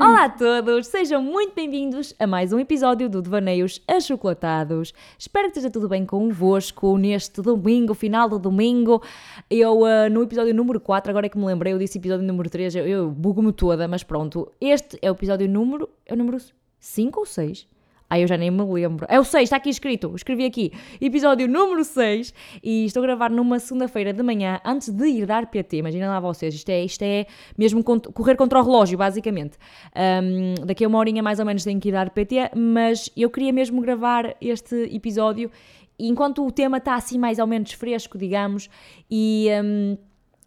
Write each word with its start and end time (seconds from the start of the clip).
Olá 0.00 0.24
a 0.24 0.28
todos, 0.28 0.88
sejam 0.88 1.22
muito 1.22 1.54
bem-vindos 1.54 2.14
a 2.18 2.26
mais 2.26 2.52
um 2.52 2.58
episódio 2.58 3.08
do 3.08 3.22
Devaneios 3.22 3.80
Achocolatados. 3.88 4.92
Espero 5.18 5.46
que 5.46 5.52
esteja 5.52 5.70
tudo 5.72 5.88
bem 5.88 6.04
convosco 6.04 6.98
neste 6.98 7.40
domingo, 7.40 7.94
final 7.94 8.28
do 8.28 8.38
domingo. 8.38 9.02
Eu, 9.48 9.80
uh, 9.80 10.10
no 10.10 10.22
episódio 10.22 10.54
número 10.54 10.78
4, 10.78 11.10
agora 11.10 11.26
é 11.26 11.28
que 11.30 11.38
me 11.38 11.46
lembrei, 11.46 11.72
eu 11.72 11.78
disse 11.78 11.96
episódio 11.96 12.26
número 12.26 12.50
3, 12.50 12.76
eu, 12.76 12.86
eu 12.86 13.10
bugo-me 13.10 13.52
toda, 13.52 13.88
mas 13.88 14.02
pronto. 14.02 14.52
Este 14.60 14.98
é 15.00 15.10
o 15.10 15.14
episódio 15.14 15.48
número. 15.48 15.88
É 16.04 16.12
o 16.12 16.16
número 16.16 16.38
5 16.78 17.18
ou 17.18 17.24
6? 17.26 17.66
Ai, 18.12 18.24
eu 18.24 18.28
já 18.28 18.36
nem 18.36 18.50
me 18.50 18.62
lembro. 18.62 19.06
É 19.08 19.18
o 19.18 19.24
6, 19.24 19.44
está 19.44 19.56
aqui 19.56 19.70
escrito. 19.70 20.14
Escrevi 20.14 20.44
aqui. 20.44 20.70
Episódio 21.00 21.48
número 21.48 21.82
6. 21.82 22.34
E 22.62 22.84
estou 22.84 23.02
a 23.02 23.06
gravar 23.06 23.30
numa 23.30 23.58
segunda-feira 23.58 24.12
de 24.12 24.22
manhã, 24.22 24.60
antes 24.66 24.90
de 24.90 25.06
ir 25.06 25.24
dar 25.24 25.46
PT. 25.46 25.78
Imaginem 25.78 26.06
lá 26.08 26.20
vocês. 26.20 26.54
Isto 26.54 26.68
é, 26.68 26.84
isto 26.84 27.00
é 27.00 27.24
mesmo 27.56 27.82
correr 27.82 28.36
contra 28.36 28.60
o 28.60 28.62
relógio, 28.62 28.98
basicamente. 28.98 29.56
Um, 29.96 30.66
daqui 30.66 30.84
a 30.84 30.88
uma 30.88 30.98
horinha 30.98 31.22
mais 31.22 31.38
ou 31.38 31.46
menos 31.46 31.64
tenho 31.64 31.80
que 31.80 31.88
ir 31.88 31.92
dar 31.92 32.10
PT. 32.10 32.50
Mas 32.54 33.08
eu 33.16 33.30
queria 33.30 33.50
mesmo 33.50 33.80
gravar 33.80 34.36
este 34.42 34.94
episódio 34.94 35.50
enquanto 35.98 36.46
o 36.46 36.52
tema 36.52 36.76
está 36.76 36.96
assim 36.96 37.16
mais 37.18 37.38
ou 37.38 37.46
menos 37.46 37.72
fresco, 37.72 38.18
digamos. 38.18 38.68
E... 39.10 39.48
Um, 39.64 39.96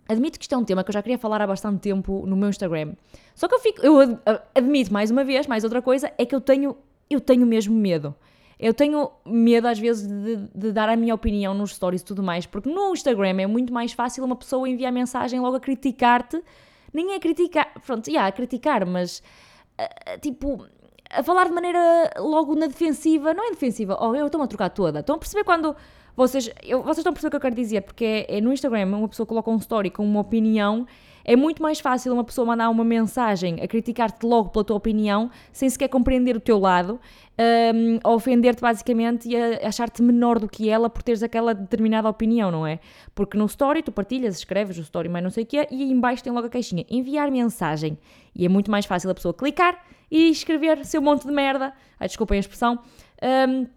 Admito 0.08 0.38
que 0.38 0.44
isto 0.44 0.53
é 0.53 0.58
um 0.59 0.63
tema 0.63 0.84
que 0.84 0.91
eu 0.91 0.94
já 0.94 1.02
queria 1.02 1.17
falar 1.17 1.41
há 1.41 1.47
bastante 1.47 1.80
tempo 1.80 2.27
no 2.27 2.36
meu 2.36 2.47
Instagram. 2.47 2.94
Só 3.34 3.47
que 3.47 3.55
eu 3.55 3.59
fico, 3.59 3.81
eu 3.84 4.20
admito 4.53 4.94
mais 4.94 5.09
uma 5.09 5.23
vez, 5.23 5.47
mais 5.47 5.63
outra 5.63 5.81
coisa, 5.81 6.13
é 6.16 6.23
que 6.23 6.36
eu 6.36 6.39
tenho 6.39 6.77
eu 7.09 7.22
tenho 7.22 7.45
mesmo 7.45 7.76
medo. 7.76 8.16
Eu 8.58 8.73
tenho 8.73 9.12
medo 9.26 9.68
às 9.68 9.77
vezes 9.77 10.08
de, 10.08 10.48
de, 10.55 10.72
dar 10.72 10.88
a 10.88 10.95
minha 10.95 11.14
opinião 11.14 11.54
nos 11.54 11.76
stories 11.76 12.02
e 12.02 12.05
tudo 12.05 12.23
mais, 12.23 12.45
porque 12.45 12.70
no 12.70 12.94
Instagram 12.94 13.41
é 13.41 13.48
muito 13.48 13.73
mais 13.73 13.91
fácil 13.91 14.23
uma 14.23 14.36
pessoa 14.36 14.68
enviar 14.68 14.91
mensagem 14.94 15.40
logo 15.40 15.58
a 15.58 15.59
criticar-te, 15.59 16.41
nem 16.94 17.14
é 17.14 17.20
criticar, 17.20 17.73
pronto, 17.86 18.08
yeah, 18.08 18.28
a 18.28 18.31
criticar, 18.31 18.86
mas 18.86 19.22
uh, 19.78 20.20
tipo, 20.22 20.66
a 21.09 21.22
falar 21.22 21.47
de 21.47 21.52
maneira 21.52 22.14
logo 22.17 22.56
na 22.56 22.67
defensiva, 22.67 23.34
não 23.34 23.45
é 23.45 23.50
defensiva, 23.50 23.97
oh, 24.00 24.16
eu 24.16 24.25
estou-me 24.25 24.45
a 24.45 24.47
trocar 24.47 24.69
toda. 24.69 25.02
Estão 25.02 25.17
a 25.17 25.19
perceber 25.19 25.44
quando 25.44 25.75
vocês, 26.16 26.50
eu, 26.64 26.81
vocês 26.81 27.00
estão 27.00 27.12
a 27.12 27.14
perceber 27.14 27.28
o 27.28 27.31
que 27.31 27.36
eu 27.38 27.42
quero 27.42 27.56
dizer, 27.56 27.81
porque 27.81 28.06
é, 28.06 28.38
é 28.38 28.42
no 28.42 28.53
Instagram 28.53 28.86
uma 28.86 29.09
pessoa 29.09 29.28
coloca 29.28 29.52
um 29.52 29.58
story 29.58 29.90
com 29.90 30.06
uma 30.06 30.22
opinião 30.22 30.88
é 31.26 31.36
muito 31.36 31.62
mais 31.62 31.80
fácil 31.80 32.14
uma 32.14 32.23
pessoa 32.23 32.45
mandar 32.45 32.70
uma 32.70 32.84
mensagem 32.84 33.59
a 33.62 33.68
criticar-te 33.68 34.23
logo 34.23 34.50
pela 34.50 34.64
tua 34.64 34.78
opinião, 34.78 35.31
sem 35.52 35.68
sequer 35.68 35.90
compreender 35.90 36.38
o 36.38 36.40
teu 36.40 36.59
lado, 36.59 37.00
um, 37.76 38.00
a 38.04 38.12
ofender-te 38.12 38.62
basicamente 38.62 39.28
e 39.28 39.36
a 39.36 39.68
achar-te 39.68 40.03
menor 40.03 40.38
do 40.40 40.48
que 40.48 40.70
ela 40.70 40.88
por 40.88 41.02
teres 41.02 41.23
aquela 41.23 41.53
determinada 41.53 42.08
opinião, 42.08 42.52
não 42.52 42.66
é? 42.66 42.80
Porque 43.16 43.36
no 43.38 43.46
story 43.48 43.81
tu 43.81 43.92
partilhas, 43.92 44.38
escreves 44.38 44.78
o 44.78 44.81
story, 44.81 45.09
mas 45.09 45.23
não 45.23 45.31
sei 45.31 45.44
o 45.44 45.48
quê, 45.48 45.68
e 45.72 45.84
aí 45.84 45.92
embaixo 45.92 46.23
tem 46.23 46.31
logo 46.31 46.46
a 46.46 46.50
caixinha 46.50 46.86
enviar 46.90 47.31
mensagem. 47.31 47.98
E 48.36 48.46
é 48.46 48.50
muito 48.50 48.70
mais 48.70 48.86
fácil 48.86 49.09
a 49.09 49.16
pessoa 49.16 49.34
clicar 49.34 49.84
e 50.12 50.30
escrever 50.30 50.86
seu 50.86 51.02
monte 51.02 51.26
de 51.26 51.34
merda. 51.34 51.73
Ai, 52.00 52.08
desculpem 52.08 52.38
a 52.38 52.40
expressão. 52.40 52.80
Um, 53.50 53.68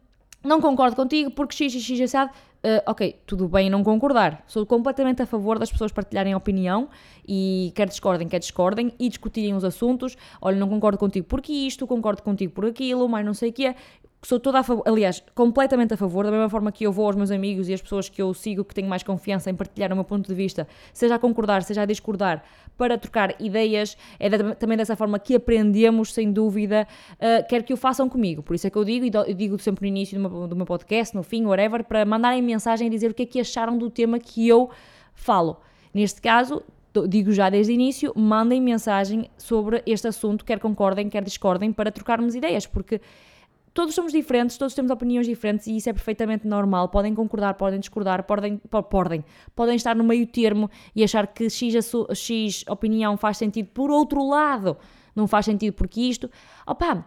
não 0.45 0.61
concordo 0.61 0.95
contigo 0.95 1.31
porque 1.31 1.55
x, 1.55 1.73
x, 1.73 1.83
x, 1.83 2.01
assado. 2.03 2.31
Uh, 2.59 2.83
ok, 2.87 3.20
tudo 3.25 3.47
bem 3.47 3.70
não 3.70 3.84
concordar. 3.84 4.42
Sou 4.48 4.67
completamente 4.67 5.23
a 5.23 5.27
favor 5.27 5.61
das 5.61 5.70
pessoas 5.70 5.92
partilharem 5.92 6.34
opinião 6.34 6.89
e 7.27 7.73
quer 7.77 7.87
discordem, 7.87 8.27
quer 8.27 8.41
discordem 8.41 8.92
e 8.98 9.09
discutirem 9.09 9.55
os 9.55 9.64
assuntos. 9.64 10.17
Olha, 10.42 10.56
não 10.56 10.69
concordo 10.69 10.98
contigo 10.98 11.25
porque 11.29 11.53
isto, 11.53 11.86
concordo 11.86 12.20
contigo 12.20 12.53
por 12.53 12.67
aquilo, 12.67 13.09
mas 13.09 13.25
não 13.25 13.33
sei 13.33 13.51
o 13.51 13.53
que 13.53 13.64
é 13.64 13.77
sou 14.22 14.41
toda 14.41 14.58
a 14.58 14.62
favor, 14.62 14.83
aliás, 14.86 15.22
completamente 15.34 15.94
a 15.94 15.97
favor, 15.97 16.24
da 16.24 16.30
mesma 16.30 16.48
forma 16.48 16.72
que 16.72 16.84
eu 16.84 16.92
vou 16.92 17.06
aos 17.06 17.14
meus 17.14 17.30
amigos 17.30 17.69
e 17.69 17.74
as 17.74 17.80
pessoas 17.80 18.08
que 18.08 18.20
eu 18.20 18.34
sigo, 18.34 18.64
que 18.64 18.74
tenho 18.74 18.88
mais 18.88 19.02
confiança 19.02 19.48
em 19.48 19.55
partilhar 19.55 19.92
o 19.92 19.94
meu 19.94 20.05
ponto 20.05 20.27
de 20.27 20.34
vista, 20.34 20.66
seja 20.92 21.14
a 21.14 21.19
concordar, 21.19 21.62
seja 21.62 21.83
a 21.83 21.84
discordar, 21.84 22.42
para 22.77 22.98
trocar 22.98 23.34
ideias, 23.41 23.96
é 24.19 24.28
também 24.55 24.77
dessa 24.77 24.96
forma 24.96 25.19
que 25.19 25.34
aprendemos, 25.34 26.12
sem 26.12 26.33
dúvida, 26.33 26.86
uh, 27.14 27.46
quer 27.48 27.62
que 27.62 27.72
o 27.72 27.77
façam 27.77 28.08
comigo. 28.08 28.42
Por 28.42 28.55
isso 28.55 28.66
é 28.66 28.70
que 28.70 28.77
eu 28.77 28.84
digo, 28.84 29.05
e 29.05 29.11
eu 29.28 29.34
digo 29.34 29.58
sempre 29.58 29.83
no 29.83 29.96
início 29.96 30.20
do 30.20 30.28
meu, 30.28 30.48
do 30.48 30.56
meu 30.56 30.67
podcast, 30.67 31.14
no 31.14 31.23
fim, 31.23 31.45
whatever, 31.45 31.84
para 31.84 32.05
mandarem 32.05 32.42
mensagem 32.42 32.86
e 32.89 32.90
dizer 32.90 33.11
o 33.11 33.14
que 33.14 33.23
é 33.23 33.27
que 33.27 33.40
acharam 33.40 33.78
do 33.78 33.89
tema 33.89 34.18
que 34.18 34.46
eu 34.46 34.70
falo. 35.14 35.58
Neste 35.92 36.20
caso, 36.20 36.62
digo 37.08 37.33
já 37.33 37.51
desde 37.51 37.73
o 37.73 37.74
início, 37.74 38.12
mandem 38.17 38.61
mensagem 38.61 39.30
sobre 39.36 39.83
este 39.86 40.08
assunto, 40.08 40.45
quer 40.45 40.58
concordem, 40.58 41.08
quer 41.08 41.23
discordem, 41.23 41.73
para 41.73 41.90
trocarmos 41.90 42.34
ideias, 42.34 42.67
porque 42.67 43.01
todos 43.78 43.94
somos 43.94 44.11
diferentes, 44.11 44.58
todos 44.58 44.74
temos 44.74 44.90
opiniões 44.90 45.24
diferentes 45.24 45.68
e 45.68 45.77
isso 45.77 45.89
é 45.89 45.92
perfeitamente 45.92 46.48
normal. 46.48 46.89
Podem 46.89 47.14
concordar, 47.14 47.55
podem 47.55 47.78
discordar, 47.78 48.24
podem, 48.24 48.56
podem, 48.90 49.24
podem 49.55 49.77
estar 49.77 49.94
no 49.94 50.02
meio 50.02 50.27
termo 50.27 50.68
e 50.96 51.05
achar 51.05 51.28
que 51.28 51.48
X, 51.48 51.92
X 52.12 52.64
opinião 52.68 53.16
faz 53.16 53.36
sentido 53.36 53.68
por 53.68 53.89
outro 53.89 54.28
lado, 54.28 54.77
não 55.14 55.28
faz 55.28 55.44
sentido 55.44 55.74
porque 55.74 56.00
isto. 56.00 56.28
Opa, 56.66 57.06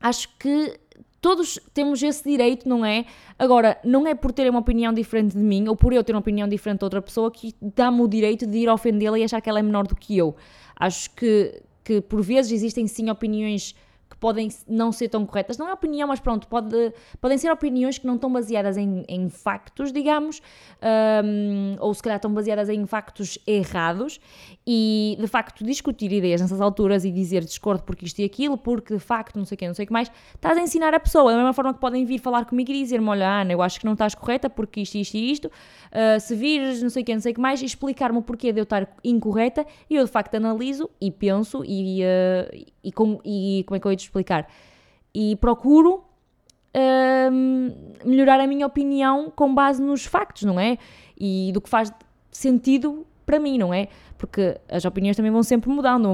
acho 0.00 0.26
que 0.38 0.80
todos 1.20 1.60
temos 1.74 2.02
esse 2.02 2.26
direito, 2.26 2.66
não 2.66 2.82
é? 2.82 3.04
Agora, 3.38 3.78
não 3.84 4.06
é 4.06 4.14
por 4.14 4.32
terem 4.32 4.48
uma 4.48 4.60
opinião 4.60 4.94
diferente 4.94 5.36
de 5.36 5.42
mim 5.44 5.68
ou 5.68 5.76
por 5.76 5.92
eu 5.92 6.02
ter 6.02 6.14
uma 6.14 6.20
opinião 6.20 6.48
diferente 6.48 6.78
de 6.78 6.84
outra 6.86 7.02
pessoa 7.02 7.30
que 7.30 7.54
dá-me 7.60 8.00
o 8.00 8.08
direito 8.08 8.46
de 8.46 8.56
ir 8.56 8.70
ofendê-la 8.70 9.18
e 9.18 9.24
achar 9.24 9.42
que 9.42 9.50
ela 9.50 9.58
é 9.58 9.62
menor 9.62 9.86
do 9.86 9.94
que 9.94 10.16
eu. 10.16 10.34
Acho 10.76 11.10
que, 11.10 11.62
que 11.84 12.00
por 12.00 12.22
vezes 12.22 12.52
existem 12.52 12.86
sim 12.86 13.10
opiniões 13.10 13.72
que 13.72 13.89
podem 14.20 14.48
não 14.68 14.92
ser 14.92 15.08
tão 15.08 15.24
corretas. 15.26 15.56
Não 15.58 15.68
é 15.68 15.72
opinião, 15.72 16.06
mas 16.06 16.20
pronto, 16.20 16.46
pode, 16.46 16.92
podem 17.20 17.38
ser 17.38 17.50
opiniões 17.50 17.98
que 17.98 18.06
não 18.06 18.14
estão 18.16 18.30
baseadas 18.30 18.76
em, 18.76 19.04
em 19.08 19.28
factos, 19.30 19.92
digamos, 19.92 20.40
um, 21.24 21.76
ou 21.80 21.92
se 21.94 22.02
calhar 22.02 22.16
estão 22.18 22.32
baseadas 22.32 22.68
em 22.68 22.86
factos 22.86 23.38
errados, 23.46 24.20
e 24.66 25.16
de 25.18 25.26
facto 25.26 25.64
discutir 25.64 26.12
ideias 26.12 26.40
nessas 26.40 26.60
alturas 26.60 27.04
e 27.04 27.10
dizer 27.10 27.44
discordo 27.44 27.82
porque 27.82 28.04
isto 28.04 28.20
e 28.20 28.24
aquilo, 28.24 28.56
porque 28.56 28.94
de 28.94 29.00
facto 29.00 29.36
não 29.36 29.44
sei 29.44 29.56
o 29.56 29.58
que, 29.58 29.66
não 29.66 29.74
sei 29.74 29.84
o 29.84 29.86
que 29.86 29.92
mais, 29.92 30.10
estás 30.34 30.56
a 30.56 30.60
ensinar 30.60 30.94
a 30.94 31.00
pessoa, 31.00 31.32
da 31.32 31.38
mesma 31.38 31.52
forma 31.52 31.74
que 31.74 31.80
podem 31.80 32.04
vir 32.04 32.18
falar 32.18 32.44
comigo 32.44 32.70
e 32.70 32.74
dizer-me: 32.74 33.08
Olha, 33.08 33.40
Ana, 33.40 33.52
eu 33.52 33.62
acho 33.62 33.80
que 33.80 33.86
não 33.86 33.94
estás 33.94 34.14
correta 34.14 34.50
porque 34.50 34.82
isto, 34.82 34.96
isto 34.96 35.16
e 35.16 35.32
isto, 35.32 35.46
uh, 35.46 36.20
se 36.20 36.36
vires 36.36 36.82
não 36.82 36.90
sei 36.90 37.02
o 37.02 37.06
que, 37.06 37.14
não 37.14 37.20
sei 37.20 37.32
o 37.32 37.34
que 37.34 37.40
mais, 37.40 37.62
explicar-me 37.62 38.18
o 38.18 38.22
porquê 38.22 38.52
de 38.52 38.60
eu 38.60 38.64
estar 38.64 38.86
incorreta, 39.02 39.66
e 39.88 39.96
eu 39.96 40.04
de 40.04 40.10
facto 40.10 40.34
analiso 40.34 40.90
e 41.00 41.10
penso 41.10 41.64
e, 41.64 42.02
uh, 42.02 42.66
e, 42.84 42.92
com, 42.92 43.18
e 43.24 43.64
como 43.66 43.76
é 43.76 43.80
que 43.80 43.86
eu 43.86 43.92
ia 43.92 43.96
explicar? 44.10 44.48
E 45.14 45.36
procuro 45.36 46.04
uh, 46.74 48.08
melhorar 48.08 48.40
a 48.40 48.46
minha 48.46 48.66
opinião 48.66 49.30
com 49.34 49.54
base 49.54 49.82
nos 49.82 50.04
factos, 50.04 50.42
não 50.42 50.58
é? 50.58 50.78
E 51.18 51.50
do 51.52 51.60
que 51.60 51.68
faz 51.68 51.92
sentido 52.30 53.06
para 53.26 53.38
mim, 53.38 53.58
não 53.58 53.72
é? 53.72 53.88
Porque 54.18 54.58
as 54.68 54.84
opiniões 54.84 55.16
também 55.16 55.32
vão 55.32 55.42
sempre 55.42 55.70
mudando. 55.70 56.08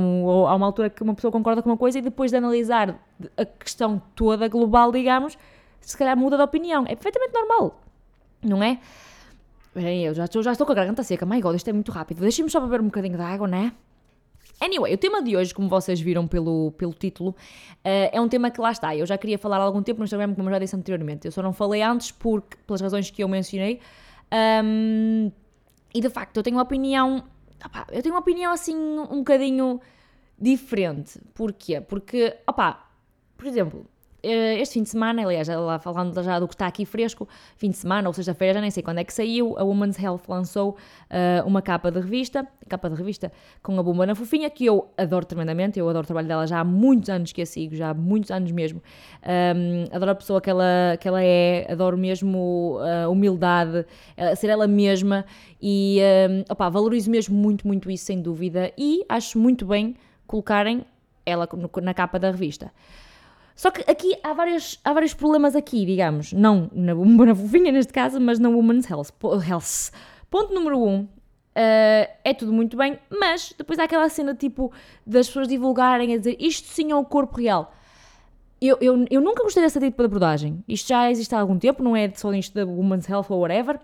Há 0.46 0.54
uma 0.54 0.66
altura 0.66 0.90
que 0.90 1.02
uma 1.02 1.14
pessoa 1.14 1.32
concorda 1.32 1.62
com 1.62 1.70
uma 1.70 1.76
coisa 1.76 1.98
e 1.98 2.02
depois 2.02 2.30
de 2.30 2.36
analisar 2.36 2.98
a 3.36 3.44
questão 3.44 4.00
toda 4.14 4.48
global, 4.48 4.92
digamos, 4.92 5.36
se 5.80 5.96
calhar 5.96 6.16
muda 6.16 6.36
de 6.36 6.42
opinião. 6.42 6.84
É 6.86 6.94
perfeitamente 6.94 7.32
normal, 7.32 7.80
não 8.42 8.62
é? 8.62 8.78
Eu 9.74 10.14
já 10.14 10.24
estou, 10.24 10.42
já 10.42 10.52
estou 10.52 10.66
com 10.66 10.72
a 10.72 10.76
garganta 10.76 11.02
seca. 11.02 11.26
My 11.26 11.40
God, 11.40 11.56
isto 11.56 11.68
é 11.68 11.72
muito 11.72 11.92
rápido. 11.92 12.20
Deixem-me 12.20 12.50
só 12.50 12.60
beber 12.60 12.80
um 12.80 12.86
bocadinho 12.86 13.16
de 13.16 13.22
água, 13.22 13.46
né? 13.46 13.72
Anyway, 14.60 14.94
o 14.94 14.98
tema 14.98 15.22
de 15.22 15.36
hoje, 15.36 15.52
como 15.54 15.68
vocês 15.68 16.00
viram 16.00 16.26
pelo, 16.26 16.72
pelo 16.72 16.94
título, 16.94 17.30
uh, 17.30 17.36
é 17.84 18.20
um 18.20 18.28
tema 18.28 18.50
que 18.50 18.60
lá 18.60 18.72
está. 18.72 18.96
Eu 18.96 19.04
já 19.04 19.18
queria 19.18 19.38
falar 19.38 19.58
há 19.58 19.62
algum 19.62 19.82
tempo 19.82 19.98
no 19.98 20.04
Instagram, 20.04 20.34
como 20.34 20.48
eu 20.48 20.52
já 20.54 20.58
disse 20.58 20.74
anteriormente. 20.74 21.26
Eu 21.26 21.32
só 21.32 21.42
não 21.42 21.52
falei 21.52 21.82
antes 21.82 22.10
porque, 22.10 22.56
pelas 22.66 22.80
razões 22.80 23.10
que 23.10 23.22
eu 23.22 23.28
mencionei. 23.28 23.80
Um, 24.64 25.30
e 25.94 26.00
de 26.00 26.08
facto, 26.08 26.38
eu 26.38 26.42
tenho 26.42 26.56
uma 26.56 26.62
opinião. 26.62 27.24
Opa, 27.64 27.86
eu 27.90 28.02
tenho 28.02 28.14
uma 28.14 28.20
opinião 28.20 28.52
assim 28.52 28.74
um 28.74 29.18
bocadinho 29.18 29.80
diferente. 30.38 31.20
Porquê? 31.34 31.80
Porque, 31.80 32.36
opá, 32.46 32.90
por 33.36 33.46
exemplo, 33.46 33.86
este 34.26 34.74
fim 34.74 34.82
de 34.82 34.88
semana, 34.88 35.22
aliás, 35.22 35.48
lá 35.48 35.78
falando 35.78 36.22
já 36.22 36.38
do 36.38 36.48
que 36.48 36.54
está 36.54 36.66
aqui 36.66 36.84
fresco, 36.84 37.28
fim 37.56 37.70
de 37.70 37.76
semana 37.76 38.08
ou 38.08 38.12
sexta-feira, 38.12 38.54
já 38.54 38.60
nem 38.60 38.70
sei 38.70 38.82
quando 38.82 38.98
é 38.98 39.04
que 39.04 39.12
saiu, 39.12 39.58
a 39.58 39.64
Women's 39.64 39.98
Health 39.98 40.22
lançou 40.28 40.70
uh, 40.70 41.46
uma 41.46 41.62
capa 41.62 41.90
de 41.90 42.00
revista, 42.00 42.46
capa 42.68 42.90
de 42.90 42.96
revista 42.96 43.32
com 43.62 43.78
a 43.78 43.82
bomba 43.82 44.06
na 44.06 44.14
fofinha, 44.14 44.50
que 44.50 44.66
eu 44.66 44.90
adoro 44.96 45.24
tremendamente, 45.24 45.78
eu 45.78 45.88
adoro 45.88 46.04
o 46.04 46.06
trabalho 46.06 46.28
dela 46.28 46.46
já 46.46 46.60
há 46.60 46.64
muitos 46.64 47.08
anos 47.08 47.32
que 47.32 47.42
a 47.42 47.46
sigo, 47.46 47.74
já 47.74 47.90
há 47.90 47.94
muitos 47.94 48.30
anos 48.30 48.50
mesmo. 48.52 48.82
Um, 49.22 49.94
adoro 49.94 50.10
a 50.10 50.14
pessoa 50.14 50.40
que 50.40 50.50
ela, 50.50 50.96
que 51.00 51.06
ela 51.06 51.22
é, 51.22 51.66
adoro 51.70 51.96
mesmo 51.96 52.78
a 52.80 53.08
uh, 53.08 53.12
humildade, 53.12 53.86
ser 54.36 54.48
ela 54.48 54.66
mesma 54.66 55.24
e 55.60 56.00
um, 56.30 56.44
opa, 56.50 56.68
valorizo 56.68 57.10
mesmo 57.10 57.36
muito, 57.36 57.66
muito 57.66 57.90
isso, 57.90 58.04
sem 58.04 58.20
dúvida, 58.20 58.72
e 58.76 59.04
acho 59.08 59.38
muito 59.38 59.64
bem 59.66 59.96
colocarem 60.26 60.84
ela 61.24 61.48
na 61.82 61.92
capa 61.92 62.18
da 62.18 62.30
revista. 62.30 62.70
Só 63.56 63.70
que 63.70 63.90
aqui 63.90 64.14
há, 64.22 64.34
vários, 64.34 64.78
há 64.84 64.92
vários 64.92 65.14
problemas 65.14 65.56
aqui, 65.56 65.86
digamos. 65.86 66.32
Não 66.34 66.70
na, 66.72 66.94
na 67.26 67.34
fofinha 67.34 67.72
neste 67.72 67.92
caso, 67.92 68.20
mas 68.20 68.38
na 68.38 68.50
Women's 68.50 68.88
Health. 68.88 69.08
health. 69.44 69.90
Ponto 70.30 70.52
número 70.52 70.78
um, 70.78 71.00
uh, 71.00 71.08
é 72.22 72.34
tudo 72.36 72.52
muito 72.52 72.76
bem, 72.76 72.98
mas 73.10 73.54
depois 73.56 73.78
há 73.78 73.84
aquela 73.84 74.08
cena 74.10 74.34
tipo 74.34 74.70
das 75.06 75.26
pessoas 75.26 75.48
divulgarem 75.48 76.12
a 76.12 76.18
dizer 76.18 76.36
isto 76.38 76.68
sim 76.68 76.92
é 76.92 76.94
o 76.94 77.04
corpo 77.04 77.38
real. 77.38 77.72
Eu, 78.60 78.76
eu, 78.80 79.06
eu 79.10 79.20
nunca 79.20 79.42
gostei 79.42 79.62
dessa 79.62 79.80
tipo 79.80 79.96
de 79.96 80.04
abordagem. 80.04 80.62
Isto 80.68 80.88
já 80.88 81.10
existe 81.10 81.34
há 81.34 81.40
algum 81.40 81.58
tempo, 81.58 81.82
não 81.82 81.96
é 81.96 82.10
só 82.14 82.32
isto 82.34 82.54
da 82.54 82.64
Women's 82.66 83.08
Health 83.08 83.26
ou 83.30 83.40
whatever. 83.40 83.78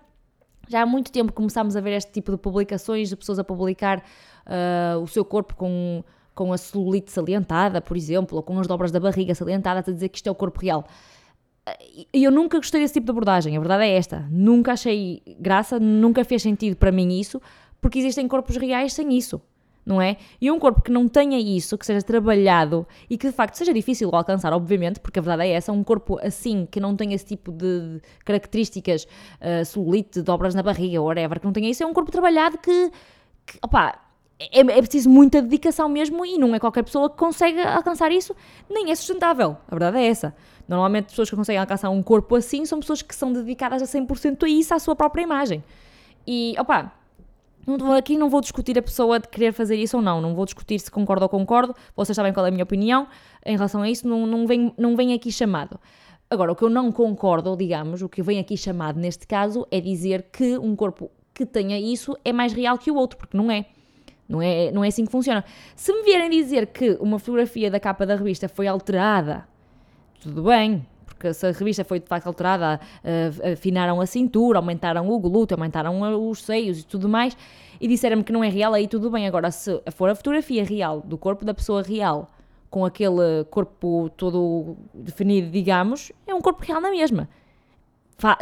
Já 0.68 0.82
há 0.82 0.86
muito 0.86 1.10
tempo 1.10 1.32
começámos 1.32 1.76
a 1.76 1.80
ver 1.80 1.92
este 1.92 2.12
tipo 2.12 2.30
de 2.30 2.38
publicações 2.38 3.08
de 3.08 3.16
pessoas 3.16 3.38
a 3.38 3.44
publicar 3.44 4.02
uh, 4.46 5.00
o 5.00 5.06
seu 5.06 5.24
corpo 5.24 5.54
com, 5.54 6.04
com 6.34 6.52
a 6.52 6.58
celulite 6.58 7.10
salientada, 7.10 7.80
por 7.80 7.96
exemplo, 7.96 8.36
ou 8.36 8.42
com 8.42 8.58
as 8.58 8.66
dobras 8.66 8.90
da 8.90 9.00
barriga 9.00 9.34
salientadas, 9.34 9.88
a 9.88 9.92
dizer 9.92 10.08
que 10.08 10.18
isto 10.18 10.26
é 10.26 10.30
o 10.30 10.34
corpo 10.34 10.60
real. 10.60 10.84
E 12.12 12.24
eu 12.24 12.30
nunca 12.30 12.58
gostei 12.58 12.80
desse 12.80 12.94
tipo 12.94 13.06
de 13.06 13.10
abordagem, 13.10 13.56
a 13.56 13.60
verdade 13.60 13.84
é 13.84 13.96
esta. 13.96 14.26
Nunca 14.30 14.72
achei 14.72 15.22
graça, 15.38 15.78
nunca 15.78 16.24
fez 16.24 16.42
sentido 16.42 16.76
para 16.76 16.90
mim 16.90 17.20
isso, 17.20 17.40
porque 17.80 17.98
existem 17.98 18.26
corpos 18.26 18.56
reais 18.56 18.92
sem 18.92 19.16
isso 19.16 19.40
não 19.84 20.00
é? 20.00 20.16
E 20.40 20.50
um 20.50 20.58
corpo 20.58 20.80
que 20.80 20.90
não 20.90 21.08
tenha 21.08 21.38
isso, 21.38 21.76
que 21.76 21.84
seja 21.84 22.00
trabalhado 22.02 22.86
e 23.10 23.18
que 23.18 23.28
de 23.28 23.32
facto 23.32 23.56
seja 23.56 23.74
difícil 23.74 24.10
de 24.10 24.16
alcançar, 24.16 24.52
obviamente, 24.52 25.00
porque 25.00 25.18
a 25.18 25.22
verdade 25.22 25.50
é 25.50 25.52
essa, 25.54 25.72
um 25.72 25.82
corpo 25.82 26.18
assim, 26.22 26.66
que 26.70 26.80
não 26.80 26.96
tenha 26.96 27.14
esse 27.14 27.26
tipo 27.26 27.50
de 27.50 28.00
características, 28.24 29.04
uh, 29.04 29.64
celulite, 29.64 30.22
dobras 30.22 30.54
na 30.54 30.62
barriga, 30.62 31.00
whatever, 31.02 31.40
que 31.40 31.44
não 31.44 31.52
tenha 31.52 31.68
isso, 31.68 31.82
é 31.82 31.86
um 31.86 31.92
corpo 31.92 32.10
trabalhado 32.10 32.58
que, 32.58 32.90
que 33.44 33.58
opá, 33.62 34.01
é, 34.50 34.60
é 34.60 34.82
preciso 34.82 35.10
muita 35.10 35.42
dedicação 35.42 35.88
mesmo 35.88 36.24
e 36.24 36.38
não 36.38 36.54
é 36.54 36.58
qualquer 36.58 36.82
pessoa 36.82 37.10
que 37.10 37.16
consegue 37.16 37.60
alcançar 37.60 38.10
isso, 38.10 38.34
nem 38.68 38.90
é 38.90 38.94
sustentável, 38.94 39.56
a 39.68 39.70
verdade 39.70 39.98
é 39.98 40.06
essa. 40.06 40.34
Normalmente 40.68 41.06
pessoas 41.06 41.28
que 41.28 41.36
conseguem 41.36 41.60
alcançar 41.60 41.90
um 41.90 42.02
corpo 42.02 42.34
assim 42.34 42.64
são 42.64 42.80
pessoas 42.80 43.02
que 43.02 43.14
são 43.14 43.32
dedicadas 43.32 43.82
a 43.82 43.86
100% 43.86 44.44
a 44.44 44.48
isso, 44.48 44.74
à 44.74 44.78
sua 44.78 44.96
própria 44.96 45.22
imagem. 45.22 45.62
E, 46.26 46.54
opá, 46.58 46.92
não, 47.66 47.92
aqui 47.92 48.16
não 48.16 48.28
vou 48.28 48.40
discutir 48.40 48.78
a 48.78 48.82
pessoa 48.82 49.20
de 49.20 49.28
querer 49.28 49.52
fazer 49.52 49.76
isso 49.76 49.96
ou 49.96 50.02
não, 50.02 50.20
não 50.20 50.34
vou 50.34 50.44
discutir 50.44 50.78
se 50.78 50.90
concordo 50.90 51.24
ou 51.24 51.28
concordo, 51.28 51.74
vocês 51.94 52.14
sabem 52.16 52.32
qual 52.32 52.46
é 52.46 52.48
a 52.48 52.52
minha 52.52 52.64
opinião 52.64 53.06
em 53.44 53.56
relação 53.56 53.82
a 53.82 53.90
isso, 53.90 54.06
não, 54.08 54.26
não, 54.26 54.46
vem, 54.46 54.72
não 54.76 54.96
vem 54.96 55.12
aqui 55.12 55.30
chamado. 55.30 55.78
Agora, 56.30 56.50
o 56.50 56.56
que 56.56 56.62
eu 56.62 56.70
não 56.70 56.90
concordo, 56.90 57.54
digamos, 57.56 58.00
o 58.00 58.08
que 58.08 58.22
vem 58.22 58.38
aqui 58.38 58.56
chamado 58.56 58.98
neste 58.98 59.26
caso, 59.26 59.66
é 59.70 59.80
dizer 59.80 60.28
que 60.32 60.56
um 60.56 60.74
corpo 60.74 61.10
que 61.34 61.44
tenha 61.44 61.78
isso 61.78 62.16
é 62.24 62.32
mais 62.32 62.52
real 62.52 62.78
que 62.78 62.90
o 62.90 62.94
outro, 62.94 63.18
porque 63.18 63.36
não 63.36 63.50
é. 63.50 63.66
Não 64.32 64.40
é, 64.40 64.72
não 64.72 64.82
é 64.82 64.88
assim 64.88 65.04
que 65.04 65.12
funciona. 65.12 65.44
Se 65.76 65.92
me 65.92 66.02
vierem 66.04 66.30
dizer 66.30 66.68
que 66.68 66.96
uma 66.98 67.18
fotografia 67.18 67.70
da 67.70 67.78
capa 67.78 68.06
da 68.06 68.16
revista 68.16 68.48
foi 68.48 68.66
alterada, 68.66 69.46
tudo 70.22 70.44
bem, 70.44 70.86
porque 71.04 71.34
se 71.34 71.46
a 71.46 71.50
revista 71.50 71.84
foi 71.84 72.00
de 72.00 72.06
facto 72.06 72.28
alterada, 72.28 72.80
uh, 73.04 73.52
afinaram 73.52 74.00
a 74.00 74.06
cintura, 74.06 74.58
aumentaram 74.58 75.06
o 75.10 75.18
glúteo, 75.18 75.54
aumentaram 75.54 76.30
os 76.30 76.42
seios 76.42 76.80
e 76.80 76.86
tudo 76.86 77.10
mais, 77.10 77.36
e 77.78 77.86
disseram-me 77.86 78.24
que 78.24 78.32
não 78.32 78.42
é 78.42 78.48
real, 78.48 78.72
aí 78.72 78.88
tudo 78.88 79.10
bem. 79.10 79.26
Agora, 79.26 79.50
se 79.50 79.82
for 79.90 80.08
a 80.08 80.14
fotografia 80.14 80.64
real 80.64 81.02
do 81.02 81.18
corpo 81.18 81.44
da 81.44 81.52
pessoa 81.52 81.82
real, 81.82 82.30
com 82.70 82.86
aquele 82.86 83.44
corpo 83.50 84.08
todo 84.16 84.78
definido, 84.94 85.50
digamos, 85.50 86.10
é 86.26 86.34
um 86.34 86.40
corpo 86.40 86.64
real 86.64 86.80
na 86.80 86.90
mesma. 86.90 87.28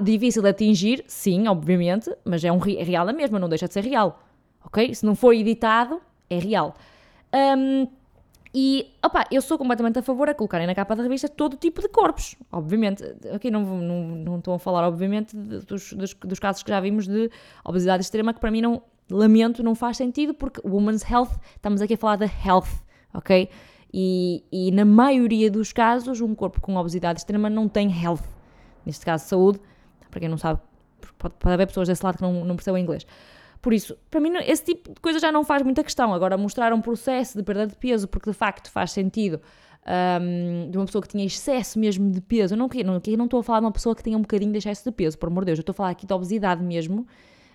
Difícil 0.01 0.41
de 0.41 0.51
atingir, 0.51 1.03
sim, 1.09 1.49
obviamente, 1.49 2.15
mas 2.25 2.45
é 2.45 2.53
um 2.53 2.59
real 2.59 3.05
na 3.05 3.13
mesma, 3.13 3.41
não 3.41 3.49
deixa 3.49 3.67
de 3.67 3.75
ser 3.75 3.83
real. 3.83 4.30
Ok? 4.65 4.95
Se 4.95 5.05
não 5.05 5.15
for 5.15 5.33
editado, 5.33 6.01
é 6.29 6.39
real. 6.39 6.75
Um, 7.35 7.89
e, 8.53 8.93
opa, 9.05 9.25
eu 9.31 9.41
sou 9.41 9.57
completamente 9.57 9.99
a 10.01 10.03
favor 10.03 10.29
a 10.29 10.35
colocarem 10.35 10.67
na 10.67 10.75
capa 10.75 10.97
da 10.97 11.05
revista 11.05 11.29
todo 11.29 11.57
tipo 11.57 11.81
de 11.81 11.89
corpos, 11.89 12.35
obviamente. 12.51 13.05
Aqui 13.33 13.51
não, 13.51 13.63
não, 13.63 14.03
não 14.17 14.39
estou 14.39 14.55
a 14.55 14.59
falar, 14.59 14.87
obviamente, 14.89 15.37
dos, 15.37 15.93
dos, 15.93 16.15
dos, 16.15 16.39
casos 16.41 16.63
que 16.63 16.71
já 16.71 16.81
vimos 16.81 17.07
de 17.07 17.31
obesidade 17.65 18.03
extrema, 18.03 18.35
que 18.35 18.41
para 18.41 18.51
mim 18.51 18.61
não, 18.61 18.83
lamento, 19.09 19.63
não 19.63 19.77
faz 19.77 19.97
sentido, 19.97 20.35
porque 20.35 20.61
Women's 20.67 21.09
Health, 21.09 21.31
estamos 21.55 21.81
aqui 21.81 21.95
a 21.95 21.97
falar 21.97 22.17
de 22.17 22.27
health, 22.45 22.69
ok? 23.15 23.49
E, 23.95 24.45
e 24.51 24.73
na 24.73 24.85
maioria 24.85 25.49
dos 25.49 25.73
casos, 25.73 26.21
um 26.21 26.35
corpo 26.35 26.61
com 26.61 26.75
obesidade 26.75 27.21
extrema 27.21 27.49
não 27.49 27.69
tem 27.69 27.89
health, 28.03 28.25
neste 28.85 29.05
caso 29.05 29.27
saúde, 29.27 29.61
para 30.11 30.19
quem 30.19 30.29
não 30.29 30.39
sabe, 30.39 30.61
pode, 31.19 31.35
pode 31.39 31.55
haver 31.55 31.69
pessoas 31.69 31.87
desse 31.87 32.05
lado 32.05 32.17
que 32.17 32.23
não, 32.23 32.45
não 32.45 32.57
percebem 32.57 32.83
inglês. 32.83 33.07
Por 33.61 33.75
isso, 33.75 33.97
para 34.11 34.21
mim, 34.21 34.33
esse 34.47 34.65
tipo 34.65 34.95
de 34.95 35.01
coisa 35.01 35.19
já 35.19 35.31
não 35.31 35.45
faz 35.45 35.63
muita 35.63 35.85
questão. 35.85 36.15
Agora, 36.15 36.37
mostrar 36.39 36.73
um 36.73 36.81
processo 36.81 37.37
de 37.37 37.45
perda 37.45 37.67
de 37.67 37.77
peso, 37.77 38.09
porque 38.09 38.31
de 38.31 38.37
facto 38.37 38.71
faz 38.71 38.93
sentido, 38.93 39.41
um, 40.23 40.71
de 40.71 40.79
uma 40.79 40.87
pessoa 40.87 41.03
que 41.03 41.09
tinha 41.09 41.25
excesso 41.25 41.79
mesmo 41.79 42.11
de 42.11 42.21
peso. 42.21 42.55
Eu 42.55 42.59
não, 42.59 42.69
não, 42.69 43.01
não 43.19 43.25
estou 43.25 43.41
a 43.41 43.43
falar 43.43 43.61
de 43.61 43.67
uma 43.67 43.73
pessoa 43.73 43.95
que 43.95 44.03
tenha 44.03 44.17
um 44.17 44.23
bocadinho 44.23 44.51
de 44.51 44.59
excesso 44.59 44.85
de 44.85 44.93
peso, 44.93 45.19
por 45.19 45.29
amor 45.29 45.43
de 45.43 45.47
Deus. 45.47 45.59
Eu 45.59 45.63
estou 45.63 45.73
a 45.73 45.77
falar 45.77 45.91
aqui 45.91 46.07
de 46.07 46.13
obesidade 46.13 46.63
mesmo. 46.63 47.07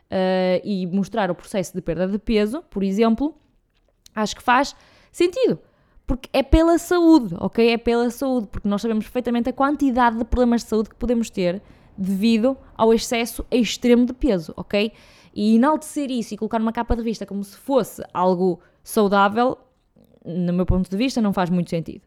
Uh, 0.05 0.61
e 0.63 0.85
mostrar 0.85 1.31
o 1.31 1.35
processo 1.35 1.73
de 1.73 1.81
perda 1.81 2.07
de 2.07 2.19
peso, 2.19 2.61
por 2.69 2.83
exemplo, 2.83 3.33
acho 4.13 4.35
que 4.35 4.43
faz 4.43 4.75
sentido. 5.11 5.57
Porque 6.05 6.29
é 6.31 6.43
pela 6.43 6.77
saúde, 6.77 7.35
ok? 7.39 7.71
É 7.71 7.77
pela 7.77 8.11
saúde, 8.11 8.47
porque 8.51 8.67
nós 8.67 8.83
sabemos 8.83 9.05
perfeitamente 9.05 9.49
a 9.49 9.53
quantidade 9.53 10.17
de 10.17 10.23
problemas 10.23 10.61
de 10.61 10.69
saúde 10.69 10.89
que 10.89 10.95
podemos 10.95 11.31
ter 11.31 11.59
devido 11.97 12.55
ao 12.75 12.93
excesso 12.93 13.43
extremo 13.49 14.05
de 14.05 14.13
peso, 14.13 14.53
ok? 14.55 14.91
E 15.35 15.55
enaltecer 15.55 16.09
isso 16.09 16.33
e 16.33 16.37
colocar 16.37 16.59
numa 16.59 16.71
capa 16.71 16.95
de 16.95 17.01
revista 17.01 17.25
como 17.25 17.43
se 17.43 17.57
fosse 17.57 18.01
algo 18.13 18.61
saudável, 18.81 19.57
no 20.25 20.53
meu 20.53 20.65
ponto 20.65 20.89
de 20.89 20.95
vista, 20.95 21.21
não 21.21 21.33
faz 21.33 21.49
muito 21.49 21.69
sentido. 21.69 22.01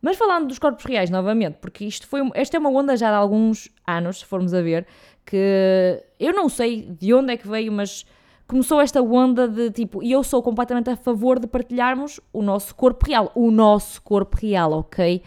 Mas 0.00 0.16
falando 0.16 0.48
dos 0.48 0.58
corpos 0.58 0.84
reais 0.84 1.10
novamente, 1.10 1.58
porque 1.60 1.84
isto 1.84 2.08
foi, 2.08 2.20
esta 2.34 2.56
é 2.56 2.60
uma 2.60 2.70
onda 2.70 2.96
já 2.96 3.10
de 3.10 3.16
alguns 3.16 3.68
anos, 3.86 4.18
se 4.20 4.24
formos 4.24 4.52
a 4.52 4.60
ver, 4.60 4.86
que 5.24 6.02
eu 6.18 6.32
não 6.32 6.48
sei 6.48 6.82
de 6.98 7.14
onde 7.14 7.34
é 7.34 7.36
que 7.36 7.46
veio, 7.46 7.70
mas 7.70 8.04
começou 8.48 8.80
esta 8.80 9.00
onda 9.00 9.46
de 9.46 9.70
tipo, 9.70 10.02
e 10.02 10.10
eu 10.10 10.24
sou 10.24 10.42
completamente 10.42 10.90
a 10.90 10.96
favor 10.96 11.38
de 11.38 11.46
partilharmos 11.46 12.18
o 12.32 12.42
nosso 12.42 12.74
corpo 12.74 13.06
real, 13.06 13.30
o 13.34 13.50
nosso 13.50 14.02
corpo 14.02 14.36
real, 14.36 14.72
ok? 14.72 15.22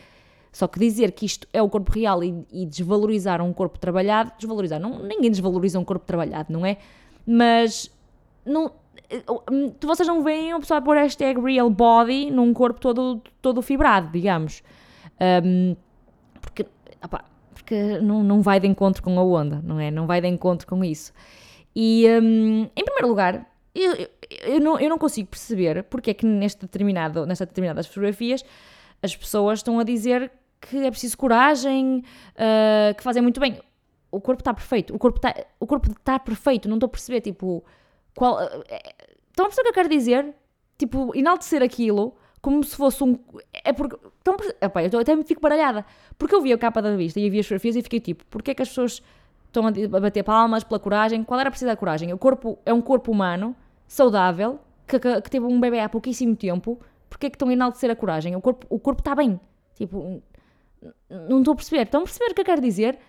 Só 0.52 0.68
que 0.68 0.80
dizer 0.80 1.12
que 1.12 1.26
isto 1.26 1.48
é 1.54 1.62
o 1.62 1.70
corpo 1.70 1.92
real 1.92 2.24
e, 2.24 2.46
e 2.52 2.66
desvalorizar 2.66 3.42
um 3.42 3.54
corpo 3.54 3.80
trabalhado, 3.80 4.32
desvalorizar, 4.38 4.80
não, 4.80 5.00
ninguém 5.04 5.32
desvaloriza 5.32 5.80
um 5.80 5.86
corpo 5.86 6.06
trabalhado, 6.06 6.52
não 6.52 6.66
é? 6.66 6.78
Mas 7.26 7.92
não, 8.46 8.72
vocês 9.82 10.08
não 10.08 10.24
veem 10.24 10.52
a 10.52 10.60
pessoa 10.60 10.82
pôr 10.82 10.98
hashtag 10.98 11.40
real 11.40 11.70
body 11.70 12.32
num 12.32 12.54
corpo 12.54 12.80
todo, 12.80 13.22
todo 13.42 13.62
fibrado, 13.62 14.12
digamos. 14.12 14.64
Um, 15.44 15.76
porque, 16.42 16.66
opa, 17.04 17.26
porque 17.54 18.00
não, 18.00 18.24
não 18.24 18.42
vai 18.42 18.60
de 18.60 18.68
encontro 18.68 19.02
com 19.02 19.20
a 19.20 19.24
onda, 19.24 19.62
não 19.64 19.80
é? 19.80 19.90
Não 19.90 20.06
vai 20.06 20.22
de 20.22 20.28
encontro 20.28 20.68
com 20.68 20.84
isso. 20.84 21.14
E, 21.76 22.06
um, 22.22 22.70
em 22.76 22.84
primeiro 22.84 23.08
lugar, 23.08 23.46
eu, 23.74 23.94
eu, 23.94 24.10
eu, 24.44 24.60
não, 24.60 24.80
eu 24.80 24.90
não 24.90 24.98
consigo 24.98 25.30
perceber 25.30 25.84
porque 25.84 26.12
é 26.12 26.14
que 26.14 26.26
neste 26.26 26.62
determinado, 26.62 27.26
nestas 27.26 27.48
determinadas 27.48 27.88
fotografias 27.88 28.44
as 29.04 29.16
pessoas 29.16 29.60
estão 29.60 29.80
a 29.80 29.84
dizer 29.84 30.32
que 30.62 30.78
é 30.78 30.90
preciso 30.90 31.18
coragem, 31.18 32.04
uh, 32.32 32.96
que 32.96 33.04
fazem 33.04 33.22
muito 33.22 33.40
bem 33.40 33.60
o 34.16 34.22
corpo 34.22 34.42
está 34.42 34.54
perfeito, 34.54 34.96
o 34.96 35.00
corpo 35.00 35.18
está 35.18 35.34
o 35.60 35.68
corpo 35.68 35.92
está 35.92 36.20
perfeito, 36.20 36.68
não 36.68 36.78
estou 36.78 36.88
a 36.88 36.90
perceber, 36.90 37.22
tipo, 37.22 37.64
qual... 38.16 38.42
Eh, 38.42 38.96
estão 39.30 39.46
a 39.46 39.50
perceber 39.50 39.62
o 39.62 39.64
que 39.64 39.70
eu 39.70 39.84
quero 39.84 39.90
dizer? 39.90 40.34
Tipo, 40.78 41.16
enaltecer 41.16 41.62
aquilo 41.62 42.16
como 42.42 42.64
se 42.64 42.76
fosse 42.76 43.04
um... 43.04 43.18
É 43.52 43.74
porque... 43.74 43.98
Estão 44.18 44.36
a 44.62 44.66
Epá, 44.66 44.84
eu 44.84 45.00
até 45.00 45.16
me 45.16 45.24
fico 45.24 45.42
baralhada, 45.42 45.86
porque 46.18 46.36
eu 46.36 46.42
vi 46.42 46.54
a 46.54 46.58
capa 46.58 46.82
da 46.82 46.92
revista 46.92 47.20
e 47.20 47.30
vi 47.30 47.40
as 47.40 47.46
fotografias 47.46 47.76
e 47.76 47.82
fiquei 47.82 48.00
tipo, 48.00 48.26
porquê 48.28 48.52
é 48.52 48.54
que 48.54 48.62
as 48.62 48.70
pessoas 48.70 49.02
estão 49.48 49.66
a 49.68 50.00
bater 50.00 50.24
palmas 50.24 50.64
pela 50.64 50.80
coragem? 50.80 51.24
Qual 51.24 51.40
era 51.40 51.50
preciso 51.50 51.72
da 51.72 51.76
coragem? 51.76 52.14
O 52.14 52.18
corpo 52.18 52.60
é 52.66 52.74
um 52.74 52.82
corpo 52.82 53.12
humano, 53.12 53.56
saudável, 53.88 54.60
que, 54.88 55.00
que, 55.00 55.22
que 55.22 55.30
teve 55.30 55.46
um 55.46 55.60
bebê 55.60 55.80
há 55.80 55.90
pouquíssimo 55.90 56.36
tempo, 56.36 56.80
porquê 57.10 57.28
é 57.28 57.30
que 57.30 57.36
estão 57.36 57.50
a 57.50 57.54
enaltecer 57.54 57.90
a 57.90 57.96
coragem? 57.96 58.36
O 58.36 58.42
corpo, 58.42 58.68
o 58.70 58.80
corpo 58.80 59.02
está 59.02 59.16
bem. 59.16 59.40
Tipo, 59.76 60.22
não 61.10 61.40
estou 61.40 61.54
a 61.54 61.56
perceber. 61.56 61.84
Estão 61.84 62.02
a 62.02 62.04
perceber 62.04 62.32
o 62.32 62.36
que 62.36 62.42
eu 62.42 62.46
quero 62.46 62.62
dizer? 62.62 63.00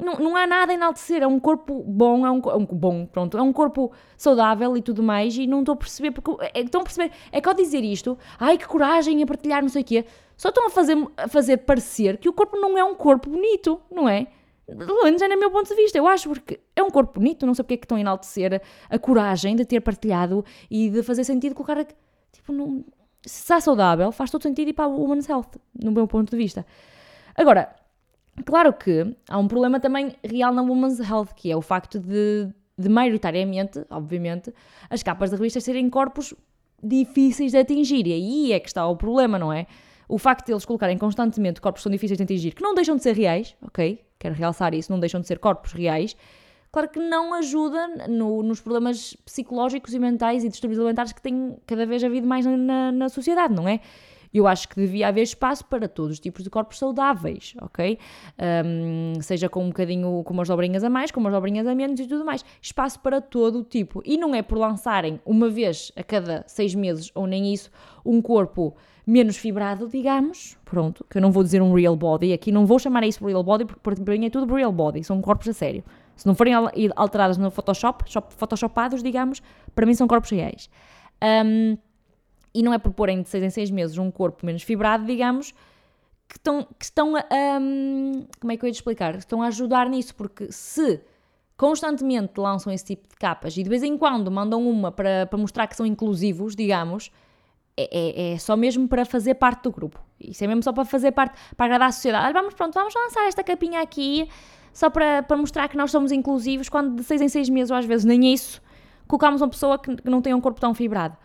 Não, 0.00 0.14
não 0.14 0.36
há 0.36 0.46
nada 0.46 0.72
a 0.72 0.74
enaltecer, 0.74 1.22
é 1.22 1.26
um 1.26 1.38
corpo 1.38 1.82
bom, 1.84 2.26
é 2.26 2.30
um, 2.30 2.38
é 2.38 2.56
um, 2.56 2.64
bom, 2.64 3.06
pronto, 3.06 3.36
é 3.36 3.42
um 3.42 3.52
corpo 3.52 3.92
saudável 4.16 4.76
e 4.76 4.82
tudo 4.82 5.02
mais, 5.02 5.36
e 5.36 5.46
não 5.46 5.60
estou 5.60 5.74
a 5.74 5.76
perceber, 5.76 6.10
porque 6.10 6.30
é, 6.54 6.60
estão 6.60 6.80
a 6.80 6.84
perceber, 6.84 7.12
é 7.30 7.40
que 7.40 7.48
ao 7.48 7.54
dizer 7.54 7.84
isto, 7.84 8.16
ai 8.38 8.56
que 8.56 8.66
coragem 8.66 9.22
a 9.22 9.26
partilhar 9.26 9.62
não 9.62 9.68
sei 9.68 9.82
o 9.82 9.84
quê, 9.84 10.04
só 10.36 10.48
estão 10.48 10.66
a 10.66 10.70
fazer, 10.70 10.96
a 11.16 11.28
fazer 11.28 11.58
parecer 11.58 12.16
que 12.18 12.28
o 12.28 12.32
corpo 12.32 12.56
não 12.56 12.78
é 12.78 12.84
um 12.84 12.94
corpo 12.94 13.28
bonito, 13.28 13.80
não 13.90 14.08
é? 14.08 14.26
Pelo 14.66 15.04
menos 15.04 15.20
é 15.20 15.28
no 15.28 15.38
meu 15.38 15.50
ponto 15.50 15.68
de 15.68 15.74
vista, 15.74 15.98
eu 15.98 16.06
acho, 16.06 16.28
porque 16.28 16.60
é 16.74 16.82
um 16.82 16.90
corpo 16.90 17.18
bonito, 17.18 17.44
não 17.44 17.54
sei 17.54 17.62
porque 17.62 17.74
é 17.74 17.76
que 17.76 17.84
estão 17.84 17.98
a 17.98 18.00
enaltecer 18.00 18.62
a, 18.88 18.94
a 18.94 18.98
coragem 18.98 19.56
de 19.56 19.64
ter 19.64 19.80
partilhado 19.80 20.44
e 20.70 20.88
de 20.88 21.02
fazer 21.02 21.24
sentido 21.24 21.54
colocar, 21.54 21.78
a, 21.78 21.84
tipo, 21.84 22.52
não, 22.52 22.84
se 23.26 23.40
está 23.40 23.60
saudável, 23.60 24.10
faz 24.12 24.30
todo 24.30 24.42
sentido 24.42 24.68
ir 24.68 24.72
para 24.72 24.86
o 24.86 25.00
Women's 25.00 25.28
Health, 25.28 25.58
no 25.74 25.90
meu 25.92 26.06
ponto 26.06 26.30
de 26.30 26.36
vista. 26.36 26.64
Agora, 27.34 27.74
Claro 28.44 28.72
que 28.72 29.14
há 29.28 29.38
um 29.38 29.48
problema 29.48 29.80
também 29.80 30.14
real 30.24 30.52
na 30.52 30.62
Women's 30.62 31.00
Health, 31.00 31.28
que 31.36 31.50
é 31.50 31.56
o 31.56 31.62
facto 31.62 31.98
de, 31.98 32.48
de 32.78 32.88
maioritariamente, 32.88 33.84
obviamente, 33.90 34.52
as 34.88 35.02
capas 35.02 35.30
de 35.30 35.36
revistas 35.36 35.64
serem 35.64 35.88
corpos 35.90 36.34
difíceis 36.82 37.52
de 37.52 37.58
atingir. 37.58 38.06
E 38.06 38.12
aí 38.12 38.52
é 38.52 38.60
que 38.60 38.68
está 38.68 38.86
o 38.86 38.96
problema, 38.96 39.38
não 39.38 39.52
é? 39.52 39.66
O 40.08 40.18
facto 40.18 40.46
de 40.46 40.52
eles 40.52 40.64
colocarem 40.64 40.98
constantemente 40.98 41.60
corpos 41.60 41.80
que 41.80 41.84
são 41.84 41.92
difíceis 41.92 42.16
de 42.16 42.24
atingir, 42.24 42.52
que 42.52 42.62
não 42.62 42.74
deixam 42.74 42.96
de 42.96 43.02
ser 43.02 43.14
reais, 43.14 43.54
ok? 43.62 44.02
Quero 44.18 44.34
realçar 44.34 44.74
isso, 44.74 44.90
não 44.90 44.98
deixam 44.98 45.20
de 45.20 45.26
ser 45.26 45.38
corpos 45.38 45.72
reais. 45.72 46.16
Claro 46.72 46.88
que 46.88 47.00
não 47.00 47.34
ajuda 47.34 48.08
no, 48.08 48.42
nos 48.42 48.60
problemas 48.60 49.16
psicológicos 49.24 49.92
e 49.92 49.98
mentais 49.98 50.44
e 50.44 50.48
distúrbios 50.48 50.78
alimentares 50.78 51.12
que 51.12 51.20
têm 51.20 51.56
cada 51.66 51.84
vez 51.84 52.02
havido 52.04 52.26
mais 52.26 52.46
na, 52.46 52.92
na 52.92 53.08
sociedade, 53.08 53.54
não 53.54 53.68
é? 53.68 53.80
Eu 54.32 54.46
acho 54.46 54.68
que 54.68 54.76
devia 54.76 55.08
haver 55.08 55.22
espaço 55.22 55.64
para 55.64 55.88
todos 55.88 56.12
os 56.12 56.20
tipos 56.20 56.44
de 56.44 56.50
corpos 56.50 56.78
saudáveis, 56.78 57.54
ok? 57.60 57.98
Um, 58.64 59.20
seja 59.20 59.48
com 59.48 59.64
um 59.64 59.68
bocadinho, 59.68 60.22
com 60.24 60.32
umas 60.32 60.48
dobrinhas 60.48 60.84
a 60.84 60.90
mais, 60.90 61.10
com 61.10 61.20
umas 61.20 61.32
dobrinhas 61.32 61.66
a 61.66 61.74
menos 61.74 61.98
e 61.98 62.06
tudo 62.06 62.24
mais. 62.24 62.44
Espaço 62.62 63.00
para 63.00 63.20
todo 63.20 63.60
o 63.60 63.64
tipo. 63.64 64.02
E 64.04 64.16
não 64.16 64.34
é 64.34 64.42
por 64.42 64.56
lançarem 64.58 65.20
uma 65.24 65.48
vez 65.48 65.90
a 65.96 66.02
cada 66.02 66.44
seis 66.46 66.74
meses, 66.74 67.10
ou 67.14 67.26
nem 67.26 67.52
isso, 67.52 67.70
um 68.04 68.22
corpo 68.22 68.76
menos 69.06 69.36
fibrado, 69.36 69.88
digamos, 69.88 70.56
pronto, 70.64 71.04
que 71.10 71.18
eu 71.18 71.22
não 71.22 71.32
vou 71.32 71.42
dizer 71.42 71.60
um 71.60 71.72
real 71.72 71.96
body, 71.96 72.32
aqui 72.32 72.52
não 72.52 72.64
vou 72.64 72.78
chamar 72.78 73.02
isso 73.02 73.24
real 73.26 73.42
body, 73.42 73.64
porque 73.64 74.00
para 74.00 74.16
mim 74.16 74.26
é 74.26 74.30
tudo 74.30 74.54
real 74.54 74.70
body, 74.70 75.02
são 75.02 75.20
corpos 75.20 75.48
a 75.48 75.52
sério. 75.52 75.82
Se 76.14 76.26
não 76.26 76.34
forem 76.34 76.52
alterados 76.94 77.36
no 77.36 77.50
Photoshop, 77.50 78.04
photoshopados, 78.36 79.02
digamos, 79.02 79.42
para 79.74 79.86
mim 79.86 79.94
são 79.94 80.06
corpos 80.06 80.30
reais. 80.30 80.70
Um, 81.44 81.76
e 82.54 82.62
não 82.62 82.72
é 82.72 82.78
por 82.78 82.92
porem 82.92 83.22
de 83.22 83.28
6 83.28 83.44
em 83.44 83.50
6 83.50 83.70
meses 83.70 83.98
um 83.98 84.10
corpo 84.10 84.44
menos 84.44 84.62
fibrado, 84.62 85.04
digamos, 85.04 85.52
que 86.28 86.36
estão, 86.36 86.62
que 86.62 86.84
estão 86.84 87.16
a. 87.16 87.24
Um, 87.60 88.26
como 88.40 88.52
é 88.52 88.56
que 88.56 88.64
eu 88.64 88.68
ia 88.68 88.72
te 88.72 88.76
explicar? 88.76 89.16
Estão 89.16 89.42
a 89.42 89.48
ajudar 89.48 89.88
nisso, 89.88 90.14
porque 90.14 90.50
se 90.52 91.00
constantemente 91.56 92.38
lançam 92.38 92.72
esse 92.72 92.84
tipo 92.84 93.08
de 93.08 93.16
capas 93.16 93.56
e 93.56 93.62
de 93.62 93.68
vez 93.68 93.82
em 93.82 93.98
quando 93.98 94.30
mandam 94.30 94.66
uma 94.66 94.90
para, 94.90 95.26
para 95.26 95.38
mostrar 95.38 95.66
que 95.66 95.76
são 95.76 95.84
inclusivos, 95.84 96.56
digamos, 96.56 97.10
é, 97.76 97.88
é, 97.92 98.32
é, 98.32 98.38
só 98.38 98.56
mesmo 98.56 98.88
para 98.88 99.04
fazer 99.04 99.34
parte 99.34 99.64
do 99.64 99.70
grupo. 99.70 100.00
Isso 100.18 100.42
é 100.44 100.46
mesmo 100.46 100.62
só 100.62 100.72
para 100.72 100.84
fazer 100.84 101.12
parte, 101.12 101.38
para 101.56 101.66
agradar 101.66 101.88
a 101.88 101.92
sociedade. 101.92 102.32
vamos, 102.32 102.54
pronto, 102.54 102.74
vamos 102.74 102.94
lançar 102.94 103.26
esta 103.26 103.42
capinha 103.42 103.80
aqui 103.82 104.28
só 104.72 104.88
para, 104.88 105.22
para 105.22 105.36
mostrar 105.36 105.68
que 105.68 105.76
nós 105.76 105.90
somos 105.90 106.12
inclusivos, 106.12 106.68
quando 106.68 106.94
de 106.96 107.04
6 107.04 107.20
em 107.22 107.28
6 107.28 107.48
meses, 107.48 107.70
ou 107.70 107.76
às 107.76 107.84
vezes 107.84 108.04
nem 108.04 108.32
isso, 108.32 108.62
colocamos 109.06 109.40
uma 109.40 109.48
pessoa 109.48 109.78
que, 109.78 109.96
que 109.96 110.08
não 110.10 110.22
tem 110.22 110.32
um 110.32 110.40
corpo 110.40 110.60
tão 110.60 110.72
fibrado. 110.72 111.16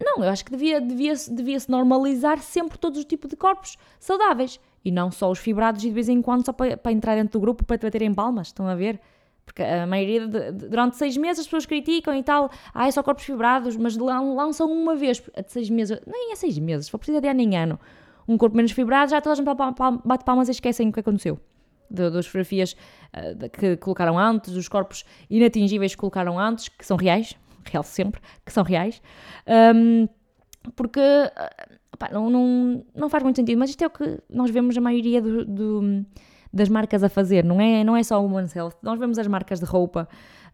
Não, 0.00 0.24
eu 0.24 0.30
acho 0.30 0.44
que 0.44 0.50
devia, 0.50 0.80
devia, 0.80 1.14
devia 1.30 1.60
se 1.60 1.70
normalizar 1.70 2.38
sempre 2.38 2.78
todos 2.78 2.98
os 2.98 3.04
tipos 3.04 3.30
de 3.30 3.36
corpos 3.36 3.76
saudáveis. 3.98 4.60
E 4.84 4.90
não 4.90 5.10
só 5.10 5.30
os 5.30 5.38
fibrados 5.38 5.82
e 5.84 5.88
de 5.88 5.94
vez 5.94 6.08
em 6.08 6.20
quando 6.20 6.44
só 6.44 6.52
para, 6.52 6.76
para 6.76 6.92
entrar 6.92 7.14
dentro 7.14 7.38
do 7.38 7.40
grupo 7.40 7.64
para 7.64 7.78
te 7.78 7.82
baterem 7.82 8.12
palmas, 8.12 8.48
estão 8.48 8.66
a 8.66 8.74
ver? 8.74 9.00
Porque 9.44 9.62
a 9.62 9.86
maioria, 9.86 10.26
de, 10.26 10.52
durante 10.52 10.96
seis 10.96 11.16
meses 11.16 11.40
as 11.40 11.46
pessoas 11.46 11.66
criticam 11.66 12.14
e 12.14 12.22
tal, 12.22 12.50
ah, 12.72 12.86
é 12.86 12.90
só 12.90 13.02
corpos 13.02 13.24
fibrados, 13.24 13.76
mas 13.76 13.96
lançam 13.96 14.70
uma 14.70 14.94
vez, 14.94 15.22
a 15.36 15.42
de 15.42 15.52
seis 15.52 15.68
meses, 15.68 16.00
nem 16.06 16.32
é 16.32 16.36
seis 16.36 16.58
meses, 16.58 16.88
for 16.88 16.98
precisa 16.98 17.20
de 17.20 17.28
ano 17.28 17.40
em 17.40 17.56
ano, 17.56 17.78
um 18.26 18.38
corpo 18.38 18.56
menos 18.56 18.72
fibrado, 18.72 19.10
já 19.10 19.20
toda 19.20 19.32
a 19.32 19.36
gente 19.36 19.46
bate 20.04 20.24
palmas 20.24 20.48
e 20.48 20.52
esquecem 20.52 20.88
o 20.88 20.92
que 20.92 21.00
aconteceu. 21.00 21.38
De, 21.90 22.08
das 22.08 22.26
fotografias 22.26 22.72
uh, 22.72 23.50
que 23.50 23.76
colocaram 23.76 24.18
antes, 24.18 24.54
dos 24.54 24.68
corpos 24.68 25.04
inatingíveis 25.28 25.94
que 25.94 26.00
colocaram 26.00 26.38
antes, 26.38 26.68
que 26.68 26.86
são 26.86 26.96
reais, 26.96 27.36
real 27.70 27.82
sempre, 27.82 28.20
que 28.44 28.52
são 28.52 28.62
reais, 28.62 29.02
um, 29.74 30.08
porque 30.74 31.00
opa, 31.92 32.08
não, 32.12 32.30
não, 32.30 32.84
não 32.94 33.08
faz 33.08 33.22
muito 33.22 33.36
sentido, 33.36 33.58
mas 33.58 33.70
isto 33.70 33.82
é 33.82 33.86
o 33.86 33.90
que 33.90 34.18
nós 34.28 34.50
vemos 34.50 34.76
a 34.76 34.80
maioria 34.80 35.20
do, 35.20 35.44
do, 35.44 36.06
das 36.52 36.68
marcas 36.68 37.02
a 37.02 37.08
fazer, 37.08 37.44
não 37.44 37.60
é, 37.60 37.84
não 37.84 37.96
é 37.96 38.02
só 38.02 38.20
o 38.20 38.24
Women's 38.24 38.54
Health, 38.54 38.74
nós 38.82 38.98
vemos 38.98 39.18
as 39.18 39.26
marcas 39.26 39.60
de 39.60 39.66
roupa 39.66 40.08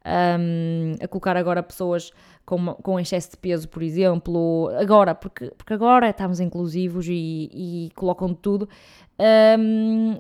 um, 0.07 0.93
a 1.03 1.09
colocar 1.09 1.37
agora 1.37 1.63
pessoas 1.63 2.13
com, 2.45 2.75
com 2.75 2.99
excesso 2.99 3.33
de 3.33 3.37
peso, 3.37 3.69
por 3.69 3.83
exemplo, 3.83 4.71
agora, 4.81 5.15
porque, 5.15 5.51
porque 5.57 5.75
agora 5.75 6.09
estamos 6.09 6.41
inclusivos 6.41 7.07
e, 7.09 7.51
e 7.53 7.91
colocam 7.95 8.33
tudo, 8.35 8.69
um, 9.59 10.19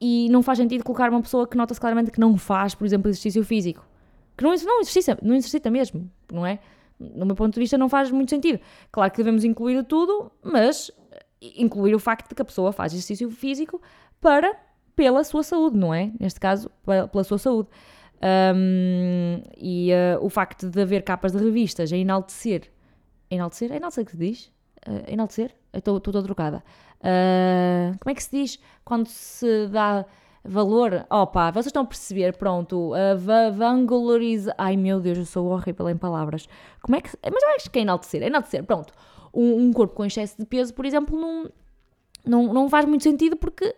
e 0.00 0.28
não 0.30 0.42
faz 0.42 0.58
sentido 0.58 0.84
colocar 0.84 1.08
uma 1.10 1.22
pessoa 1.22 1.46
que 1.46 1.56
nota-se 1.56 1.80
claramente 1.80 2.10
que 2.10 2.20
não 2.20 2.36
faz, 2.36 2.74
por 2.74 2.84
exemplo, 2.84 3.08
exercício 3.08 3.42
físico 3.44 3.86
que 4.36 4.44
não, 4.44 4.54
não, 4.54 4.80
exercita, 4.80 5.18
não 5.22 5.34
exercita 5.34 5.70
mesmo, 5.70 6.10
não 6.32 6.46
é? 6.46 6.58
No 6.98 7.26
meu 7.26 7.34
ponto 7.34 7.54
de 7.54 7.60
vista, 7.60 7.76
não 7.76 7.88
faz 7.88 8.10
muito 8.10 8.30
sentido. 8.30 8.60
Claro 8.90 9.10
que 9.10 9.18
devemos 9.18 9.44
incluir 9.44 9.84
tudo, 9.84 10.30
mas 10.42 10.90
incluir 11.56 11.94
o 11.94 11.98
facto 11.98 12.28
de 12.28 12.34
que 12.34 12.42
a 12.42 12.44
pessoa 12.44 12.72
faz 12.72 12.92
exercício 12.92 13.30
físico 13.30 13.80
para, 14.20 14.56
pela 14.96 15.22
sua 15.24 15.42
saúde, 15.42 15.76
não 15.76 15.92
é? 15.92 16.10
Neste 16.18 16.40
caso, 16.40 16.70
pela 16.84 17.24
sua 17.24 17.38
saúde. 17.38 17.68
Um, 18.22 19.42
e 19.56 19.90
uh, 19.92 20.24
o 20.24 20.30
facto 20.30 20.70
de 20.70 20.80
haver 20.80 21.02
capas 21.02 21.32
de 21.32 21.38
revistas 21.38 21.92
a 21.92 21.96
enaltecer. 21.96 22.70
Enaltecer? 23.30 23.72
É 23.72 23.76
enaltecer 23.76 24.04
que 24.04 24.12
se 24.12 24.16
diz? 24.16 24.46
Uh, 24.88 25.04
enaltecer? 25.08 25.54
Estou 25.72 26.00
toda 26.00 26.22
trocada. 26.22 26.64
Uh, 27.00 27.98
como 27.98 28.10
é 28.10 28.14
que 28.14 28.22
se 28.22 28.30
diz 28.30 28.58
quando 28.84 29.08
se 29.08 29.66
dá 29.68 30.06
valor, 30.44 31.06
opa, 31.08 31.50
vocês 31.50 31.66
estão 31.66 31.82
a 31.82 31.86
perceber, 31.86 32.36
pronto, 32.36 32.92
a 32.94 33.14
va 33.14 33.50
vangloriza, 33.50 34.54
ai 34.58 34.76
meu 34.76 35.00
Deus, 35.00 35.18
eu 35.18 35.24
sou 35.24 35.46
horrível 35.46 35.88
em 35.88 35.96
palavras, 35.96 36.46
como 36.82 36.96
é 36.96 37.00
que, 37.00 37.10
mas 37.24 37.42
acho 37.56 37.70
que 37.70 37.78
é 37.78 37.82
enaltecer, 37.82 38.22
é 38.22 38.26
enaltecer, 38.26 38.62
pronto, 38.62 38.92
um, 39.32 39.66
um, 39.66 39.72
corpo 39.72 39.94
com 39.94 40.04
excesso 40.04 40.36
de 40.38 40.44
peso, 40.44 40.74
por 40.74 40.84
exemplo, 40.84 41.18
não, 41.18 41.50
não, 42.24 42.52
não 42.52 42.68
faz 42.68 42.84
muito 42.84 43.02
sentido 43.02 43.36
porque 43.36 43.74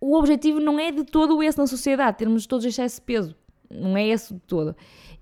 o 0.00 0.16
objetivo 0.16 0.58
não 0.58 0.78
é 0.78 0.90
de 0.90 1.04
todo 1.04 1.42
esse 1.42 1.58
na 1.58 1.66
sociedade, 1.66 2.16
termos 2.16 2.46
todos 2.46 2.64
excesso 2.64 2.96
de 2.96 3.02
peso, 3.02 3.36
não 3.70 3.96
é 3.96 4.06
esse 4.06 4.32
de 4.32 4.40
todo, 4.40 4.74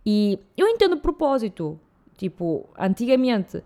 e 0.06 0.38
eu 0.56 0.68
entendo 0.68 0.92
o 0.92 1.00
propósito, 1.00 1.78
tipo, 2.16 2.68
antigamente 2.78 3.64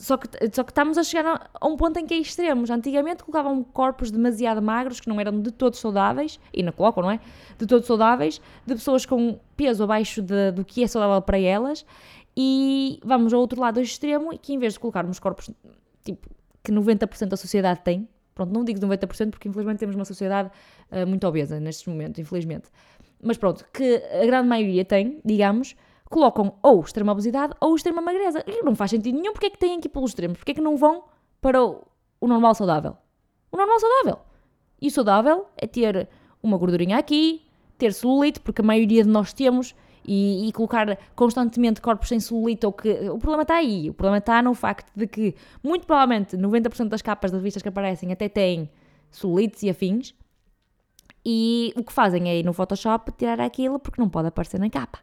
só 0.00 0.16
que, 0.16 0.28
só 0.50 0.64
que 0.64 0.70
estamos 0.70 0.96
a 0.96 1.04
chegar 1.04 1.50
a, 1.60 1.66
um 1.68 1.76
ponto 1.76 1.98
em 1.98 2.06
que 2.06 2.14
é 2.14 2.16
extremos. 2.16 2.70
Antigamente 2.70 3.22
colocavam 3.22 3.62
corpos 3.62 4.10
demasiado 4.10 4.62
magros, 4.62 4.98
que 4.98 5.06
não 5.06 5.20
eram 5.20 5.42
de 5.42 5.50
todos 5.50 5.78
saudáveis, 5.78 6.40
e 6.54 6.62
não 6.62 6.72
colocam, 6.72 7.02
não 7.02 7.10
é? 7.10 7.20
De 7.58 7.66
todos 7.66 7.86
saudáveis, 7.86 8.40
de 8.66 8.74
pessoas 8.74 9.04
com 9.04 9.38
peso 9.54 9.84
abaixo 9.84 10.22
de, 10.22 10.52
do 10.52 10.64
que 10.64 10.82
é 10.82 10.86
saudável 10.86 11.20
para 11.20 11.38
elas, 11.38 11.84
e 12.34 12.98
vamos 13.04 13.34
ao 13.34 13.40
outro 13.40 13.60
lado 13.60 13.74
do 13.74 13.82
extremo, 13.82 14.32
e 14.32 14.38
que 14.38 14.54
em 14.54 14.58
vez 14.58 14.72
de 14.72 14.80
colocarmos 14.80 15.18
corpos 15.18 15.50
tipo, 16.02 16.30
que 16.64 16.72
90% 16.72 17.28
da 17.28 17.36
sociedade 17.36 17.80
tem, 17.84 18.08
pronto, 18.34 18.54
não 18.54 18.64
digo 18.64 18.80
90% 18.80 19.30
porque 19.32 19.48
infelizmente 19.48 19.80
temos 19.80 19.94
uma 19.94 20.06
sociedade 20.06 20.50
uh, 20.90 21.06
muito 21.06 21.26
obesa 21.26 21.60
neste 21.60 21.90
momento, 21.90 22.22
infelizmente, 22.22 22.70
mas 23.22 23.36
pronto, 23.36 23.66
que 23.70 24.02
a 24.18 24.24
grande 24.24 24.48
maioria 24.48 24.82
tem, 24.82 25.20
digamos, 25.22 25.76
colocam 26.10 26.58
ou 26.60 26.80
extrema 26.80 27.12
obesidade 27.12 27.54
ou 27.60 27.74
extrema 27.74 28.02
magreza. 28.02 28.44
E 28.46 28.62
não 28.62 28.74
faz 28.74 28.90
sentido 28.90 29.18
nenhum 29.18 29.32
porque 29.32 29.46
é 29.46 29.50
que 29.50 29.58
têm 29.58 29.80
que 29.80 29.86
ir 29.86 29.90
pelos 29.90 30.10
extremos, 30.10 30.36
porque 30.36 30.50
é 30.50 30.54
que 30.54 30.60
não 30.60 30.76
vão 30.76 31.04
para 31.40 31.64
o, 31.64 31.86
o 32.20 32.26
normal 32.26 32.54
saudável. 32.54 32.96
O 33.50 33.56
normal 33.56 33.78
saudável. 33.78 34.18
E 34.82 34.88
o 34.88 34.90
saudável 34.90 35.46
é 35.56 35.66
ter 35.66 36.08
uma 36.42 36.58
gordurinha 36.58 36.98
aqui, 36.98 37.42
ter 37.78 37.94
celulite, 37.94 38.40
porque 38.40 38.60
a 38.60 38.64
maioria 38.64 39.04
de 39.04 39.08
nós 39.08 39.32
temos, 39.32 39.74
e, 40.04 40.48
e, 40.48 40.52
colocar 40.52 40.98
constantemente 41.14 41.80
corpos 41.80 42.08
sem 42.08 42.18
celulite, 42.18 42.66
ou 42.66 42.72
que. 42.72 42.90
O 43.10 43.18
problema 43.18 43.42
está 43.42 43.56
aí. 43.56 43.90
O 43.90 43.94
problema 43.94 44.18
está 44.18 44.42
no 44.42 44.54
facto 44.54 44.90
de 44.96 45.06
que, 45.06 45.34
muito 45.62 45.86
provavelmente, 45.86 46.36
90% 46.36 46.88
das 46.88 47.02
capas 47.02 47.30
de 47.30 47.36
revistas 47.36 47.62
que 47.62 47.68
aparecem 47.68 48.10
até 48.10 48.28
têm 48.28 48.68
celulites 49.10 49.62
e 49.62 49.70
afins. 49.70 50.14
E 51.24 51.72
o 51.76 51.84
que 51.84 51.92
fazem 51.92 52.30
é 52.30 52.38
ir 52.38 52.44
no 52.44 52.52
Photoshop 52.54 53.12
tirar 53.12 53.40
aquilo 53.40 53.78
porque 53.78 54.00
não 54.00 54.08
pode 54.08 54.28
aparecer 54.28 54.58
na 54.58 54.70
capa. 54.70 54.98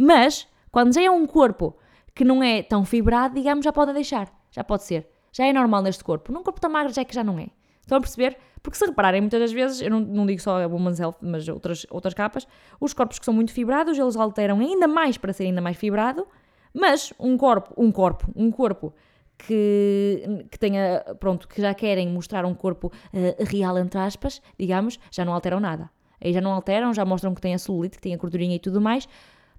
Mas, 0.00 0.46
quando 0.70 0.94
já 0.94 1.02
é 1.02 1.10
um 1.10 1.26
corpo 1.26 1.76
que 2.14 2.24
não 2.24 2.40
é 2.40 2.62
tão 2.62 2.84
fibrado, 2.84 3.34
digamos, 3.34 3.64
já 3.64 3.72
pode 3.72 3.92
deixar. 3.92 4.32
Já 4.52 4.62
pode 4.62 4.84
ser. 4.84 5.08
Já 5.32 5.44
é 5.44 5.52
normal 5.52 5.82
neste 5.82 6.04
corpo. 6.04 6.32
Num 6.32 6.44
corpo 6.44 6.60
tão 6.60 6.70
magro 6.70 6.92
já 6.92 7.02
é 7.02 7.04
que 7.04 7.14
já 7.14 7.24
não 7.24 7.36
é. 7.36 7.48
Estão 7.80 7.98
a 7.98 8.00
perceber? 8.00 8.36
Porque 8.62 8.78
se 8.78 8.86
repararem, 8.86 9.20
muitas 9.20 9.40
das 9.40 9.52
vezes, 9.52 9.80
eu 9.80 9.90
não, 9.90 9.98
não 9.98 10.26
digo 10.26 10.40
só 10.40 10.62
a 10.62 10.66
Woman's 10.66 11.00
Health, 11.00 11.16
mas 11.20 11.48
outras, 11.48 11.84
outras 11.90 12.14
capas, 12.14 12.46
os 12.80 12.92
corpos 12.92 13.18
que 13.18 13.24
são 13.24 13.34
muito 13.34 13.52
fibrados, 13.52 13.98
eles 13.98 14.14
alteram 14.14 14.60
ainda 14.60 14.86
mais 14.86 15.18
para 15.18 15.32
ser 15.32 15.44
ainda 15.44 15.60
mais 15.60 15.76
fibrado, 15.76 16.26
mas 16.72 17.12
um 17.18 17.36
corpo, 17.36 17.72
um 17.76 17.90
corpo, 17.90 18.30
um 18.36 18.50
corpo 18.50 18.92
que, 19.38 20.46
que 20.50 20.58
tenha, 20.58 21.02
pronto, 21.18 21.48
que 21.48 21.60
já 21.60 21.72
querem 21.72 22.08
mostrar 22.08 22.44
um 22.44 22.54
corpo 22.54 22.88
uh, 22.88 23.44
real, 23.44 23.78
entre 23.78 23.98
aspas, 23.98 24.42
digamos, 24.58 24.98
já 25.10 25.24
não 25.24 25.32
alteram 25.32 25.58
nada. 25.58 25.90
Aí 26.20 26.32
já 26.32 26.40
não 26.40 26.52
alteram, 26.52 26.92
já 26.92 27.04
mostram 27.04 27.34
que 27.34 27.40
tem 27.40 27.54
a 27.54 27.58
celulite, 27.58 27.96
que 27.96 28.02
tem 28.02 28.14
a 28.14 28.16
gordurinha 28.16 28.56
e 28.56 28.58
tudo 28.58 28.80
mais, 28.80 29.08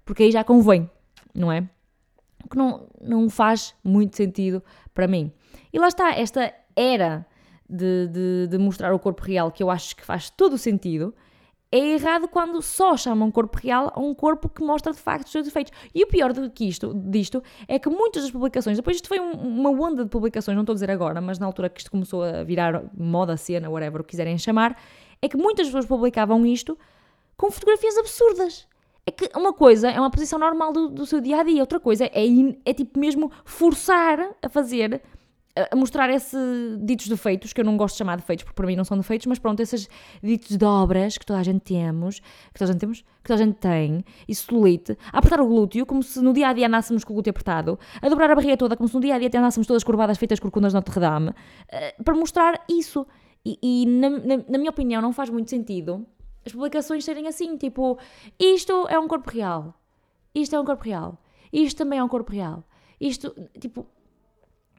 porque 0.04 0.24
aí 0.24 0.32
já 0.32 0.44
convém, 0.44 0.90
não 1.34 1.50
é? 1.50 1.68
O 2.44 2.48
que 2.48 2.56
não, 2.56 2.88
não 3.00 3.30
faz 3.30 3.74
muito 3.84 4.16
sentido 4.16 4.62
para 4.94 5.06
mim. 5.06 5.32
E 5.72 5.78
lá 5.78 5.88
está, 5.88 6.12
esta 6.12 6.52
era 6.74 7.26
de, 7.68 8.08
de, 8.08 8.46
de 8.48 8.58
mostrar 8.58 8.92
o 8.92 8.98
corpo 8.98 9.22
real, 9.22 9.50
que 9.50 9.62
eu 9.62 9.70
acho 9.70 9.94
que 9.94 10.04
faz 10.04 10.30
todo 10.30 10.54
o 10.54 10.58
sentido, 10.58 11.14
é 11.72 11.78
errado 11.78 12.26
quando 12.26 12.60
só 12.60 12.96
chamam 12.96 13.30
corpo 13.30 13.56
real 13.62 13.92
a 13.94 14.00
um 14.00 14.12
corpo 14.12 14.48
que 14.48 14.62
mostra 14.62 14.92
de 14.92 14.98
facto 14.98 15.26
os 15.26 15.32
seus 15.32 15.44
defeitos. 15.44 15.72
E 15.94 16.02
o 16.02 16.06
pior 16.08 16.32
do 16.32 16.50
que 16.50 16.68
isto, 16.68 16.92
disto 16.94 17.42
é 17.68 17.78
que 17.78 17.88
muitas 17.88 18.22
das 18.22 18.32
publicações, 18.32 18.76
depois 18.76 18.96
isto 18.96 19.06
foi 19.06 19.20
um, 19.20 19.32
uma 19.32 19.70
onda 19.70 20.02
de 20.02 20.10
publicações, 20.10 20.56
não 20.56 20.62
estou 20.62 20.72
a 20.72 20.74
dizer 20.74 20.90
agora, 20.90 21.20
mas 21.20 21.38
na 21.38 21.46
altura 21.46 21.68
que 21.68 21.80
isto 21.80 21.90
começou 21.90 22.24
a 22.24 22.42
virar 22.42 22.82
moda, 22.96 23.36
cena, 23.36 23.70
whatever 23.70 24.00
o 24.00 24.04
quiserem 24.04 24.36
chamar, 24.36 24.76
é 25.22 25.28
que 25.28 25.36
muitas 25.36 25.66
pessoas 25.66 25.86
publicavam 25.86 26.44
isto 26.44 26.76
com 27.36 27.50
fotografias 27.52 27.96
absurdas. 27.98 28.66
É 29.06 29.10
que 29.10 29.30
uma 29.36 29.52
coisa 29.52 29.90
é 29.90 29.98
uma 29.98 30.10
posição 30.10 30.38
normal 30.38 30.72
do, 30.72 30.88
do 30.88 31.06
seu 31.06 31.20
dia 31.20 31.40
a 31.40 31.42
dia, 31.42 31.60
outra 31.60 31.80
coisa 31.80 32.04
é, 32.04 32.24
é 32.64 32.74
tipo 32.74 32.98
mesmo 32.98 33.30
forçar 33.44 34.18
a 34.42 34.48
fazer 34.48 35.02
a 35.70 35.76
mostrar 35.76 36.08
esses 36.10 36.78
ditos 36.80 37.08
defeitos, 37.08 37.52
que 37.52 37.60
eu 37.60 37.64
não 37.64 37.76
gosto 37.76 37.94
de 37.94 37.98
chamar 37.98 38.16
de 38.16 38.22
defeitos, 38.22 38.44
porque 38.44 38.54
para 38.54 38.66
mim 38.66 38.76
não 38.76 38.84
são 38.84 38.96
defeitos, 38.96 39.26
mas 39.26 39.38
pronto, 39.38 39.60
esses 39.60 39.88
ditos 40.22 40.56
de 40.56 40.64
obras 40.64 41.18
que 41.18 41.26
toda 41.26 41.40
a 41.40 41.42
gente 41.42 41.60
temos, 41.60 42.20
que 42.20 42.58
toda 42.58 42.70
a 42.70 42.72
gente 42.72 42.80
temos, 42.80 43.00
que 43.00 43.28
toda 43.28 43.42
a 43.42 43.44
gente 43.44 43.56
tem, 43.56 44.04
e 44.28 44.34
celulite, 44.34 44.96
a 45.12 45.18
apertar 45.18 45.40
o 45.40 45.46
glúteo, 45.46 45.84
como 45.84 46.02
se 46.02 46.20
no 46.20 46.32
dia 46.32 46.48
a 46.48 46.52
dia 46.52 46.68
andássemos 46.68 47.02
com 47.02 47.12
o 47.12 47.16
glúteo 47.16 47.30
apertado, 47.30 47.78
a 48.00 48.08
dobrar 48.08 48.30
a 48.30 48.34
barriga 48.34 48.56
toda, 48.56 48.76
como 48.76 48.88
se 48.88 48.94
no 48.94 49.00
dia 49.00 49.16
a 49.16 49.18
dia 49.18 49.28
andássemos 49.34 49.66
todas 49.66 49.82
curvadas, 49.82 50.18
feitas 50.18 50.38
corcundas 50.38 50.72
Notre 50.72 51.00
Dame, 51.00 51.30
uh, 51.30 52.04
para 52.04 52.14
mostrar 52.14 52.64
isso. 52.68 53.06
E, 53.44 53.58
e 53.62 53.86
na, 53.86 54.10
na, 54.10 54.36
na 54.48 54.58
minha 54.58 54.70
opinião, 54.70 55.02
não 55.02 55.12
faz 55.12 55.30
muito 55.30 55.50
sentido 55.50 56.06
as 56.44 56.52
publicações 56.52 57.04
serem 57.04 57.26
assim, 57.26 57.56
tipo, 57.56 57.98
isto 58.38 58.86
é 58.88 58.98
um 58.98 59.06
corpo 59.06 59.30
real, 59.30 59.74
isto 60.34 60.56
é 60.56 60.60
um 60.60 60.64
corpo 60.64 60.84
real, 60.84 61.18
isto 61.52 61.78
também 61.78 61.98
é 61.98 62.04
um 62.04 62.08
corpo 62.08 62.32
real, 62.32 62.64
isto, 63.00 63.34
tipo, 63.58 63.86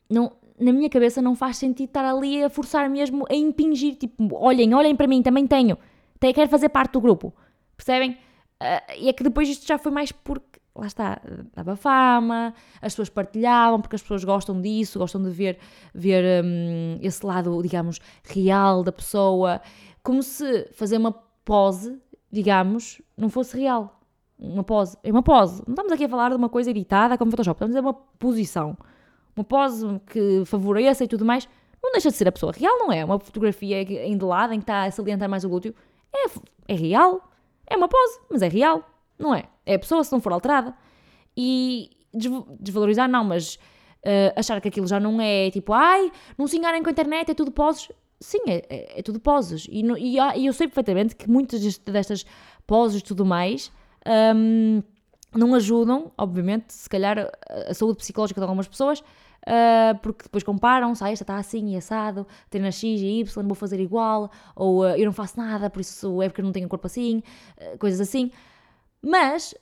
não, 0.10 0.32
na 0.60 0.72
minha 0.72 0.90
cabeça 0.90 1.22
não 1.22 1.36
faz 1.36 1.58
sentido 1.58 1.88
estar 1.88 2.06
ali 2.06 2.44
a 2.44 2.50
forçar 2.50 2.90
mesmo, 2.90 3.26
a 3.30 3.36
impingir, 3.36 3.96
tipo, 3.96 4.30
olhem, 4.36 4.74
olhem 4.74 4.96
para 4.96 5.08
mim, 5.08 5.22
também 5.22 5.46
tenho, 5.48 5.78
quero 6.20 6.50
fazer 6.50 6.70
parte 6.70 6.94
do 6.94 7.02
grupo, 7.02 7.34
percebem? 7.76 8.12
Uh, 8.62 8.94
e 9.00 9.10
é 9.10 9.14
que 9.14 9.24
depois 9.24 9.50
isto 9.50 9.66
já 9.66 9.78
foi 9.80 9.92
mais 9.92 10.12
porque, 10.12 10.60
lá 10.76 10.86
está, 10.86 11.20
dava 11.56 11.76
fama, 11.76 12.54
as 12.76 12.94
pessoas 12.94 13.10
partilhavam, 13.10 13.82
porque 13.82 13.96
as 13.96 14.02
pessoas 14.04 14.24
gostam 14.24 14.62
disso, 14.62 15.00
gostam 15.00 15.22
de 15.24 15.32
ver, 15.32 15.58
ver 15.94 16.44
um, 16.44 17.00
esse 17.02 17.26
lado, 17.26 17.60
digamos, 17.64 18.00
real 18.24 18.84
da 18.84 18.92
pessoa, 18.92 19.62
como 20.04 20.22
se 20.22 20.68
fazer 20.74 20.98
uma 20.98 21.12
pose, 21.44 22.00
digamos, 22.32 23.02
não 23.18 23.30
fosse 23.30 23.58
real. 23.58 24.00
Uma 24.38 24.64
pose, 24.64 24.98
é 25.04 25.12
uma 25.12 25.22
pose. 25.22 25.62
Não 25.68 25.74
estamos 25.74 25.92
aqui 25.92 26.06
a 26.06 26.10
falar 26.10 26.30
de 26.30 26.36
uma 26.36 26.50
coisa 26.50 26.72
editada 26.72 27.18
como 27.18 27.32
Photoshop, 27.32 27.56
estamos 27.56 27.76
a 27.76 27.80
dizer 27.80 27.88
uma 27.88 27.94
posição 27.94 28.78
uma 29.36 29.44
pose 29.44 29.86
que 30.08 30.44
favoreça 30.46 31.04
e 31.04 31.08
tudo 31.08 31.26
mais, 31.26 31.48
não 31.82 31.92
deixa 31.92 32.10
de 32.10 32.16
ser 32.16 32.28
a 32.28 32.32
pessoa 32.32 32.52
real, 32.52 32.78
não 32.78 32.92
é? 32.92 33.04
Uma 33.04 33.20
fotografia 33.20 33.82
em 33.82 34.18
de 34.18 34.26
lado 34.26 34.54
em 34.54 34.58
que 34.58 34.64
está 34.64 34.84
a 34.84 34.92
salientar 34.92 35.28
mais 35.30 35.44
o 35.44 35.50
glúteo. 35.50 35.74
É, 36.14 36.28
é 36.68 36.76
real. 36.76 37.28
É 37.68 37.76
uma 37.76 37.88
pose, 37.88 38.20
mas 38.30 38.42
é 38.42 38.48
real, 38.48 38.84
não 39.18 39.34
é? 39.34 39.46
É 39.66 39.76
a 39.76 39.80
pessoa 39.80 40.04
se 40.04 40.12
não 40.12 40.20
for 40.20 40.34
alterada. 40.34 40.76
E 41.36 41.90
desvalorizar, 42.60 43.10
não, 43.10 43.24
mas 43.24 43.56
uh, 44.06 44.34
achar 44.36 44.60
que 44.62 44.68
aquilo 44.68 44.86
já 44.86 45.00
não 45.00 45.20
é 45.22 45.50
tipo, 45.50 45.72
ai, 45.74 46.12
não 46.38 46.46
se 46.46 46.58
enganem 46.58 46.84
com 46.84 46.90
a 46.90 46.92
internet, 46.92 47.32
é 47.32 47.34
tudo 47.34 47.52
poses. 47.52 47.90
Sim, 48.22 48.40
é, 48.48 48.66
é, 48.70 49.00
é 49.00 49.02
tudo 49.02 49.20
poses. 49.20 49.68
E, 49.70 49.82
no, 49.82 49.98
e, 49.98 50.18
e, 50.18 50.46
eu 50.46 50.54
sei 50.54 50.68
perfeitamente 50.68 51.16
que 51.16 51.28
muitas 51.28 51.78
destas 51.80 52.24
poses 52.68 53.02
e 53.02 53.04
tudo 53.04 53.26
mais. 53.26 53.72
Um, 54.36 54.82
não 55.34 55.56
ajudam, 55.56 56.12
obviamente, 56.18 56.74
se 56.74 56.90
calhar, 56.90 57.32
a 57.68 57.74
saúde 57.74 57.98
psicológica 58.00 58.40
de 58.40 58.44
algumas 58.44 58.68
pessoas, 58.68 59.00
uh, 59.00 59.98
porque 60.02 60.24
depois 60.24 60.44
comparam-se, 60.44 61.04
ah, 61.04 61.10
esta 61.10 61.24
está 61.24 61.38
assim 61.38 61.74
e 61.74 61.78
assado, 61.78 62.28
treina 62.50 62.70
X 62.70 62.84
e 62.84 63.22
Y, 63.22 63.48
vou 63.48 63.56
fazer 63.56 63.80
igual, 63.80 64.30
ou 64.56 64.82
uh, 64.82 64.90
eu 64.98 65.06
não 65.06 65.14
faço 65.14 65.40
nada, 65.40 65.70
por 65.70 65.80
isso 65.80 66.22
é 66.22 66.28
porque 66.28 66.42
eu 66.42 66.46
não 66.46 66.52
tenho 66.52 66.68
corpo 66.68 66.86
assim, 66.86 67.24
uh, 67.58 67.78
coisas 67.78 68.02
assim. 68.02 68.30
Mas, 69.02 69.56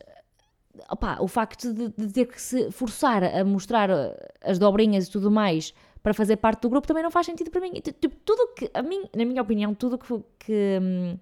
opa, 0.89 1.18
o 1.22 1.28
facto 1.28 1.72
de, 1.72 1.89
de, 1.89 2.12
ter 2.12 2.25
que 2.25 2.42
se 2.42 2.72
forçar 2.72 3.24
a 3.24 3.46
mostrar 3.46 3.89
as 4.44 4.58
dobrinhas 4.58 5.08
e 5.08 5.12
tudo 5.12 5.30
mais 5.30 5.74
para 6.01 6.13
fazer 6.13 6.38
parte 6.38 6.62
do 6.62 6.70
grupo 6.70 6.88
também 6.88 7.03
não 7.03 7.12
faz 7.12 7.25
sentido 7.25 7.51
para 7.51 7.62
mim. 7.62 7.74
Tipo, 7.74 8.15
tudo 8.25 8.53
que, 8.56 8.70
a 8.74 8.82
mim, 8.82 9.03
na 9.15 9.25
minha 9.25 9.41
opinião, 9.41 9.74
tudo 9.74 9.98
que, 9.98 10.24
que 10.39 11.20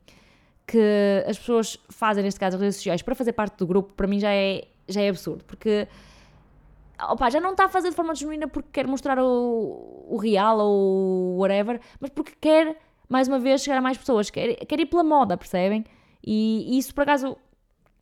que 0.67 1.23
as 1.25 1.39
pessoas 1.39 1.79
fazem, 1.89 2.23
neste 2.23 2.37
caso, 2.37 2.57
as 2.57 2.61
redes 2.61 2.75
sociais, 2.75 3.01
para 3.01 3.15
fazer 3.15 3.31
parte 3.31 3.57
do 3.57 3.65
grupo, 3.65 3.93
para 3.93 4.05
mim 4.05 4.19
já 4.19 4.33
é, 4.33 4.67
já 4.87 5.01
é 5.01 5.07
absurdo. 5.07 5.45
Porque 5.45 5.87
opa, 7.01 7.29
já 7.29 7.39
não 7.39 7.51
está 7.51 7.65
a 7.65 7.69
fazer 7.69 7.89
de 7.89 7.95
forma 7.95 8.13
genuína 8.13 8.47
porque 8.47 8.69
quer 8.73 8.85
mostrar 8.85 9.17
o, 9.17 10.05
o 10.09 10.17
real 10.17 10.59
ou 10.59 11.37
whatever, 11.37 11.79
mas 11.99 12.09
porque 12.09 12.33
quer, 12.41 12.77
mais 13.07 13.29
uma 13.29 13.39
vez, 13.39 13.61
chegar 13.61 13.77
a 13.77 13.81
mais 13.81 13.97
pessoas, 13.97 14.29
quer, 14.29 14.55
quer 14.65 14.79
ir 14.79 14.87
pela 14.87 15.03
moda, 15.03 15.37
percebem? 15.37 15.85
E, 16.25 16.77
isso, 16.77 16.93
por 16.93 17.03
acaso, 17.03 17.37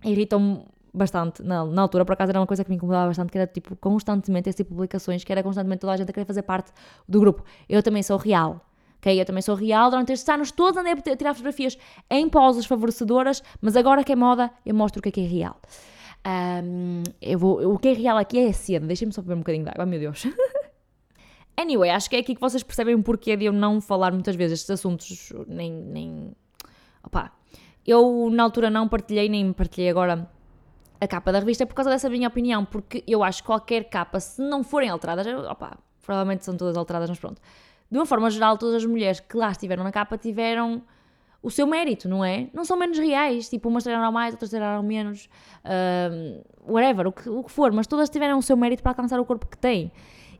irritam-me 0.03 0.65
bastante. 0.95 1.43
Na, 1.43 1.65
na 1.65 1.81
altura, 1.81 2.05
por 2.05 2.13
acaso, 2.13 2.31
era 2.31 2.39
uma 2.39 2.47
coisa 2.47 2.63
que 2.63 2.69
me 2.69 2.75
incomodava 2.75 3.07
bastante, 3.07 3.31
que 3.31 3.37
era, 3.37 3.47
tipo, 3.47 3.75
constantemente 3.75 4.49
esse 4.49 4.57
tipo 4.57 4.69
de 4.69 4.75
publicações, 4.75 5.23
que 5.23 5.31
era 5.31 5.43
constantemente 5.43 5.81
toda 5.81 5.93
a 5.93 5.97
gente 5.97 6.09
a 6.09 6.13
querer 6.13 6.25
fazer 6.25 6.43
parte 6.43 6.71
do 7.07 7.19
grupo. 7.19 7.43
Eu 7.67 7.83
também 7.83 8.01
sou 8.03 8.17
real 8.17 8.61
ok? 9.05 9.21
Eu 9.21 9.25
também 9.25 9.41
sou 9.41 9.55
real, 9.55 9.91
durante 9.91 10.11
estes 10.11 10.27
anos 10.27 10.51
todos 10.51 10.77
andei 10.77 10.93
a 10.93 11.15
tirar 11.15 11.33
fotografias 11.33 11.77
em 12.09 12.27
poses 12.27 12.65
favorecedoras, 12.65 13.43
mas 13.61 13.75
agora 13.75 14.03
que 14.03 14.11
é 14.11 14.15
moda, 14.15 14.49
eu 14.65 14.73
mostro 14.73 14.99
o 14.99 15.03
que 15.03 15.09
é 15.09 15.11
que 15.11 15.21
é 15.21 15.27
real. 15.27 15.59
Um, 16.25 17.03
eu 17.21 17.37
vou, 17.37 17.73
o 17.73 17.77
que 17.77 17.89
é 17.89 17.93
real 17.93 18.17
aqui 18.17 18.39
é 18.39 18.47
a 18.47 18.53
cena, 18.53 18.87
deixem-me 18.87 19.13
só 19.13 19.21
beber 19.21 19.35
um 19.35 19.39
bocadinho 19.39 19.63
de 19.63 19.69
água, 19.69 19.85
meu 19.85 19.99
Deus. 19.99 20.25
anyway, 21.55 21.91
acho 21.91 22.09
que 22.09 22.15
é 22.15 22.19
aqui 22.19 22.33
que 22.33 22.41
vocês 22.41 22.63
percebem 22.63 22.95
o 22.95 23.03
porquê 23.03 23.37
de 23.37 23.45
eu 23.45 23.53
não 23.53 23.79
falar 23.79 24.11
muitas 24.11 24.35
vezes 24.35 24.59
estes 24.59 24.71
assuntos, 24.71 25.31
nem, 25.47 25.71
nem... 25.71 26.31
Opa, 27.03 27.31
eu 27.85 28.29
na 28.31 28.41
altura 28.41 28.71
não 28.71 28.87
partilhei, 28.87 29.29
nem 29.29 29.53
partilhei 29.53 29.89
agora 29.89 30.27
a 30.99 31.07
capa 31.07 31.31
da 31.31 31.39
revista 31.39 31.65
por 31.65 31.73
causa 31.73 31.89
dessa 31.89 32.09
minha 32.09 32.27
opinião, 32.27 32.65
porque 32.65 33.03
eu 33.07 33.23
acho 33.23 33.41
que 33.41 33.47
qualquer 33.47 33.89
capa, 33.89 34.19
se 34.19 34.41
não 34.41 34.63
forem 34.63 34.89
alteradas, 34.89 35.27
opa, 35.27 35.77
provavelmente 36.01 36.45
são 36.45 36.55
todas 36.55 36.77
alteradas, 36.77 37.09
mas 37.09 37.19
pronto 37.19 37.41
de 37.89 37.97
uma 37.97 38.05
forma 38.05 38.29
geral, 38.29 38.57
todas 38.57 38.75
as 38.75 38.85
mulheres 38.85 39.19
que 39.19 39.37
lá 39.37 39.51
estiveram 39.51 39.83
na 39.83 39.91
capa 39.91 40.17
tiveram 40.17 40.81
o 41.41 41.51
seu 41.51 41.67
mérito, 41.67 42.09
não 42.09 42.25
é? 42.25 42.49
Não 42.53 42.65
são 42.65 42.75
menos 42.75 42.97
reais, 42.97 43.47
tipo, 43.47 43.69
umas 43.69 43.83
treinaram 43.83 44.11
mais, 44.11 44.33
outras 44.33 44.49
treinaram 44.49 44.81
menos, 44.81 45.29
uh, 45.63 46.43
whatever, 46.67 47.07
o 47.07 47.11
que, 47.11 47.29
o 47.29 47.43
que 47.43 47.51
for, 47.51 47.71
mas 47.71 47.85
todas 47.85 48.09
tiveram 48.09 48.39
o 48.39 48.41
seu 48.41 48.57
mérito 48.57 48.81
para 48.81 48.91
alcançar 48.91 49.19
o 49.19 49.25
corpo 49.25 49.45
que 49.45 49.57
têm. 49.57 49.91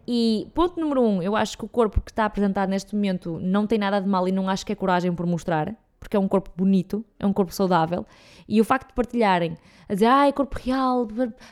E 0.07 0.47
ponto 0.53 0.79
número 0.79 1.01
um, 1.01 1.21
eu 1.21 1.35
acho 1.35 1.57
que 1.57 1.65
o 1.65 1.67
corpo 1.67 2.01
que 2.01 2.11
está 2.11 2.25
apresentado 2.25 2.69
neste 2.69 2.95
momento 2.95 3.39
não 3.39 3.67
tem 3.67 3.77
nada 3.77 4.01
de 4.01 4.07
mal 4.07 4.27
e 4.27 4.31
não 4.31 4.49
acho 4.49 4.65
que 4.65 4.71
é 4.71 4.75
coragem 4.75 5.13
por 5.13 5.25
mostrar, 5.25 5.75
porque 6.05 6.15
é 6.15 6.19
um 6.19 6.27
corpo 6.27 6.51
bonito, 6.55 7.03
é 7.19 7.25
um 7.25 7.33
corpo 7.33 7.51
saudável, 7.51 8.05
e 8.47 8.61
o 8.61 8.63
facto 8.63 8.89
de 8.89 8.93
partilharem, 8.93 9.57
a 9.89 9.93
dizer, 9.95 10.05
ai, 10.05 10.31
corpo 10.31 10.55
real, 10.63 11.07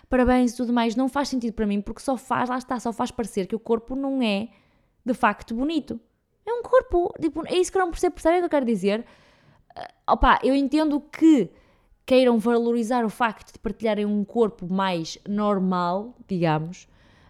parabéns 0.07 0.53
e 0.53 0.57
tudo 0.57 0.71
mais, 0.71 0.95
não 0.95 1.09
faz 1.09 1.29
sentido 1.29 1.53
para 1.53 1.65
mim, 1.65 1.81
porque 1.81 2.01
só 2.01 2.15
faz, 2.15 2.49
lá 2.49 2.57
está, 2.59 2.79
só 2.79 2.93
faz 2.93 3.09
parecer 3.09 3.47
que 3.47 3.55
o 3.55 3.59
corpo 3.59 3.95
não 3.95 4.21
é 4.21 4.49
de 5.03 5.13
facto 5.15 5.55
bonito. 5.55 5.99
É 6.45 6.53
um 6.53 6.61
corpo, 6.61 7.11
tipo, 7.19 7.41
é 7.47 7.57
isso 7.57 7.71
que 7.71 7.77
eu 7.79 7.81
não 7.81 7.89
percebo, 7.89 8.13
percebem 8.13 8.37
o 8.37 8.41
que 8.41 8.45
eu 8.45 8.49
quero 8.49 8.65
dizer? 8.65 9.03
Uh, 9.75 10.11
opa, 10.11 10.39
eu 10.43 10.53
entendo 10.53 10.99
que 10.99 11.49
queiram 12.05 12.37
valorizar 12.37 13.03
o 13.03 13.09
facto 13.09 13.53
de 13.53 13.57
partilharem 13.57 14.05
um 14.05 14.23
corpo 14.23 14.71
mais 14.71 15.17
normal, 15.27 16.15
digamos, 16.27 16.83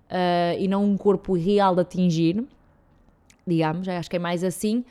uh, 0.09 0.59
e 0.59 0.67
não 0.67 0.83
um 0.83 0.97
corpo 0.97 1.33
real 1.33 1.73
de 1.73 1.81
atingir, 1.81 2.45
digamos, 3.47 3.87
acho 3.87 4.09
que 4.09 4.17
é 4.17 4.19
mais 4.19 4.43
assim, 4.43 4.83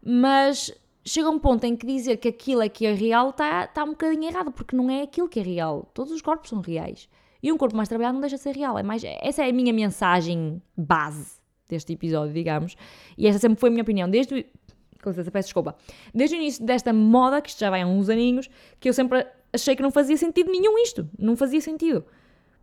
mas 0.00 0.72
chega 1.04 1.28
um 1.28 1.38
ponto 1.38 1.64
em 1.64 1.76
que 1.76 1.86
dizer 1.86 2.16
que 2.18 2.28
aquilo 2.28 2.62
é 2.62 2.68
que 2.68 2.86
é 2.86 2.94
real 2.94 3.30
está 3.30 3.66
tá 3.66 3.84
um 3.84 3.90
bocadinho 3.90 4.24
errado, 4.24 4.52
porque 4.52 4.76
não 4.76 4.90
é 4.90 5.02
aquilo 5.02 5.28
que 5.28 5.40
é 5.40 5.42
real. 5.42 5.88
Todos 5.92 6.12
os 6.12 6.22
corpos 6.22 6.50
são 6.50 6.60
reais. 6.60 7.08
E 7.42 7.50
um 7.50 7.56
corpo 7.56 7.76
mais 7.76 7.88
trabalhado 7.88 8.14
não 8.14 8.20
deixa 8.20 8.36
de 8.36 8.42
ser 8.42 8.54
real. 8.54 8.78
É 8.78 8.82
mais, 8.82 9.02
essa 9.04 9.44
é 9.44 9.50
a 9.50 9.52
minha 9.52 9.72
mensagem 9.72 10.62
base 10.76 11.40
deste 11.68 11.92
episódio, 11.92 12.32
digamos. 12.32 12.76
E 13.18 13.26
esta 13.26 13.40
sempre 13.40 13.58
foi 13.58 13.68
a 13.68 13.72
minha 13.72 13.82
opinião, 13.82 14.08
desde. 14.08 14.46
Com 15.02 15.10
licença, 15.10 15.32
peço 15.32 15.48
desculpa. 15.48 15.74
Desde 16.14 16.36
o 16.36 16.38
início 16.38 16.64
desta 16.64 16.92
moda, 16.92 17.42
que 17.42 17.48
isto 17.48 17.58
já 17.58 17.70
vai 17.70 17.82
há 17.82 17.86
uns 17.86 18.08
aninhos, 18.08 18.48
que 18.78 18.88
eu 18.88 18.92
sempre 18.92 19.26
achei 19.52 19.74
que 19.74 19.82
não 19.82 19.90
fazia 19.90 20.16
sentido 20.16 20.52
nenhum 20.52 20.78
isto. 20.78 21.08
Não 21.18 21.36
fazia 21.36 21.60
sentido. 21.60 22.04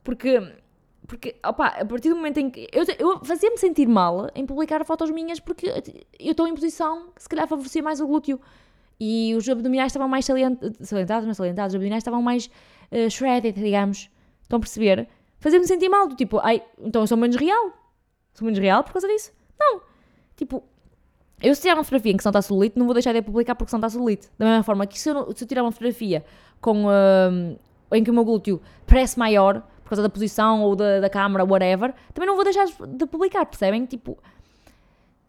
Porque 0.02 0.41
porque, 1.10 1.36
opa, 1.43 1.65
a 1.65 1.84
partir 1.84 2.10
do 2.10 2.15
momento 2.15 2.38
em 2.38 2.52
que. 2.52 2.67
Eu, 2.72 2.86
eu 3.00 3.26
fazia-me 3.26 3.58
sentir 3.58 3.88
mal 3.88 4.30
em 4.36 4.45
publicar 4.45 4.86
fotos 4.86 5.10
minhas 5.10 5.39
porque 5.39 5.67
eu 5.67 6.32
estou 6.32 6.48
em 6.48 6.54
posição 6.54 7.10
que 7.15 7.24
se 7.24 7.28
calhar 7.28 7.48
favorecia 7.48 7.82
mais 7.82 8.00
o 8.00 8.06
glúteo. 8.06 8.39
E 9.00 9.34
os 9.36 9.50
abdominais 9.50 9.88
estavam 9.88 10.08
mais 10.08 10.26
salientados, 10.26 11.26
não 11.26 11.34
salientados, 11.34 11.72
os 11.72 11.76
abdominais 11.76 12.02
estavam 12.02 12.22
mais 12.22 12.45
uh, 12.91 13.10
shredded, 13.10 13.60
digamos. 13.60 14.10
Estão 14.43 14.58
a 14.58 14.60
perceber? 14.60 15.08
Fazia-me 15.39 15.65
sentir 15.65 15.89
mal, 15.89 16.08
do 16.08 16.15
tipo, 16.15 16.38
ai, 16.39 16.62
então 16.80 17.02
eu 17.02 17.08
sou 17.08 17.17
menos 17.17 17.38
real. 17.38 17.74
Sou 18.34 18.45
menos 18.45 18.60
real 18.60 18.84
por 18.84 18.93
causa 18.93 19.08
disso? 19.08 19.32
Não. 19.60 19.82
Tipo, 20.36 20.63
eu 21.41 21.56
se 21.56 21.62
tirar 21.62 21.74
uma 21.76 21.84
fotografia 21.84 22.12
em 22.12 22.17
que 22.17 22.24
são 22.24 22.30
está 22.30 22.41
celulite, 22.41 22.78
não 22.78 22.86
vou 22.86 22.93
deixar 22.93 23.13
de 23.13 23.22
publicar 23.22 23.56
porque 23.56 23.72
são 23.72 23.80
está 23.80 23.89
celulite. 23.89 24.30
Da 24.38 24.45
mesma 24.45 24.63
forma 24.63 24.86
que 24.86 25.00
se 25.00 25.10
eu, 25.10 25.34
se 25.36 25.43
eu 25.43 25.48
tirar 25.48 25.63
uma 25.63 25.72
fotografia 25.72 26.24
com, 26.62 26.86
uh, 26.86 27.60
em 27.93 28.04
que 28.04 28.12
o 28.12 28.13
meu 28.13 28.26
glúteo 28.26 28.62
parece 28.86 29.17
maior, 29.17 29.63
por 29.89 29.95
causa 29.95 30.04
da 30.04 30.10
posição 30.10 30.62
ou 30.62 30.75
da, 30.75 30.99
da 30.99 31.10
câmera, 31.10 31.43
whatever, 31.43 31.95
também 32.13 32.28
não 32.28 32.36
vou 32.36 32.43
deixar 32.43 32.65
de 32.65 33.08
publicar, 33.08 33.43
percebem? 33.43 33.88
Tipo, 33.88 34.19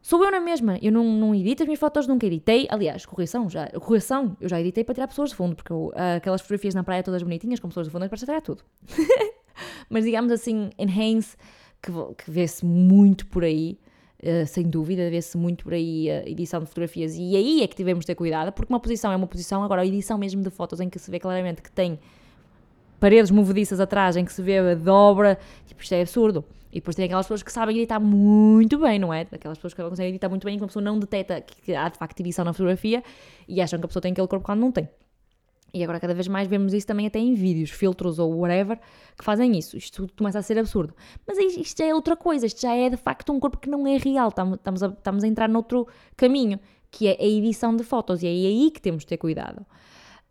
sou 0.03 0.23
eu 0.23 0.31
na 0.31 0.39
mesma. 0.39 0.79
Eu 0.83 0.93
não, 0.93 1.03
não 1.03 1.35
edito 1.35 1.63
as 1.63 1.67
minhas 1.67 1.81
fotos, 1.81 2.07
nunca 2.07 2.27
editei. 2.27 2.67
Aliás, 2.69 3.07
correção, 3.07 3.49
já, 3.49 3.69
correção, 3.69 4.37
eu 4.39 4.51
já 4.51 4.61
editei 4.61 4.85
para 4.85 4.95
tirar 4.95 5.09
pessoas 5.09 5.31
de 5.31 5.37
fundo, 5.37 5.57
porque 5.57 5.73
eu, 5.73 5.91
aquelas 6.15 6.43
fotografias 6.43 6.75
na 6.75 6.85
praia 6.85 7.03
todas 7.03 7.23
bonitinhas, 7.23 7.59
com 7.59 7.69
pessoas 7.69 7.87
de 7.87 7.91
fundo, 7.91 8.07
para 8.07 8.19
tirar 8.19 8.43
tudo. 8.43 8.63
Mas 9.89 10.05
digamos 10.05 10.31
assim, 10.31 10.69
enhance 10.79 11.39
que, 11.81 11.91
que 12.23 12.31
vê-se 12.31 12.63
muito 12.63 13.27
por 13.29 13.43
aí, 13.43 13.79
uh, 14.23 14.47
sem 14.47 14.69
dúvida, 14.69 15.09
vê-se 15.09 15.39
muito 15.39 15.65
por 15.65 15.73
aí 15.73 16.11
a 16.11 16.29
edição 16.29 16.61
de 16.61 16.67
fotografias, 16.67 17.17
e 17.17 17.35
aí 17.35 17.63
é 17.63 17.67
que 17.67 17.77
tivemos 17.77 18.03
de 18.03 18.09
ter 18.09 18.15
cuidado, 18.15 18.53
porque 18.53 18.71
uma 18.71 18.81
posição 18.81 19.11
é 19.11 19.17
uma 19.17 19.27
posição, 19.27 19.65
agora 19.65 19.81
a 19.81 19.87
edição 19.87 20.19
mesmo 20.19 20.43
de 20.43 20.51
fotos 20.51 20.81
em 20.81 20.91
que 20.91 20.99
se 20.99 21.11
vê 21.11 21.19
claramente 21.19 21.63
que 21.63 21.73
tem 21.73 21.99
paredes 23.01 23.31
movediças 23.31 23.81
atrás 23.81 24.17
em 24.17 24.25
que 24.25 24.33
se 24.33 24.43
vê 24.43 24.59
a 24.59 24.75
dobra, 24.75 25.39
tipo, 25.67 25.83
isto 25.83 25.93
é 25.95 26.03
absurdo. 26.03 26.45
E 26.71 26.77
depois 26.77 26.95
tem 26.95 27.07
aquelas 27.07 27.27
pessoas 27.27 27.43
que 27.43 27.51
sabem 27.51 27.77
editar 27.79 27.99
muito 27.99 28.79
bem, 28.79 28.99
não 28.99 29.13
é? 29.13 29.23
Aquelas 29.33 29.59
pessoas 29.59 29.75
que 29.75 29.83
conseguem 29.83 30.11
editar 30.11 30.29
muito 30.29 30.45
bem 30.45 30.55
e 30.55 30.57
que 30.57 30.63
uma 30.63 30.69
pessoa 30.69 30.83
não 30.83 31.01
detecta 31.01 31.41
que 31.41 31.75
há 31.75 31.89
de 31.89 31.99
facto 31.99 32.21
edição 32.21 32.45
na 32.45 32.53
fotografia 32.53 33.03
e 33.49 33.61
acham 33.61 33.79
que 33.81 33.85
a 33.87 33.89
pessoa 33.89 34.01
tem 34.01 34.13
aquele 34.13 34.29
corpo 34.29 34.45
quando 34.45 34.61
não 34.61 34.71
tem. 34.71 34.89
E 35.73 35.83
agora 35.83 36.01
cada 36.01 36.15
vez 36.15 36.27
mais 36.29 36.49
vemos 36.49 36.73
isso 36.73 36.87
também 36.87 37.07
até 37.07 37.19
em 37.19 37.35
vídeos, 37.35 37.71
filtros 37.71 38.19
ou 38.19 38.39
whatever, 38.39 38.79
que 39.17 39.25
fazem 39.25 39.57
isso. 39.57 39.77
Isto 39.77 40.03
tudo 40.03 40.13
começa 40.17 40.39
a 40.39 40.43
ser 40.43 40.59
absurdo. 40.59 40.95
Mas 41.27 41.39
isto 41.39 41.79
já 41.79 41.87
é 41.87 41.95
outra 41.95 42.17
coisa, 42.17 42.47
isto 42.47 42.61
já 42.61 42.75
é 42.75 42.91
de 42.91 42.97
facto 42.97 43.33
um 43.33 43.41
corpo 43.41 43.59
que 43.59 43.69
não 43.69 43.87
é 43.87 43.97
real, 43.97 44.29
estamos 44.29 44.83
a, 44.83 44.87
estamos 44.89 45.25
a 45.25 45.27
entrar 45.27 45.49
noutro 45.49 45.87
caminho, 46.17 46.59
que 46.91 47.07
é 47.07 47.17
a 47.21 47.25
edição 47.25 47.75
de 47.75 47.85
fotos, 47.85 48.23
e 48.23 48.27
é 48.27 48.31
aí 48.31 48.71
que 48.71 48.81
temos 48.81 49.03
de 49.03 49.09
ter 49.09 49.17
cuidado. 49.17 49.65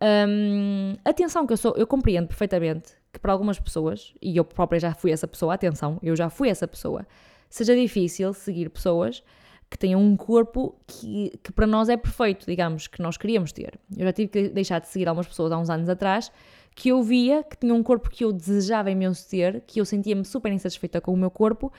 Hum, 0.01 0.95
atenção, 1.03 1.45
que 1.45 1.53
eu 1.53 1.57
sou, 1.57 1.73
eu 1.75 1.85
compreendo 1.85 2.27
perfeitamente 2.27 2.93
que 3.11 3.19
para 3.19 3.33
algumas 3.33 3.59
pessoas, 3.59 4.13
e 4.21 4.37
eu 4.37 4.45
própria 4.45 4.79
já 4.79 4.93
fui 4.93 5.11
essa 5.11 5.27
pessoa, 5.27 5.53
atenção, 5.53 5.99
eu 6.01 6.15
já 6.15 6.29
fui 6.29 6.47
essa 6.47 6.67
pessoa, 6.67 7.05
seja 7.49 7.75
difícil 7.75 8.33
seguir 8.33 8.69
pessoas 8.69 9.23
que 9.69 9.77
tenham 9.77 10.01
um 10.01 10.15
corpo 10.15 10.75
que, 10.87 11.37
que 11.43 11.51
para 11.51 11.67
nós 11.67 11.89
é 11.89 11.97
perfeito, 11.97 12.45
digamos, 12.45 12.87
que 12.87 13.01
nós 13.01 13.17
queríamos 13.17 13.51
ter. 13.51 13.79
Eu 13.95 14.05
já 14.05 14.13
tive 14.13 14.27
que 14.29 14.49
deixar 14.49 14.79
de 14.79 14.87
seguir 14.87 15.07
algumas 15.07 15.27
pessoas 15.27 15.51
há 15.51 15.57
uns 15.57 15.69
anos 15.69 15.89
atrás 15.89 16.31
que 16.75 16.89
eu 16.89 17.03
via 17.03 17.43
que 17.43 17.57
tinham 17.57 17.75
um 17.75 17.83
corpo 17.83 18.09
que 18.09 18.23
eu 18.23 18.31
desejava 18.31 18.89
imenso 18.89 19.27
ter, 19.29 19.61
que 19.67 19.81
eu 19.81 19.85
sentia-me 19.85 20.23
super 20.23 20.51
insatisfeita 20.51 21.01
com 21.01 21.13
o 21.13 21.17
meu 21.17 21.29
corpo 21.29 21.71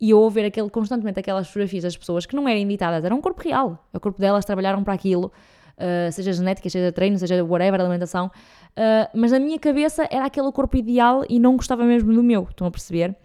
e 0.00 0.10
eu 0.10 0.30
ver 0.30 0.46
aquele, 0.46 0.70
constantemente 0.70 1.18
aquelas 1.20 1.48
fotografias 1.48 1.82
das 1.82 1.96
pessoas 1.96 2.24
que 2.24 2.34
não 2.36 2.48
eram 2.48 2.60
editadas, 2.60 3.04
era 3.04 3.14
um 3.14 3.20
corpo 3.20 3.42
real. 3.42 3.84
O 3.92 4.00
corpo 4.00 4.20
delas 4.20 4.44
trabalharam 4.44 4.82
para 4.82 4.94
aquilo, 4.94 5.32
uh, 5.78 6.12
seja 6.12 6.32
genética, 6.32 6.68
seja 6.68 6.92
treino, 6.92 7.18
seja 7.18 7.44
whatever, 7.44 7.80
alimentação. 7.80 8.26
Uh, 8.26 9.08
mas 9.14 9.32
na 9.32 9.38
minha 9.38 9.58
cabeça 9.58 10.06
era 10.10 10.26
aquele 10.26 10.50
corpo 10.52 10.76
ideal 10.76 11.24
e 11.28 11.38
não 11.38 11.56
gostava 11.56 11.84
mesmo 11.84 12.12
do 12.12 12.22
meu, 12.22 12.46
estão 12.50 12.66
a 12.66 12.70
perceber? 12.70 13.16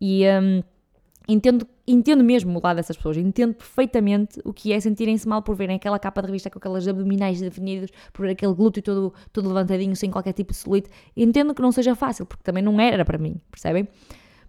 E 0.00 0.24
um, 0.28 0.62
entendo, 1.28 1.66
entendo 1.86 2.24
mesmo 2.24 2.58
o 2.58 2.60
lado 2.62 2.76
dessas 2.76 2.96
pessoas, 2.96 3.16
entendo 3.16 3.54
perfeitamente 3.54 4.40
o 4.44 4.52
que 4.52 4.72
é 4.72 4.80
sentirem-se 4.80 5.26
mal 5.28 5.42
por 5.42 5.54
verem 5.54 5.76
aquela 5.76 5.98
capa 5.98 6.20
de 6.22 6.26
revista 6.26 6.50
com 6.50 6.58
aquelas 6.58 6.86
abdominais 6.86 7.40
definidos, 7.40 7.90
por 8.12 8.26
ver 8.26 8.32
aquele 8.32 8.54
glúteo 8.54 8.82
todo, 8.82 9.14
todo 9.32 9.48
levantadinho, 9.48 9.94
sem 9.96 10.10
qualquer 10.10 10.32
tipo 10.32 10.52
de 10.52 10.58
celulite. 10.58 10.90
Entendo 11.16 11.54
que 11.54 11.62
não 11.62 11.72
seja 11.72 11.94
fácil, 11.94 12.26
porque 12.26 12.42
também 12.42 12.62
não 12.62 12.80
era 12.80 13.04
para 13.04 13.18
mim, 13.18 13.40
percebem? 13.50 13.88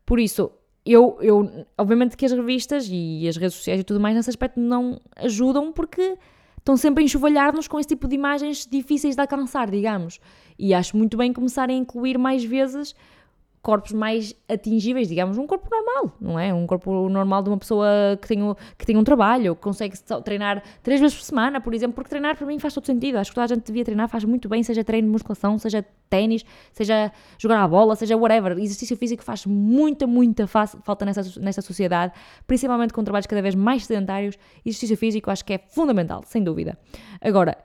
Por 0.06 0.20
isso, 0.20 0.52
eu, 0.86 1.18
eu, 1.22 1.66
obviamente 1.78 2.18
que 2.18 2.26
as 2.26 2.32
revistas 2.32 2.88
e 2.90 3.28
as 3.28 3.38
redes 3.38 3.56
sociais 3.56 3.80
e 3.80 3.84
tudo 3.84 4.00
mais 4.00 4.16
nesse 4.16 4.30
aspecto 4.30 4.60
não 4.60 5.00
ajudam 5.16 5.72
porque 5.72 6.18
estão 6.64 6.78
sempre 6.78 7.04
a 7.04 7.06
enxovalhar-nos 7.06 7.68
com 7.68 7.78
esse 7.78 7.90
tipo 7.90 8.08
de 8.08 8.16
imagens 8.16 8.66
difíceis 8.66 9.16
de 9.16 9.22
alcançar, 9.22 9.70
digamos. 9.70 10.20
E 10.58 10.74
acho 10.74 10.96
muito 10.96 11.18
bem 11.18 11.34
começarem 11.34 11.76
a 11.76 11.80
incluir 11.80 12.18
mais 12.18 12.42
vezes 12.44 12.96
corpos 13.64 13.94
mais 13.94 14.36
atingíveis, 14.50 15.08
digamos, 15.08 15.38
um 15.38 15.48
corpo 15.48 15.70
normal, 15.72 16.12
não 16.20 16.38
é? 16.38 16.54
Um 16.54 16.68
corpo 16.68 17.08
normal 17.08 17.42
de 17.42 17.50
uma 17.50 17.58
pessoa 17.58 17.88
que 18.22 18.28
tem, 18.28 18.40
que 18.78 18.86
tem 18.86 18.98
um 18.98 19.06
trabalho, 19.06 19.56
que 19.56 19.62
consegue 19.62 19.98
treinar 20.26 20.62
três 20.84 21.00
vezes 21.00 21.16
por 21.16 21.24
semana, 21.24 21.62
por 21.62 21.74
exemplo, 21.74 21.96
porque 21.96 22.10
treinar 22.10 22.36
para 22.36 22.46
mim 22.46 22.60
faz 22.60 22.74
todo 22.74 22.86
sentido. 22.86 23.18
Acho 23.18 23.32
que 23.32 23.36
toda 23.36 23.46
a 23.46 23.56
gente 23.56 23.66
devia 23.66 23.86
treinar, 23.86 24.10
faz 24.10 24.26
muito 24.26 24.50
bem, 24.50 24.62
seja 24.64 24.84
treino 24.84 25.08
de 25.08 25.14
musculação, 25.14 25.58
seja 25.58 25.84
ténis, 26.10 26.44
seja 26.74 27.10
jogar 27.38 27.64
a 27.64 27.68
bola, 27.68 27.96
seja 27.96 28.18
whatever. 28.18 28.52
Exercício 28.60 28.98
físico 28.98 29.24
faz 29.24 29.46
muita, 29.46 30.06
muita 30.06 30.46
falta 30.46 31.06
nessa, 31.06 31.40
nessa 31.40 31.62
sociedade, 31.62 32.12
principalmente 32.46 32.94
com 32.94 33.02
trabalhos 33.02 33.28
cada 33.28 33.42
vez 33.42 33.56
mais 33.56 33.86
sedentários. 33.86 34.38
Exercício 34.66 34.98
físico 34.98 35.32
acho 35.32 35.46
que 35.46 35.54
é 35.54 35.58
fundamental, 35.70 36.22
sem 36.26 36.44
dúvida. 36.44 36.78
Agora, 37.22 37.58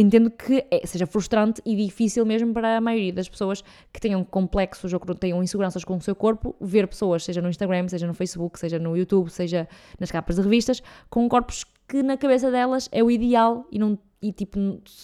entendo 0.00 0.30
que 0.30 0.64
é, 0.70 0.86
seja 0.86 1.06
frustrante 1.06 1.62
e 1.64 1.74
difícil 1.74 2.26
mesmo 2.26 2.52
para 2.52 2.76
a 2.76 2.80
maioria 2.80 3.12
das 3.12 3.28
pessoas 3.28 3.64
que 3.92 4.00
tenham 4.00 4.22
complexos 4.22 4.92
ou 4.92 5.00
que 5.00 5.14
tenham 5.14 5.42
inseguranças 5.42 5.84
com 5.84 5.96
o 5.96 6.00
seu 6.00 6.14
corpo, 6.14 6.54
ver 6.60 6.86
pessoas, 6.86 7.24
seja 7.24 7.40
no 7.40 7.48
Instagram, 7.48 7.88
seja 7.88 8.06
no 8.06 8.12
Facebook, 8.12 8.58
seja 8.58 8.78
no 8.78 8.96
YouTube, 8.96 9.30
seja 9.30 9.66
nas 9.98 10.10
capas 10.10 10.36
de 10.36 10.42
revistas, 10.42 10.82
com 11.08 11.26
corpos 11.28 11.64
que 11.88 12.02
na 12.02 12.16
cabeça 12.16 12.50
delas 12.50 12.88
é 12.92 13.02
o 13.02 13.10
ideal 13.10 13.66
e 13.70 13.78
não, 13.78 13.98
e, 14.20 14.32
tipo, 14.32 14.58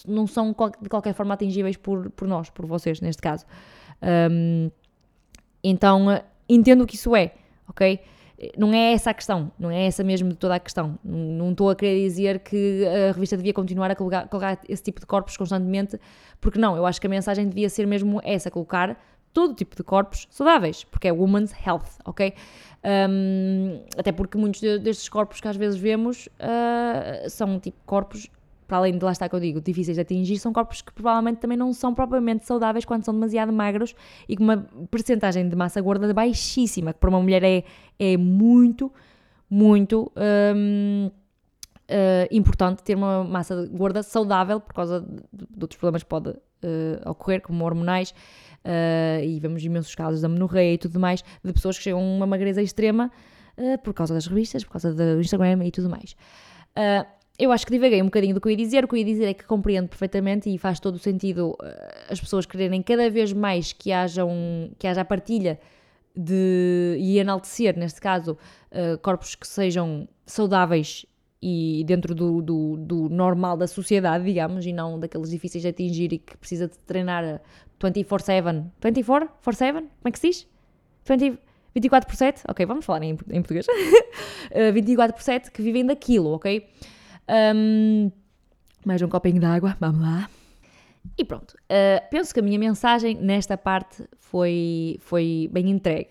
não 0.07 0.27
são 0.27 0.55
de 0.81 0.89
qualquer 0.89 1.13
forma 1.13 1.33
atingíveis 1.33 1.77
por, 1.77 2.11
por 2.11 2.27
nós, 2.27 2.49
por 2.49 2.65
vocês, 2.65 3.01
neste 3.01 3.21
caso. 3.21 3.45
Um, 4.31 4.69
então, 5.63 6.21
entendo 6.47 6.83
o 6.83 6.87
que 6.87 6.95
isso 6.95 7.15
é, 7.15 7.33
ok? 7.67 7.99
Não 8.57 8.73
é 8.73 8.93
essa 8.93 9.11
a 9.11 9.13
questão, 9.13 9.51
não 9.57 9.69
é 9.69 9.85
essa 9.85 10.03
mesmo 10.03 10.33
toda 10.35 10.55
a 10.55 10.59
questão. 10.59 10.97
Não 11.03 11.51
estou 11.51 11.69
a 11.69 11.75
querer 11.75 11.99
dizer 12.01 12.39
que 12.39 12.85
a 12.85 13.13
revista 13.13 13.37
devia 13.37 13.53
continuar 13.53 13.91
a 13.91 13.95
colocar, 13.95 14.27
colocar, 14.27 14.59
esse 14.67 14.83
tipo 14.83 14.99
de 14.99 15.05
corpos 15.05 15.37
constantemente, 15.37 15.99
porque 16.41 16.59
não, 16.59 16.75
eu 16.75 16.85
acho 16.85 16.99
que 16.99 17.07
a 17.07 17.09
mensagem 17.09 17.47
devia 17.47 17.69
ser 17.69 17.85
mesmo 17.85 18.21
essa, 18.23 18.49
colocar 18.51 18.97
todo 19.33 19.55
tipo 19.55 19.75
de 19.75 19.83
corpos 19.83 20.27
saudáveis, 20.29 20.83
porque 20.83 21.07
é 21.07 21.11
woman's 21.11 21.53
health, 21.65 21.99
ok? 22.05 22.33
Um, 22.83 23.81
até 23.97 24.11
porque 24.11 24.37
muitos 24.37 24.61
destes 24.61 25.09
corpos 25.09 25.41
que 25.41 25.47
às 25.47 25.55
vezes 25.55 25.79
vemos 25.79 26.27
uh, 26.27 27.29
são 27.29 27.59
tipo 27.59 27.77
corpos 27.85 28.29
para 28.67 28.77
além 28.77 28.97
de 28.97 29.03
lá 29.03 29.11
estar 29.11 29.29
que 29.29 29.35
eu 29.35 29.39
digo, 29.39 29.61
difíceis 29.61 29.95
de 29.95 30.01
atingir, 30.01 30.37
são 30.37 30.53
corpos 30.53 30.81
que 30.81 30.91
provavelmente 30.93 31.37
também 31.39 31.57
não 31.57 31.73
são 31.73 31.93
propriamente 31.93 32.45
saudáveis 32.45 32.85
quando 32.85 33.03
são 33.03 33.13
demasiado 33.13 33.51
magros 33.51 33.95
e 34.27 34.35
com 34.35 34.43
uma 34.43 34.57
percentagem 34.89 35.47
de 35.47 35.55
massa 35.55 35.81
gorda 35.81 36.13
baixíssima, 36.13 36.93
que 36.93 36.99
para 36.99 37.09
uma 37.09 37.21
mulher 37.21 37.43
é, 37.43 37.63
é 37.99 38.17
muito, 38.17 38.91
muito 39.49 40.11
um, 40.55 41.11
uh, 41.89 42.27
importante 42.31 42.83
ter 42.83 42.95
uma 42.95 43.23
massa 43.23 43.67
gorda 43.67 44.03
saudável 44.03 44.59
por 44.59 44.73
causa 44.73 45.01
de, 45.01 45.45
de 45.55 45.61
outros 45.61 45.77
problemas 45.77 46.03
que 46.03 46.09
pode 46.09 46.29
uh, 46.29 47.09
ocorrer, 47.09 47.41
como 47.41 47.63
hormonais, 47.63 48.11
uh, 48.11 49.23
e 49.23 49.39
vemos 49.39 49.63
imensos 49.63 49.93
casos 49.95 50.21
da 50.21 50.29
menorreia 50.29 50.73
e 50.73 50.77
tudo 50.77 50.99
mais, 50.99 51.23
de 51.43 51.53
pessoas 51.53 51.77
que 51.77 51.83
chegam 51.83 51.99
a 51.99 52.03
uma 52.03 52.27
magreza 52.27 52.61
extrema 52.61 53.11
por 53.83 53.93
causa 53.93 54.15
das 54.15 54.25
revistas, 54.25 54.63
por 54.63 54.71
causa 54.71 54.91
do 54.95 55.21
Instagram 55.21 55.63
e 55.63 55.69
tudo 55.69 55.87
mais. 55.87 56.15
Eu 57.43 57.51
acho 57.51 57.65
que 57.65 57.73
divaguei 57.73 58.01
um 58.01 58.05
bocadinho 58.05 58.33
do 58.33 58.39
que 58.39 58.47
eu 58.47 58.51
ia 58.51 58.55
dizer. 58.55 58.85
O 58.85 58.87
que 58.87 58.95
eu 58.95 58.99
ia 58.99 59.03
dizer 59.03 59.25
é 59.25 59.33
que 59.33 59.43
compreendo 59.43 59.89
perfeitamente 59.89 60.49
e 60.49 60.57
faz 60.57 60.79
todo 60.79 60.95
o 60.95 60.97
sentido 60.97 61.57
eh, 61.61 62.05
as 62.09 62.17
pessoas 62.17 62.45
quererem 62.45 62.81
cada 62.81 63.09
vez 63.09 63.33
mais 63.33 63.73
que 63.73 63.91
haja, 63.91 64.23
um, 64.23 64.71
que 64.79 64.87
haja 64.87 65.01
a 65.01 65.05
partilha 65.05 65.59
de, 66.15 66.95
e 66.97 67.19
enaltecer, 67.19 67.77
neste 67.77 67.99
caso, 67.99 68.37
uh, 68.71 68.97
corpos 68.99 69.35
que 69.35 69.45
sejam 69.45 70.07
saudáveis 70.25 71.05
e 71.41 71.83
dentro 71.85 72.15
do, 72.15 72.41
do, 72.41 72.77
do, 72.77 73.09
normal 73.09 73.57
da 73.57 73.67
sociedade, 73.67 74.23
digamos, 74.23 74.65
e 74.65 74.71
não 74.71 74.97
daqueles 74.97 75.29
difíceis 75.29 75.63
de 75.63 75.67
atingir 75.67 76.13
e 76.13 76.19
que 76.19 76.37
precisa 76.37 76.69
de 76.69 76.77
treinar 76.79 77.41
24-7. 77.77 78.63
24-7? 78.81 79.73
Como 79.73 79.89
é 80.05 80.11
que 80.11 80.19
se 80.19 80.29
diz? 80.29 80.47
20, 81.05 81.37
24 81.75 82.07
por 82.07 82.15
7? 82.15 82.43
Ok, 82.47 82.65
vamos 82.65 82.85
falar 82.85 83.03
em, 83.03 83.17
em 83.29 83.41
português. 83.41 83.67
uh, 84.47 84.71
24 84.71 85.13
por 85.13 85.21
7 85.21 85.51
que 85.51 85.61
vivem 85.61 85.85
daquilo, 85.85 86.35
ok? 86.35 86.69
Um, 87.29 88.11
mais 88.85 89.01
um 89.01 89.07
copinho 89.07 89.39
de 89.39 89.45
água, 89.45 89.77
vamos 89.79 90.01
lá. 90.01 90.29
E 91.17 91.23
pronto, 91.25 91.51
uh, 91.51 92.09
penso 92.09 92.33
que 92.33 92.39
a 92.39 92.43
minha 92.43 92.57
mensagem 92.57 93.15
nesta 93.15 93.57
parte 93.57 94.07
foi, 94.19 94.97
foi 95.01 95.49
bem 95.51 95.69
entregue. 95.69 96.09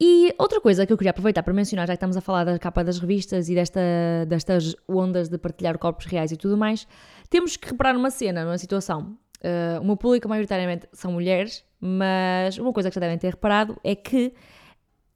E 0.00 0.32
outra 0.38 0.60
coisa 0.60 0.86
que 0.86 0.92
eu 0.92 0.96
queria 0.96 1.10
aproveitar 1.10 1.42
para 1.42 1.52
mencionar, 1.52 1.86
já 1.86 1.94
que 1.94 1.96
estamos 1.96 2.16
a 2.16 2.20
falar 2.20 2.44
da 2.44 2.58
capa 2.58 2.84
das 2.84 3.00
revistas 3.00 3.48
e 3.48 3.54
desta, 3.54 3.80
destas 4.28 4.76
ondas 4.88 5.28
de 5.28 5.36
partilhar 5.38 5.76
corpos 5.76 6.06
reais 6.06 6.30
e 6.30 6.36
tudo 6.36 6.56
mais, 6.56 6.86
temos 7.28 7.56
que 7.56 7.68
reparar 7.68 7.94
numa 7.94 8.10
cena, 8.10 8.44
numa 8.44 8.58
situação. 8.58 9.16
Uh, 9.38 9.80
o 9.80 9.84
meu 9.84 9.96
público 9.96 10.28
maioritariamente 10.28 10.86
são 10.92 11.12
mulheres, 11.12 11.64
mas 11.80 12.58
uma 12.58 12.72
coisa 12.72 12.90
que 12.90 12.94
já 12.94 13.00
devem 13.00 13.18
ter 13.18 13.30
reparado 13.30 13.76
é 13.82 13.96
que 13.96 14.32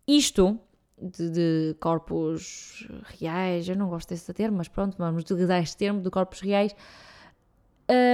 isto 0.07 0.59
de, 1.03 1.31
de, 1.31 1.77
corpos 1.81 2.87
reais, 3.19 3.69
eu 3.69 3.77
não 3.77 3.88
gosto 3.88 4.09
desse 4.09 4.33
termo, 4.33 4.59
mas 4.59 4.69
pronto, 4.69 4.97
vamos 4.97 5.23
utilizar 5.23 5.62
este 5.62 5.77
termo 5.77 6.01
de 6.01 6.11
corpos 6.11 6.41
reais, 6.41 6.75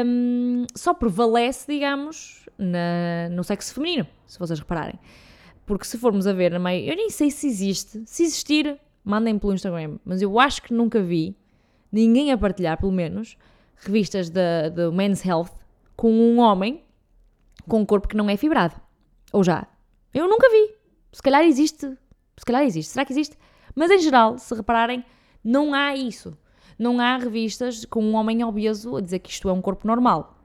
um, 0.07 0.64
só 0.74 0.94
prevalece, 0.94 1.72
digamos, 1.72 2.46
na, 2.57 3.29
no 3.31 3.44
sexo 3.44 3.74
feminino, 3.74 4.07
se 4.27 4.38
vocês 4.38 4.59
repararem. 4.59 4.98
Porque 5.66 5.85
se 5.85 5.98
formos 5.98 6.27
a 6.27 6.33
ver 6.33 6.53
na 6.53 6.59
meio, 6.59 6.90
eu 6.90 6.96
nem 6.96 7.11
sei 7.11 7.31
se 7.31 7.46
existe, 7.46 8.03
se 8.07 8.22
existir, 8.22 8.81
mandem 9.05 9.38
pelo 9.38 9.53
Instagram, 9.53 9.98
mas 10.05 10.22
eu 10.22 10.38
acho 10.40 10.62
que 10.62 10.72
nunca 10.72 11.03
vi 11.03 11.37
ninguém 11.92 12.33
a 12.33 12.38
partilhar, 12.38 12.79
pelo 12.79 12.92
menos, 12.92 13.37
revistas 13.77 14.31
da 14.31 14.90
Men's 14.92 15.24
Health 15.24 15.51
com 15.94 16.11
um 16.11 16.38
homem 16.38 16.83
com 17.68 17.81
um 17.81 17.87
corpo 17.87 18.09
que 18.09 18.16
não 18.16 18.29
é 18.29 18.37
fibrado. 18.37 18.74
Ou 19.33 19.44
já? 19.44 19.66
Eu 20.12 20.27
nunca 20.27 20.48
vi. 20.48 20.74
Se 21.12 21.22
calhar 21.22 21.42
existe 21.44 21.96
se 22.38 22.44
calhar 22.44 22.62
existe. 22.62 22.92
Será 22.92 23.05
que 23.05 23.12
existe? 23.12 23.37
Mas 23.74 23.90
em 23.90 23.98
geral, 23.98 24.38
se 24.38 24.55
repararem, 24.55 25.05
não 25.44 25.74
há 25.74 25.94
isso. 25.94 26.37
Não 26.79 27.01
há 27.01 27.16
revistas 27.16 27.85
com 27.85 28.03
um 28.03 28.14
homem 28.14 28.44
obeso 28.44 28.96
a 28.96 29.01
dizer 29.01 29.18
que 29.18 29.31
isto 29.31 29.48
é 29.48 29.53
um 29.53 29.61
corpo 29.61 29.87
normal. 29.87 30.37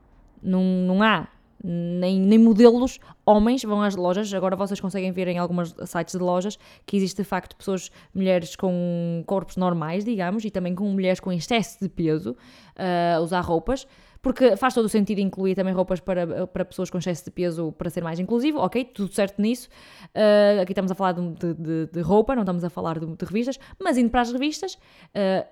Não, 0.42 0.64
não 0.64 1.04
há. 1.04 1.28
Nem, 1.66 2.20
nem 2.20 2.38
modelos 2.38 3.00
homens 3.26 3.64
vão 3.64 3.82
às 3.82 3.96
lojas. 3.96 4.34
Agora 4.34 4.56
vocês 4.56 4.80
conseguem 4.82 5.12
ver 5.12 5.28
em 5.30 5.38
alguns 5.38 5.74
sites 5.86 6.16
de 6.16 6.22
lojas 6.22 6.60
que 6.86 6.98
existe 6.98 7.22
de 7.22 7.24
facto 7.24 7.56
pessoas, 7.56 7.90
mulheres 8.14 8.56
com 8.56 9.24
corpos 9.26 9.56
normais, 9.56 10.04
digamos, 10.04 10.44
e 10.44 10.52
também 10.52 10.76
com 10.76 10.86
mulheres 10.90 11.20
com 11.20 11.32
excesso 11.32 11.78
de 11.80 11.88
peso 11.88 12.32
uh, 12.32 13.18
a 13.18 13.22
usar 13.22 13.42
roupas 13.42 13.88
porque 14.24 14.56
faz 14.56 14.74
todo 14.74 14.86
o 14.86 14.90
sentido 14.90 15.20
incluir 15.20 15.54
também 15.54 15.74
roupas 15.74 16.00
para, 16.00 16.48
para 16.48 16.64
pessoas 16.64 16.90
com 16.90 16.98
excesso 16.98 17.26
de 17.26 17.32
peso 17.32 17.74
para 17.74 17.90
ser 17.90 18.02
mais 18.02 18.20
inclusivo, 18.20 18.58
ok, 18.58 18.86
tudo 18.86 19.14
certo 19.14 19.42
nisso. 19.42 19.68
Uh, 20.16 20.62
aqui 20.62 20.72
estamos 20.72 20.90
a 20.90 20.96
falar 20.96 21.12
de, 21.12 21.54
de, 21.54 21.88
de, 21.88 22.02
roupa, 22.02 22.34
não 22.34 22.44
estamos 22.44 22.64
a 22.64 22.70
falar 22.70 23.00
de, 23.00 23.06
de 23.06 23.26
revistas, 23.26 23.60
mas 23.78 23.98
indo 23.98 24.10
para 24.10 24.22
as 24.22 24.32
revistas, 24.32 24.76
uh, 24.76 25.46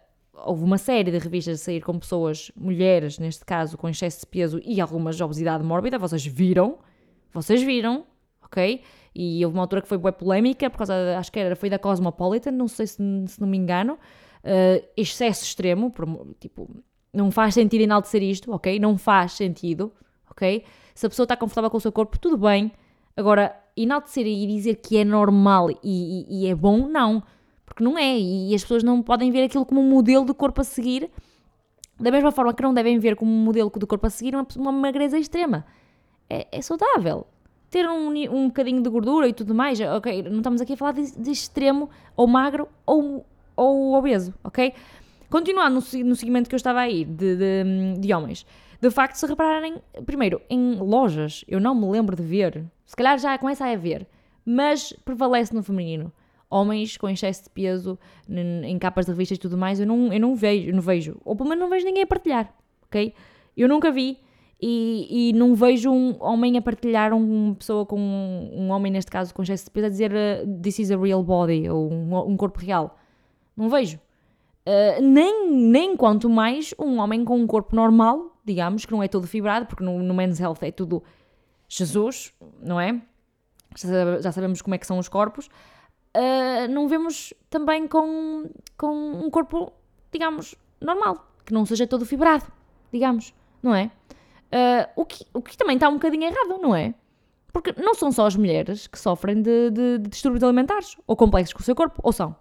houve 0.46 0.64
uma 0.64 0.78
série 0.78 1.12
de 1.12 1.18
revistas 1.18 1.60
a 1.60 1.64
sair 1.66 1.82
com 1.82 2.00
pessoas, 2.00 2.50
mulheres 2.56 3.20
neste 3.20 3.44
caso, 3.44 3.78
com 3.78 3.90
excesso 3.90 4.22
de 4.22 4.28
peso 4.28 4.62
e 4.64 4.80
algumas 4.80 5.18
de 5.18 5.24
obesidade 5.24 5.66
mórbida, 5.66 6.00
vocês 6.00 6.26
viram, 6.26 6.78
vocês 7.34 7.62
viram, 7.62 8.06
ok? 8.42 8.82
E 9.14 9.44
houve 9.44 9.58
uma 9.58 9.64
altura 9.64 9.82
que 9.82 9.90
foi 9.90 9.98
bem 9.98 10.14
polémica, 10.14 10.70
por 10.70 10.78
causa, 10.78 11.18
acho 11.18 11.30
que 11.30 11.38
era, 11.38 11.58
foi 11.58 11.70
da 11.70 11.78
Cosmopolitan, 11.78 12.52
não 12.52 12.70
sei 12.70 12.88
se, 12.88 12.96
se 13.28 13.42
não 13.42 13.50
me 13.50 13.58
engano, 13.58 13.96
uh, 13.96 14.88
excesso 14.96 15.44
extremo, 15.44 15.94
tipo, 16.40 16.70
não 17.14 17.32
faz 17.32 17.54
sentido 17.54 17.82
enaltecer 17.82 18.24
isto, 18.24 18.52
ok? 18.52 18.80
Não 18.80 18.98
faz 18.98 19.34
sentido, 19.34 19.92
ok? 20.30 20.64
Se 20.94 21.06
a 21.06 21.10
pessoa 21.10 21.26
está 21.26 21.36
confortável 21.36 21.70
com 21.70 21.78
o 21.78 21.82
seu 21.82 21.92
corpo, 21.92 22.18
tudo 22.20 22.38
bem. 22.38 22.72
Agora, 23.16 23.56
enaltecer 23.76 24.26
e 24.26 24.48
dizer 24.48 24.76
que 24.76 24.98
é 24.98 25.04
normal 25.04 25.70
e, 25.72 25.78
e, 25.84 26.26
e 26.46 26.48
é 26.48 26.56
bom, 26.56 26.88
não. 26.88 27.24
Porque 27.66 27.84
não 27.84 27.98
é. 27.98 28.18
E, 28.18 28.54
as 28.56 28.62
pessoas 28.62 28.84
não 28.84 29.02
podem 29.02 29.32
ver 29.32 29.44
aquilo 29.44 29.66
como 29.66 29.82
um 29.82 29.90
modelo 29.90 30.26
de 30.26 30.34
corpo 30.34 30.62
a 30.62 30.64
seguir, 30.64 31.10
da 32.00 32.12
mesma 32.12 32.32
forma 32.32 32.54
que 32.54 32.64
não 32.64 32.74
devem 32.74 32.98
ver 33.00 33.16
como 33.16 33.32
um 33.32 33.44
modelo 33.44 33.72
de 33.76 33.86
corpo 33.86 34.08
a 34.08 34.10
seguir 34.10 34.36
uma, 34.36 34.46
uma 34.58 34.72
magreza 34.72 35.18
extrema. 35.18 35.66
É, 36.30 36.48
é 36.52 36.62
saudável. 36.62 37.28
Ter 37.70 37.88
um, 37.88 38.10
um 38.10 38.48
bocadinho 38.48 38.82
de 38.82 38.90
gordura 38.90 39.28
e 39.28 39.34
tudo 39.34 39.56
mais, 39.56 39.80
ok? 39.80 40.24
Não 40.24 40.38
estamos 40.38 40.62
aqui 40.62 40.74
a 40.74 40.78
falar 40.78 40.92
de, 40.92 41.12
de 41.18 41.32
extremo, 41.32 41.90
ou 42.16 42.28
magro, 42.28 42.68
ou, 42.86 43.26
ou 43.56 43.94
obeso, 43.94 44.34
ok? 44.44 44.74
Continuando 45.32 45.80
no, 45.80 46.04
no 46.04 46.16
segmento 46.16 46.50
que 46.50 46.54
eu 46.54 46.58
estava 46.58 46.82
aí, 46.82 47.06
de, 47.06 47.38
de, 47.38 48.00
de 48.00 48.14
homens, 48.14 48.46
de 48.82 48.92
facto, 48.92 49.16
se 49.16 49.26
repararem, 49.26 49.76
primeiro, 50.06 50.42
em 50.50 50.76
lojas, 50.76 51.46
eu 51.48 51.58
não 51.58 51.74
me 51.74 51.90
lembro 51.90 52.18
de 52.18 52.22
ver, 52.22 52.66
se 52.86 52.98
calhar 52.98 53.18
já 53.18 53.38
começa 53.38 53.66
a 53.66 53.72
haver, 53.72 54.06
mas 54.46 54.92
prevalece 55.06 55.54
no 55.54 55.64
feminino. 55.64 56.12
Homens 56.50 56.98
com 56.98 57.08
excesso 57.08 57.46
de 57.46 57.50
peso 57.50 57.98
em 58.28 58.78
capas 58.78 59.06
de 59.06 59.12
revistas 59.14 59.38
e 59.38 59.40
tudo 59.40 59.58
mais, 59.58 59.80
eu 59.80 59.88
não, 59.88 60.12
eu 60.12 60.20
não 60.20 60.36
vejo, 60.36 60.70
não 60.74 60.82
vejo, 60.82 61.18
ou 61.24 61.34
pelo 61.34 61.48
menos 61.48 61.62
não 61.64 61.70
vejo 61.70 61.86
ninguém 61.86 62.04
a 62.04 62.08
partilhar, 62.08 62.54
ok? 62.84 63.14
Eu 63.56 63.70
nunca 63.70 63.90
vi 63.90 64.18
e, 64.62 65.30
e 65.30 65.34
não 65.34 65.56
vejo 65.56 65.90
um 65.90 66.18
homem 66.20 66.58
a 66.58 66.62
partilhar 66.62 67.14
uma 67.14 67.56
pessoa 67.56 67.86
com 67.86 67.98
um, 67.98 68.64
um 68.64 68.70
homem, 68.70 68.92
neste 68.92 69.10
caso, 69.10 69.34
com 69.34 69.44
excesso 69.44 69.64
de 69.64 69.72
peso, 69.72 69.86
a 69.86 69.90
dizer 69.90 70.12
uh, 70.12 70.62
this 70.62 70.78
is 70.78 70.92
a 70.92 70.98
real 70.98 71.24
body 71.24 71.70
ou 71.70 71.90
um, 71.90 72.18
um 72.32 72.36
corpo 72.36 72.60
real. 72.60 73.00
Não 73.56 73.70
vejo. 73.70 73.98
Uh, 74.68 75.02
nem, 75.02 75.50
nem 75.52 75.98
quanto 75.98 76.30
mais 76.30 76.74
um 76.78 77.00
homem 77.00 77.26
com 77.26 77.38
um 77.38 77.48
corpo 77.48 77.76
normal, 77.76 78.40
digamos, 78.46 78.86
que 78.86 78.92
não 78.92 79.02
é 79.02 79.08
todo 79.08 79.26
fibrado, 79.26 79.66
porque 79.66 79.84
no, 79.84 80.00
no 80.00 80.14
Men's 80.14 80.40
Health 80.40 80.60
é 80.62 80.72
tudo 80.72 81.04
Jesus, 81.68 82.34
não 82.62 82.80
é? 82.80 83.02
Já, 83.76 84.22
já 84.22 84.32
sabemos 84.32 84.62
como 84.62 84.76
é 84.76 84.78
que 84.78 84.86
são 84.86 85.00
os 85.00 85.10
corpos. 85.10 85.48
Uh, 86.16 86.68
não 86.70 86.88
vemos 86.88 87.34
também 87.50 87.88
com, 87.88 88.50
com 88.78 89.26
um 89.26 89.30
corpo, 89.30 89.72
digamos, 90.12 90.56
normal, 90.80 91.26
que 91.46 91.54
não 91.54 91.66
seja 91.66 91.88
todo 91.88 92.06
fibrado, 92.06 92.46
digamos, 92.92 93.34
não 93.64 93.74
é? 93.74 93.90
Uh, 94.52 94.92
o, 94.98 95.06
que, 95.06 95.26
o 95.34 95.42
que 95.42 95.58
também 95.58 95.76
está 95.76 95.88
um 95.88 95.94
bocadinho 95.94 96.26
errado, 96.26 96.60
não 96.62 96.76
é? 96.76 96.94
Porque 97.54 97.74
não 97.82 97.94
são 97.94 98.12
só 98.12 98.28
as 98.28 98.36
mulheres 98.36 98.88
que 98.88 99.00
sofrem 99.00 99.42
de, 99.42 99.72
de, 99.72 99.98
de 100.00 100.10
distúrbios 100.10 100.44
alimentares 100.44 100.98
ou 101.08 101.16
complexos 101.16 101.54
com 101.54 101.62
o 101.62 101.64
seu 101.64 101.76
corpo, 101.76 102.00
ou 102.04 102.12
são? 102.12 102.36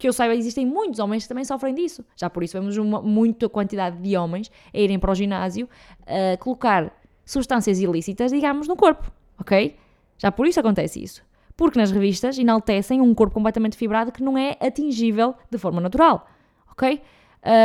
Que 0.00 0.08
eu 0.08 0.14
saiba, 0.14 0.34
existem 0.34 0.64
muitos 0.64 0.98
homens 0.98 1.24
que 1.24 1.28
também 1.28 1.44
sofrem 1.44 1.74
disso. 1.74 2.02
Já 2.16 2.30
por 2.30 2.42
isso 2.42 2.58
vemos 2.58 2.78
uma, 2.78 3.02
muita 3.02 3.50
quantidade 3.50 3.98
de 3.98 4.16
homens 4.16 4.50
a 4.72 4.78
irem 4.78 4.98
para 4.98 5.12
o 5.12 5.14
ginásio 5.14 5.68
a 6.06 6.38
colocar 6.38 6.90
substâncias 7.22 7.78
ilícitas, 7.78 8.32
digamos, 8.32 8.66
no 8.66 8.76
corpo, 8.76 9.12
ok? 9.38 9.76
Já 10.16 10.32
por 10.32 10.46
isso 10.46 10.58
acontece 10.58 11.02
isso. 11.02 11.22
Porque 11.54 11.78
nas 11.78 11.90
revistas 11.90 12.38
enaltecem 12.38 13.02
um 13.02 13.14
corpo 13.14 13.34
completamente 13.34 13.76
fibrado 13.76 14.10
que 14.10 14.22
não 14.22 14.38
é 14.38 14.56
atingível 14.58 15.34
de 15.50 15.58
forma 15.58 15.82
natural, 15.82 16.26
ok? 16.72 17.02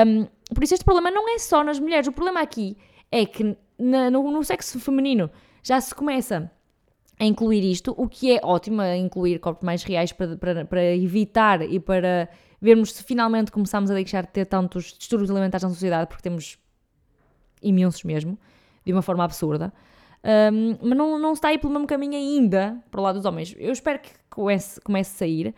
Um, 0.06 0.28
por 0.54 0.62
isso 0.62 0.74
este 0.74 0.84
problema 0.84 1.10
não 1.10 1.34
é 1.34 1.40
só 1.40 1.64
nas 1.64 1.80
mulheres. 1.80 2.06
O 2.06 2.12
problema 2.12 2.42
aqui 2.42 2.76
é 3.10 3.26
que 3.26 3.56
na, 3.80 4.12
no, 4.12 4.30
no 4.30 4.44
sexo 4.44 4.78
feminino 4.78 5.32
já 5.64 5.80
se 5.80 5.96
começa 5.96 6.52
a 7.20 7.26
incluir 7.26 7.64
isto, 7.64 7.94
o 7.98 8.08
que 8.08 8.36
é 8.36 8.42
ótimo, 8.44 8.82
a 8.82 8.96
incluir 8.96 9.40
corpos 9.40 9.64
mais 9.64 9.84
reais 9.84 10.12
para, 10.12 10.36
para, 10.36 10.66
para 10.66 10.96
evitar 10.96 11.62
e 11.62 11.80
para 11.80 12.30
vermos 12.62 12.94
se 12.94 13.04
finalmente 13.04 13.52
começamos 13.52 13.90
a 13.90 13.94
deixar 13.94 14.26
de 14.26 14.32
ter 14.32 14.46
tantos 14.46 14.96
distúrbios 14.98 15.32
alimentares 15.32 15.64
na 15.64 15.70
sociedade, 15.70 16.08
porque 16.08 16.24
temos 16.24 16.58
imensos 17.62 18.04
mesmo, 18.04 18.38
de 18.86 18.92
uma 18.92 19.02
forma 19.02 19.24
absurda. 19.24 19.74
Um, 20.52 20.78
mas 20.82 20.98
não, 20.98 21.20
não 21.20 21.34
está 21.34 21.50
aí 21.50 21.58
pelo 21.58 21.72
mesmo 21.72 21.88
caminho 21.88 22.16
ainda 22.16 22.84
para 22.90 23.00
o 23.00 23.04
lado 23.04 23.16
dos 23.16 23.26
homens. 23.26 23.56
Eu 23.58 23.72
espero 23.72 24.00
que 24.00 24.10
comece, 24.30 24.82
comece 24.82 25.16
a 25.16 25.18
sair, 25.20 25.56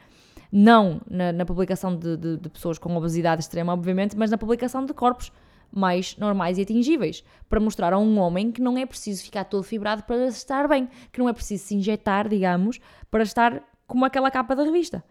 não 0.51 1.01
na, 1.09 1.31
na 1.31 1.45
publicação 1.45 1.95
de, 1.95 2.17
de, 2.17 2.37
de 2.37 2.49
pessoas 2.49 2.77
com 2.77 2.95
obesidade 2.95 3.41
extrema, 3.41 3.73
obviamente, 3.73 4.17
mas 4.17 4.29
na 4.29 4.37
publicação 4.37 4.85
de 4.85 4.93
corpos 4.93 5.31
mais 5.71 6.15
normais 6.17 6.57
e 6.57 6.61
atingíveis, 6.61 7.23
para 7.49 7.59
mostrar 7.59 7.93
a 7.93 7.97
um 7.97 8.17
homem 8.19 8.51
que 8.51 8.61
não 8.61 8.77
é 8.77 8.85
preciso 8.85 9.23
ficar 9.23 9.43
todo 9.45 9.63
fibrado 9.63 10.03
para 10.03 10.27
estar 10.27 10.67
bem, 10.67 10.87
que 11.11 11.19
não 11.19 11.29
é 11.29 11.33
preciso 11.33 11.63
se 11.65 11.75
injetar, 11.75 12.27
digamos, 12.27 12.79
para 13.09 13.23
estar 13.23 13.63
como 13.85 14.05
aquela 14.05 14.29
capa 14.29 14.55
da 14.55 14.63
revista, 14.63 15.03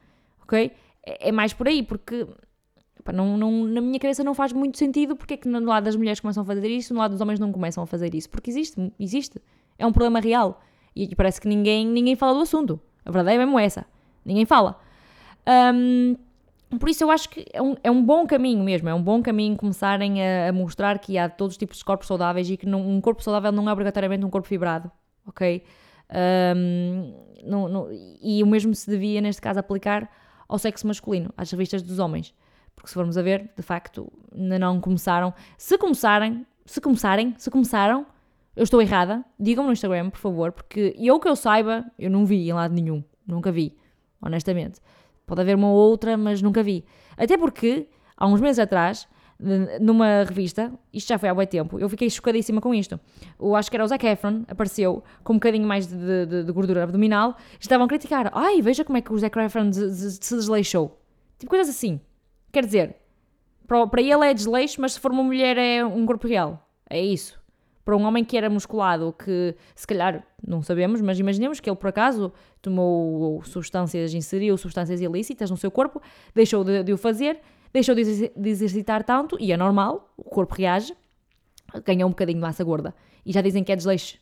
ok? 0.42 0.72
É, 1.04 1.28
é 1.28 1.32
mais 1.32 1.52
por 1.52 1.68
aí, 1.68 1.82
porque 1.82 2.26
pá, 3.04 3.12
não, 3.12 3.36
não, 3.36 3.64
na 3.64 3.80
minha 3.80 3.98
cabeça 3.98 4.22
não 4.22 4.34
faz 4.34 4.52
muito 4.52 4.76
sentido 4.76 5.16
porque 5.16 5.34
é 5.34 5.36
que 5.36 5.48
no 5.48 5.60
lado 5.60 5.84
das 5.84 5.96
mulheres 5.96 6.20
começam 6.20 6.42
a 6.42 6.46
fazer 6.46 6.68
isso, 6.68 6.92
no 6.92 7.00
lado 7.00 7.12
dos 7.12 7.20
homens 7.20 7.40
não 7.40 7.52
começam 7.52 7.82
a 7.82 7.86
fazer 7.86 8.14
isso, 8.14 8.28
porque 8.28 8.50
existe, 8.50 8.92
existe, 8.98 9.40
é 9.78 9.86
um 9.86 9.92
problema 9.92 10.20
real 10.20 10.60
e 10.94 11.14
parece 11.14 11.40
que 11.40 11.48
ninguém, 11.48 11.86
ninguém 11.86 12.16
fala 12.16 12.34
do 12.34 12.40
assunto, 12.40 12.80
a 13.04 13.10
verdade 13.10 13.36
é 13.36 13.38
mesmo 13.38 13.58
essa, 13.58 13.86
ninguém 14.24 14.44
fala. 14.44 14.80
Um, 15.46 16.16
por 16.78 16.88
isso 16.88 17.04
eu 17.04 17.10
acho 17.10 17.28
que 17.28 17.44
é 17.52 17.60
um, 17.60 17.76
é 17.82 17.90
um 17.90 18.02
bom 18.02 18.26
caminho 18.26 18.62
mesmo, 18.62 18.88
é 18.88 18.94
um 18.94 19.02
bom 19.02 19.22
caminho 19.22 19.56
começarem 19.56 20.22
a, 20.22 20.48
a 20.48 20.52
mostrar 20.52 20.98
que 20.98 21.16
há 21.18 21.28
todos 21.28 21.54
os 21.54 21.58
tipos 21.58 21.78
de 21.78 21.84
corpos 21.84 22.06
saudáveis 22.06 22.48
e 22.50 22.56
que 22.56 22.68
um 22.68 23.00
corpo 23.00 23.22
saudável 23.22 23.52
não 23.52 23.68
é 23.68 23.72
obrigatoriamente 23.72 24.24
um 24.24 24.30
corpo 24.30 24.48
fibrado, 24.48 24.90
ok? 25.26 25.62
Um, 26.56 27.14
não, 27.44 27.68
não, 27.68 27.88
e 28.20 28.42
o 28.42 28.46
mesmo 28.46 28.74
se 28.74 28.88
devia, 28.88 29.20
neste 29.20 29.40
caso, 29.40 29.58
aplicar 29.58 30.10
ao 30.48 30.58
sexo 30.58 30.86
masculino, 30.86 31.32
às 31.36 31.50
revistas 31.50 31.82
dos 31.82 31.98
homens. 31.98 32.34
Porque 32.74 32.88
se 32.88 32.94
formos 32.94 33.16
a 33.16 33.22
ver, 33.22 33.50
de 33.56 33.62
facto, 33.62 34.12
ainda 34.34 34.58
não 34.58 34.80
começaram. 34.80 35.32
Se 35.56 35.78
começarem, 35.78 36.46
se 36.64 36.80
começarem, 36.80 37.34
se 37.38 37.50
começaram, 37.50 38.06
eu 38.54 38.64
estou 38.64 38.80
errada, 38.80 39.24
digam-me 39.38 39.68
no 39.68 39.72
Instagram, 39.72 40.10
por 40.10 40.18
favor, 40.18 40.52
porque 40.52 40.94
eu 40.98 41.18
que 41.18 41.28
eu 41.28 41.36
saiba, 41.36 41.84
eu 41.98 42.10
não 42.10 42.24
vi 42.24 42.48
em 42.48 42.52
lado 42.52 42.74
nenhum, 42.74 43.02
nunca 43.26 43.50
vi, 43.50 43.76
honestamente. 44.20 44.80
Pode 45.26 45.40
haver 45.40 45.56
uma 45.56 45.68
ou 45.68 45.76
outra, 45.76 46.16
mas 46.16 46.40
nunca 46.40 46.62
vi. 46.62 46.84
Até 47.16 47.36
porque, 47.36 47.88
há 48.16 48.26
uns 48.26 48.40
meses 48.40 48.58
atrás, 48.58 49.08
numa 49.80 50.22
revista, 50.22 50.72
isto 50.92 51.08
já 51.08 51.18
foi 51.18 51.28
há 51.28 51.34
muito 51.34 51.48
tempo, 51.48 51.78
eu 51.78 51.88
fiquei 51.88 52.08
chocadíssima 52.08 52.60
com 52.60 52.72
isto. 52.72 52.98
Eu 53.38 53.54
acho 53.54 53.70
que 53.70 53.76
era 53.76 53.84
o 53.84 53.88
Zac 53.88 54.06
Efron, 54.06 54.44
apareceu 54.48 55.02
com 55.22 55.34
um 55.34 55.36
bocadinho 55.36 55.66
mais 55.66 55.86
de, 55.86 56.26
de, 56.26 56.44
de 56.44 56.52
gordura 56.52 56.84
abdominal, 56.84 57.36
estavam 57.60 57.86
a 57.86 57.88
criticar. 57.88 58.30
Ai, 58.32 58.62
veja 58.62 58.84
como 58.84 58.96
é 58.96 59.00
que 59.00 59.12
o 59.12 59.18
Zac 59.18 59.38
Efron 59.38 59.72
se 59.72 60.34
desleixou. 60.34 60.98
Tipo 61.38 61.50
coisas 61.50 61.74
assim. 61.74 62.00
Quer 62.52 62.64
dizer, 62.64 62.96
para 63.66 64.00
ele 64.00 64.24
é 64.24 64.32
desleixo, 64.32 64.80
mas 64.80 64.94
se 64.94 65.00
for 65.00 65.10
uma 65.10 65.22
mulher 65.22 65.58
é 65.58 65.84
um 65.84 66.06
corpo 66.06 66.26
real. 66.26 66.66
É 66.88 67.00
isso 67.00 67.38
para 67.86 67.96
um 67.96 68.02
homem 68.02 68.24
que 68.24 68.36
era 68.36 68.50
musculado, 68.50 69.14
que 69.16 69.54
se 69.76 69.86
calhar 69.86 70.26
não 70.44 70.60
sabemos, 70.60 71.00
mas 71.00 71.20
imaginemos 71.20 71.60
que 71.60 71.70
ele 71.70 71.76
por 71.76 71.86
acaso 71.86 72.32
tomou 72.60 73.40
substâncias, 73.44 74.12
inseriu 74.12 74.58
substâncias 74.58 75.00
ilícitas 75.00 75.48
no 75.52 75.56
seu 75.56 75.70
corpo, 75.70 76.02
deixou 76.34 76.64
de, 76.64 76.82
de 76.82 76.92
o 76.92 76.98
fazer, 76.98 77.40
deixou 77.72 77.94
de, 77.94 78.32
de 78.36 78.48
exercitar 78.50 79.04
tanto, 79.04 79.36
e 79.38 79.52
é 79.52 79.56
normal, 79.56 80.12
o 80.16 80.24
corpo 80.24 80.52
reage, 80.56 80.92
ganha 81.84 82.04
um 82.04 82.10
bocadinho 82.10 82.38
de 82.38 82.42
massa 82.42 82.64
gorda. 82.64 82.92
E 83.24 83.32
já 83.32 83.40
dizem 83.40 83.62
que 83.62 83.70
é 83.70 83.76
desleixo. 83.76 84.18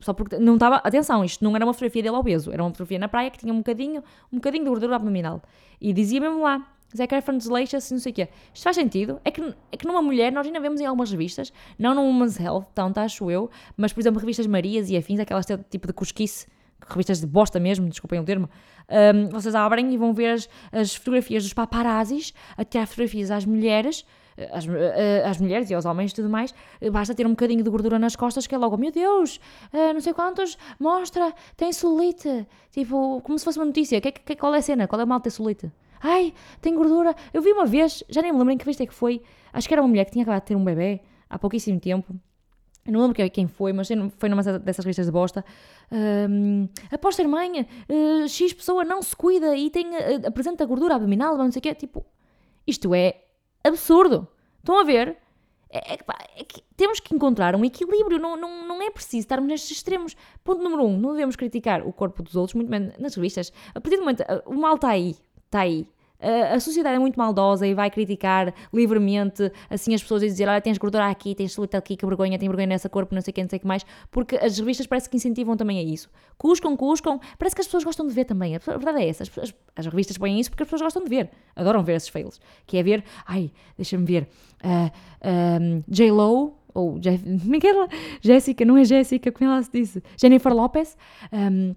Só 0.00 0.12
porque 0.12 0.36
não 0.40 0.54
estava. 0.54 0.76
Atenção, 0.76 1.24
isto 1.24 1.44
não 1.44 1.54
era 1.54 1.64
uma 1.64 1.72
fotografia 1.72 2.02
dele 2.02 2.16
obeso, 2.16 2.50
era 2.50 2.60
uma 2.60 2.70
fotografia 2.70 2.98
na 2.98 3.06
praia 3.06 3.30
que 3.30 3.38
tinha 3.38 3.54
um 3.54 3.58
bocadinho, 3.58 4.02
um 4.32 4.36
bocadinho 4.38 4.64
de 4.64 4.68
gordura 4.68 4.96
abdominal. 4.96 5.42
E 5.80 5.92
dizia 5.92 6.20
mesmo 6.20 6.42
lá: 6.42 6.66
Zac 6.96 7.14
Efron 7.14 7.38
desleixa-se, 7.38 7.92
não 7.92 8.00
sei 8.00 8.12
o 8.12 8.14
quê. 8.14 8.28
Isto 8.52 8.64
faz 8.64 8.76
sentido? 8.76 9.20
É 9.24 9.30
que, 9.30 9.54
é 9.72 9.76
que 9.76 9.86
numa 9.86 10.02
mulher, 10.02 10.32
nós 10.32 10.46
ainda 10.46 10.60
vemos 10.60 10.80
em 10.80 10.86
algumas 10.86 11.10
revistas, 11.10 11.52
não 11.78 11.94
no 11.94 12.02
Women's 12.02 12.38
Health, 12.38 12.66
tanto 12.74 12.98
acho 12.98 13.30
eu, 13.30 13.50
mas 13.76 13.92
por 13.92 14.00
exemplo, 14.00 14.20
revistas 14.20 14.46
Marias 14.46 14.90
e 14.90 14.96
afins, 14.96 15.20
aquelas 15.20 15.46
tipo 15.70 15.86
de 15.86 15.92
cosquice, 15.92 16.46
revistas 16.88 17.20
de 17.20 17.26
bosta 17.26 17.60
mesmo, 17.60 17.88
desculpem 17.88 18.18
o 18.18 18.24
termo, 18.24 18.48
um, 18.90 19.28
vocês 19.28 19.54
abrem 19.54 19.92
e 19.92 19.96
vão 19.96 20.12
ver 20.12 20.30
as, 20.30 20.48
as 20.72 20.94
fotografias 20.94 21.44
dos 21.44 21.52
paparazzis 21.52 22.34
a 22.56 22.64
tirar 22.64 22.86
fotografias 22.86 23.30
às 23.30 23.44
mulheres, 23.44 24.04
às, 24.52 24.66
eh, 24.66 25.22
às, 25.24 25.38
mulheres 25.38 25.70
e 25.70 25.74
aos 25.74 25.84
homens 25.84 26.12
e 26.12 26.14
tudo 26.14 26.28
mais, 26.28 26.54
basta 26.90 27.14
ter 27.14 27.26
um 27.26 27.30
bocadinho 27.30 27.62
de 27.62 27.70
gordura 27.70 27.98
nas 27.98 28.16
costas 28.16 28.46
que 28.46 28.54
é 28.54 28.58
logo, 28.58 28.76
meu 28.76 28.90
Deus, 28.90 29.36
uh, 29.72 29.92
não 29.92 30.00
sei 30.00 30.14
quantos, 30.14 30.56
mostra, 30.78 31.32
tem 31.56 31.72
solite. 31.72 32.46
Tipo, 32.70 33.20
como 33.22 33.38
se 33.38 33.44
fosse 33.44 33.58
uma 33.58 33.66
notícia. 33.66 34.00
Que, 34.00 34.12
que, 34.12 34.36
qual 34.36 34.54
é 34.54 34.58
a 34.58 34.62
cena? 34.62 34.88
Qual 34.88 35.00
é 35.00 35.04
o 35.04 35.06
mal 35.06 35.18
de 35.18 35.24
ter 35.24 35.30
solite? 35.30 35.70
Ai, 36.00 36.32
tem 36.60 36.74
gordura. 36.74 37.14
Eu 37.32 37.42
vi 37.42 37.52
uma 37.52 37.66
vez, 37.66 38.02
já 38.08 38.22
nem 38.22 38.32
me 38.32 38.38
lembro 38.38 38.54
em 38.54 38.58
que 38.58 38.64
vez 38.64 38.80
é 38.80 38.86
que 38.86 38.94
foi, 38.94 39.22
acho 39.52 39.68
que 39.68 39.74
era 39.74 39.82
uma 39.82 39.88
mulher 39.88 40.04
que 40.04 40.12
tinha 40.12 40.22
acabado 40.22 40.42
de 40.42 40.46
ter 40.46 40.56
um 40.56 40.64
bebê, 40.64 41.00
há 41.28 41.38
pouquíssimo 41.38 41.78
tempo, 41.78 42.14
não 42.86 43.00
lembro 43.00 43.30
quem 43.30 43.46
foi, 43.46 43.72
mas 43.72 43.88
foi 44.16 44.28
numa 44.28 44.42
dessas 44.42 44.84
revistas 44.84 45.06
de 45.06 45.12
bosta. 45.12 45.44
Um, 45.92 46.68
após 46.90 47.14
ser 47.14 47.26
mãe, 47.28 47.60
uh, 47.60 48.28
X 48.28 48.52
pessoa 48.52 48.84
não 48.84 49.02
se 49.02 49.14
cuida 49.14 49.56
e 49.56 49.70
tem, 49.70 49.88
uh, 49.90 50.26
apresenta 50.26 50.64
gordura 50.64 50.94
abdominal, 50.94 51.36
não 51.36 51.52
sei 51.52 51.60
o 51.60 51.62
quê. 51.62 51.74
Tipo, 51.74 52.04
isto 52.66 52.94
é 52.94 53.22
absurdo. 53.62 54.26
Estão 54.58 54.80
a 54.80 54.84
ver? 54.84 55.18
É, 55.72 55.94
é, 55.94 55.98
é 56.36 56.44
que 56.44 56.62
temos 56.76 56.98
que 56.98 57.14
encontrar 57.14 57.54
um 57.54 57.64
equilíbrio, 57.64 58.18
não, 58.18 58.36
não, 58.36 58.66
não 58.66 58.82
é 58.82 58.90
preciso 58.90 59.20
estarmos 59.20 59.48
nestes 59.48 59.70
extremos. 59.70 60.16
Ponto 60.42 60.62
número 60.62 60.82
um, 60.84 60.98
não 60.98 61.12
devemos 61.12 61.36
criticar 61.36 61.86
o 61.86 61.92
corpo 61.92 62.22
dos 62.22 62.34
outros, 62.34 62.54
muito 62.54 62.70
menos 62.70 62.96
nas 62.98 63.14
revistas. 63.14 63.52
A 63.74 63.80
partir 63.80 63.96
do 63.96 64.02
momento, 64.02 64.24
o 64.46 64.54
mal 64.54 64.74
está 64.74 64.88
aí, 64.88 65.14
está 65.50 65.60
aí. 65.60 65.86
A 66.52 66.60
sociedade 66.60 66.96
é 66.96 66.98
muito 66.98 67.18
maldosa 67.18 67.66
e 67.66 67.72
vai 67.72 67.90
criticar 67.90 68.52
livremente 68.74 69.50
assim 69.70 69.94
as 69.94 70.02
pessoas 70.02 70.22
e 70.22 70.26
dizer, 70.26 70.46
olha, 70.48 70.60
tens 70.60 70.76
gordura 70.76 71.06
aqui, 71.06 71.34
tens 71.34 71.54
celulite 71.54 71.78
aqui, 71.78 71.96
que 71.96 72.04
vergonha, 72.04 72.38
tem 72.38 72.46
vergonha 72.46 72.66
nessa 72.66 72.90
corpo, 72.90 73.14
não 73.14 73.22
sei 73.22 73.32
o 73.32 73.34
que, 73.34 73.42
não 73.42 73.48
sei 73.48 73.56
o 73.56 73.60
que 73.60 73.66
mais, 73.66 73.86
porque 74.10 74.36
as 74.36 74.58
revistas 74.58 74.86
parece 74.86 75.08
que 75.08 75.16
incentivam 75.16 75.56
também 75.56 75.78
a 75.78 75.82
isso. 75.82 76.10
Cuscam, 76.36 76.76
cuscam, 76.76 77.18
parece 77.38 77.56
que 77.56 77.62
as 77.62 77.66
pessoas 77.66 77.84
gostam 77.84 78.06
de 78.06 78.12
ver 78.12 78.26
também, 78.26 78.54
a 78.54 78.58
verdade 78.58 79.02
é 79.02 79.08
essa, 79.08 79.22
as, 79.22 79.38
as, 79.38 79.54
as 79.74 79.86
revistas 79.86 80.18
põem 80.18 80.38
isso 80.38 80.50
porque 80.50 80.62
as 80.62 80.66
pessoas 80.66 80.82
gostam 80.82 81.02
de 81.02 81.08
ver, 81.08 81.30
adoram 81.56 81.82
ver 81.82 81.96
esses 81.96 82.10
fails, 82.10 82.38
que 82.66 82.76
é 82.76 82.82
ver, 82.82 83.02
ai, 83.26 83.50
deixa-me 83.78 84.04
ver, 84.04 84.28
uh, 84.62 85.82
J-Lo, 85.88 86.54
ou 86.74 86.98
Jeff, 86.98 87.26
Miguel, 87.26 87.84
é 87.84 87.88
Jéssica, 88.20 88.64
não 88.66 88.76
é 88.76 88.84
Jéssica, 88.84 89.32
como 89.32 89.50
ela 89.50 89.62
se 89.62 89.70
disse, 89.72 90.02
Jennifer 90.18 90.52
Lopez, 90.52 90.98
um, 91.32 91.74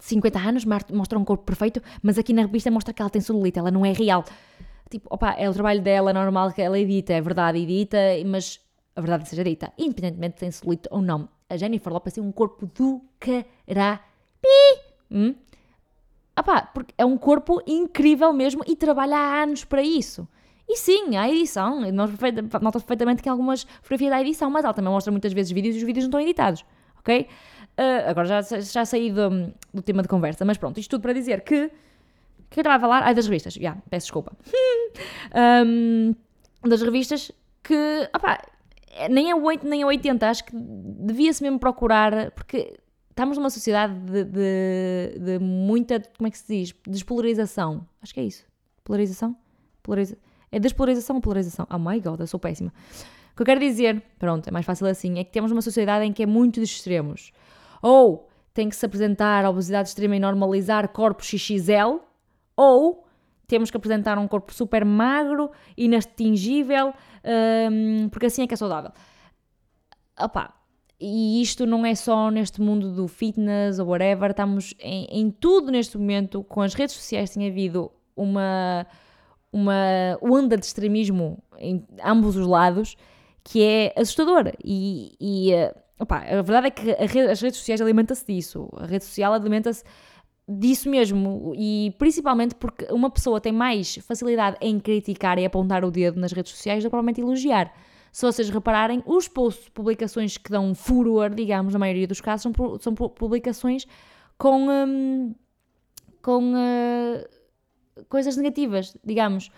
50 0.00 0.38
anos, 0.38 0.64
mostra 0.64 1.18
um 1.18 1.24
corpo 1.24 1.44
perfeito, 1.44 1.80
mas 2.02 2.18
aqui 2.18 2.32
na 2.32 2.42
revista 2.42 2.70
mostra 2.70 2.92
que 2.92 3.00
ela 3.00 3.10
tem 3.10 3.20
celulite, 3.20 3.58
ela 3.58 3.70
não 3.70 3.84
é 3.86 3.92
real. 3.92 4.24
Tipo, 4.90 5.06
opa, 5.08 5.32
é 5.38 5.48
o 5.48 5.52
trabalho 5.52 5.80
dela, 5.80 6.12
normal 6.12 6.52
que 6.52 6.60
ela 6.60 6.78
edita, 6.78 7.12
é 7.12 7.20
verdade, 7.20 7.58
edita, 7.58 7.98
mas 8.26 8.58
a 8.96 9.00
verdade 9.00 9.28
seja 9.28 9.44
dita, 9.44 9.72
independentemente 9.78 10.34
de 10.34 10.40
tem 10.40 10.50
celulite 10.50 10.88
ou 10.90 11.00
não. 11.00 11.28
A 11.48 11.56
Jennifer 11.56 11.92
Lopez 11.92 12.14
tem 12.14 12.24
um 12.24 12.32
corpo 12.32 12.66
do 12.66 13.00
carapi. 13.18 14.02
Hum? 15.10 15.34
Opa, 16.38 16.62
porque 16.62 16.94
é 16.96 17.04
um 17.04 17.18
corpo 17.18 17.62
incrível 17.66 18.32
mesmo 18.32 18.62
e 18.66 18.74
trabalha 18.74 19.16
há 19.16 19.42
anos 19.42 19.64
para 19.64 19.82
isso. 19.82 20.26
E 20.68 20.76
sim, 20.76 21.16
a 21.16 21.28
edição, 21.28 21.80
nota 21.92 22.78
perfeitamente 22.78 23.22
que 23.22 23.28
algumas 23.28 23.64
fotografias 23.82 24.10
da 24.10 24.20
edição, 24.20 24.48
mas 24.48 24.64
ela 24.64 24.72
também 24.72 24.90
mostra 24.90 25.10
muitas 25.10 25.32
vezes 25.32 25.50
vídeos 25.50 25.74
e 25.74 25.78
os 25.78 25.84
vídeos 25.84 26.04
não 26.04 26.10
estão 26.10 26.20
editados, 26.20 26.64
ok? 26.98 27.26
Uh, 27.78 28.10
agora 28.10 28.26
já, 28.26 28.60
já 28.60 28.84
saí 28.84 29.10
do, 29.10 29.52
do, 29.72 29.80
tema 29.82 30.02
de 30.02 30.08
conversa, 30.08 30.44
mas 30.44 30.58
pronto, 30.58 30.78
isto 30.78 30.90
tudo 30.90 31.02
para 31.02 31.12
dizer 31.12 31.40
que. 31.42 31.70
que 32.50 32.58
eu 32.58 32.62
estava 32.62 32.76
a 32.76 32.80
falar? 32.80 33.02
Ai, 33.02 33.14
das 33.14 33.26
revistas, 33.26 33.54
já, 33.54 33.60
yeah, 33.60 33.82
peço 33.88 34.06
desculpa. 34.06 34.32
um, 35.66 36.14
das 36.62 36.82
revistas 36.82 37.32
que. 37.62 38.08
Opa, 38.14 38.38
nem 39.08 39.30
é 39.30 39.34
8 39.34 39.66
nem 39.66 39.82
é 39.82 39.86
80, 39.86 40.28
acho 40.28 40.44
que 40.44 40.52
devia-se 40.54 41.42
mesmo 41.42 41.58
procurar, 41.58 42.30
porque 42.32 42.78
estamos 43.10 43.36
numa 43.36 43.50
sociedade 43.50 43.94
de, 43.94 44.24
de, 44.24 45.18
de, 45.18 45.38
muita. 45.38 46.02
como 46.16 46.26
é 46.26 46.30
que 46.30 46.38
se 46.38 46.46
diz? 46.46 46.74
Despolarização. 46.86 47.86
Acho 48.02 48.14
que 48.14 48.20
é 48.20 48.24
isso. 48.24 48.44
Polarização? 48.84 49.36
Polariza... 49.82 50.16
É 50.52 50.58
despolarização 50.58 51.16
ou 51.16 51.22
polarização? 51.22 51.66
Oh 51.70 51.78
my 51.78 52.00
god, 52.00 52.20
eu 52.20 52.26
sou 52.26 52.40
péssima. 52.40 52.72
O 53.32 53.36
que 53.36 53.42
eu 53.42 53.46
quero 53.46 53.60
dizer, 53.60 54.02
pronto, 54.18 54.48
é 54.48 54.50
mais 54.50 54.66
fácil 54.66 54.86
assim, 54.86 55.18
é 55.18 55.24
que 55.24 55.30
temos 55.30 55.52
uma 55.52 55.62
sociedade 55.62 56.04
em 56.04 56.12
que 56.12 56.22
é 56.22 56.26
muito 56.26 56.60
dos 56.60 56.70
extremos. 56.70 57.32
Ou 57.82 58.28
tem 58.52 58.68
que 58.68 58.76
se 58.76 58.84
apresentar 58.84 59.44
a 59.44 59.50
obesidade 59.50 59.88
extrema 59.88 60.16
e 60.16 60.20
normalizar 60.20 60.88
corpo 60.88 61.24
XXL, 61.24 62.00
ou 62.56 63.06
temos 63.46 63.70
que 63.70 63.76
apresentar 63.76 64.18
um 64.18 64.28
corpo 64.28 64.52
super 64.54 64.84
magro, 64.84 65.50
inatingível, 65.76 66.92
um, 67.72 68.08
porque 68.08 68.26
assim 68.26 68.42
é 68.42 68.46
que 68.46 68.54
é 68.54 68.56
saudável. 68.56 68.92
Opa, 70.18 70.54
e 71.00 71.40
isto 71.40 71.66
não 71.66 71.84
é 71.86 71.94
só 71.94 72.30
neste 72.30 72.60
mundo 72.60 72.94
do 72.94 73.08
fitness 73.08 73.78
ou 73.78 73.88
whatever, 73.88 74.30
estamos 74.30 74.74
em, 74.78 75.06
em 75.10 75.30
tudo 75.30 75.72
neste 75.72 75.96
momento, 75.96 76.44
com 76.44 76.60
as 76.60 76.74
redes 76.74 76.94
sociais 76.94 77.30
tem 77.30 77.48
havido 77.48 77.90
uma, 78.14 78.86
uma 79.50 80.18
onda 80.20 80.56
de 80.56 80.66
extremismo 80.66 81.42
em 81.58 81.84
ambos 82.04 82.36
os 82.36 82.46
lados 82.46 82.96
que 83.42 83.62
é 83.62 83.94
assustadora 83.96 84.52
e, 84.62 85.16
e 85.18 85.54
uh, 85.54 85.74
Opa, 86.00 86.16
a 86.16 86.40
verdade 86.40 86.68
é 86.68 86.70
que 86.70 86.82
rede, 86.82 87.30
as 87.30 87.42
redes 87.42 87.58
sociais 87.58 87.80
alimentam-se 87.80 88.24
disso. 88.26 88.70
A 88.72 88.86
rede 88.86 89.04
social 89.04 89.34
alimenta-se 89.34 89.84
disso 90.48 90.88
mesmo. 90.88 91.52
E 91.54 91.94
principalmente 91.98 92.54
porque 92.54 92.86
uma 92.90 93.10
pessoa 93.10 93.38
tem 93.38 93.52
mais 93.52 93.96
facilidade 93.96 94.56
em 94.62 94.80
criticar 94.80 95.38
e 95.38 95.44
apontar 95.44 95.84
o 95.84 95.90
dedo 95.90 96.18
nas 96.18 96.32
redes 96.32 96.52
sociais 96.52 96.82
do 96.82 96.86
que 96.86 96.90
provavelmente 96.90 97.20
elogiar. 97.20 97.70
Se 98.10 98.24
vocês 98.24 98.48
repararem, 98.48 99.02
os 99.04 99.28
posts, 99.28 99.68
publicações 99.68 100.38
que 100.38 100.50
dão 100.50 100.74
furor, 100.74 101.34
digamos, 101.34 101.74
na 101.74 101.78
maioria 101.78 102.06
dos 102.06 102.20
casos, 102.20 102.42
são, 102.42 102.78
são 102.80 102.94
publicações 102.94 103.86
com, 104.38 104.68
um, 104.68 105.34
com 106.22 106.54
uh, 106.54 108.04
coisas 108.08 108.38
negativas, 108.38 108.96
digamos. 109.04 109.50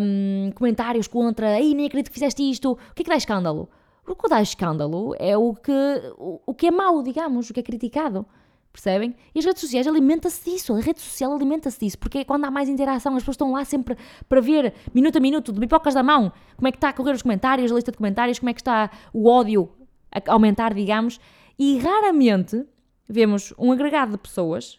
Um, 0.00 0.52
comentários 0.52 1.08
contra, 1.08 1.60
ei, 1.60 1.74
nem 1.74 1.86
acredito 1.86 2.10
que 2.10 2.14
fizeste 2.14 2.48
isto, 2.48 2.72
o 2.72 2.94
que 2.94 3.02
é 3.02 3.04
que 3.04 3.10
dá 3.10 3.16
escândalo? 3.16 3.68
O 4.08 4.16
que 4.16 4.28
dá 4.28 4.40
escândalo 4.40 5.14
é 5.18 5.36
o 5.36 5.54
que, 5.54 5.72
o, 6.16 6.40
o 6.46 6.54
que 6.54 6.68
é 6.68 6.70
mau, 6.70 7.02
digamos, 7.02 7.50
o 7.50 7.54
que 7.54 7.60
é 7.60 7.62
criticado. 7.62 8.26
Percebem? 8.72 9.14
E 9.34 9.38
as 9.38 9.44
redes 9.44 9.60
sociais 9.60 9.86
alimentam-se 9.86 10.50
disso, 10.50 10.74
a 10.74 10.80
rede 10.80 11.00
social 11.00 11.32
alimenta-se 11.32 11.80
disso, 11.80 11.98
porque 11.98 12.18
é 12.18 12.24
quando 12.24 12.44
há 12.44 12.50
mais 12.50 12.68
interação, 12.68 13.16
as 13.16 13.22
pessoas 13.22 13.34
estão 13.34 13.52
lá 13.52 13.64
sempre 13.64 13.96
para 14.28 14.40
ver, 14.40 14.72
minuto 14.94 15.16
a 15.16 15.20
minuto, 15.20 15.52
de 15.52 15.60
pipocas 15.60 15.94
da 15.94 16.02
mão, 16.02 16.32
como 16.56 16.68
é 16.68 16.70
que 16.70 16.76
está 16.76 16.90
a 16.90 16.92
correr 16.92 17.12
os 17.12 17.22
comentários, 17.22 17.72
a 17.72 17.74
lista 17.74 17.90
de 17.90 17.98
comentários, 17.98 18.38
como 18.38 18.50
é 18.50 18.54
que 18.54 18.60
está 18.60 18.90
o 19.12 19.28
ódio 19.28 19.70
a 20.12 20.32
aumentar, 20.32 20.74
digamos, 20.74 21.18
e 21.58 21.78
raramente 21.78 22.64
vemos 23.08 23.52
um 23.58 23.72
agregado 23.72 24.12
de 24.12 24.18
pessoas, 24.18 24.78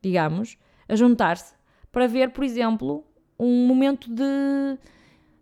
digamos, 0.00 0.56
a 0.88 0.94
juntar-se 0.94 1.54
para 1.90 2.06
ver, 2.06 2.30
por 2.30 2.44
exemplo, 2.44 3.04
um 3.38 3.66
momento 3.66 4.08
de 4.14 4.78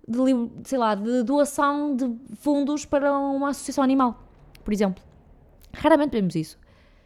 de, 0.09 0.69
sei 0.69 0.79
lá, 0.79 0.95
de 0.95 1.23
doação 1.23 1.95
de 1.95 2.11
fundos 2.37 2.85
para 2.85 3.13
uma 3.17 3.51
associação 3.51 3.85
animal, 3.85 4.23
por 4.65 4.73
exemplo. 4.73 5.03
Raramente 5.73 6.13
vemos 6.13 6.35
isso. 6.35 6.59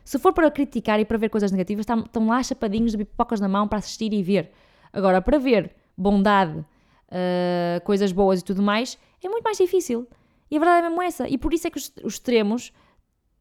Se 0.05 0.19
for 0.19 0.33
para 0.33 0.51
criticar 0.51 1.01
e 1.01 1.05
para 1.05 1.19
ver 1.19 1.29
coisas 1.29 1.51
negativas, 1.51 1.85
estão 1.87 2.27
lá 2.27 2.43
chapadinhos 2.43 2.93
de 2.93 2.99
pipocas 2.99 3.41
na 3.41 3.49
mão 3.49 3.69
para 3.69 3.79
assistir 3.79 4.13
e 4.13 4.23
ver. 4.23 4.51
Agora, 4.93 5.21
para 5.21 5.39
ver 5.39 5.75
bondade, 5.97 6.59
uh, 6.59 7.85
coisas 7.85 8.13
boas 8.13 8.41
e 8.41 8.45
tudo 8.45 8.63
mais, 8.63 8.99
é 9.23 9.29
muito 9.29 9.45
mais 9.45 9.59
difícil. 9.59 10.07
E 10.51 10.57
a 10.57 10.59
verdade 10.59 10.87
é 10.87 10.89
mesmo 10.89 11.03
essa. 11.03 11.29
E 11.29 11.39
por 11.39 11.55
isso 11.55 11.67
é 11.67 11.71
que 11.71 11.79
os, 11.79 11.93
os 12.05 12.15
extremos 12.15 12.73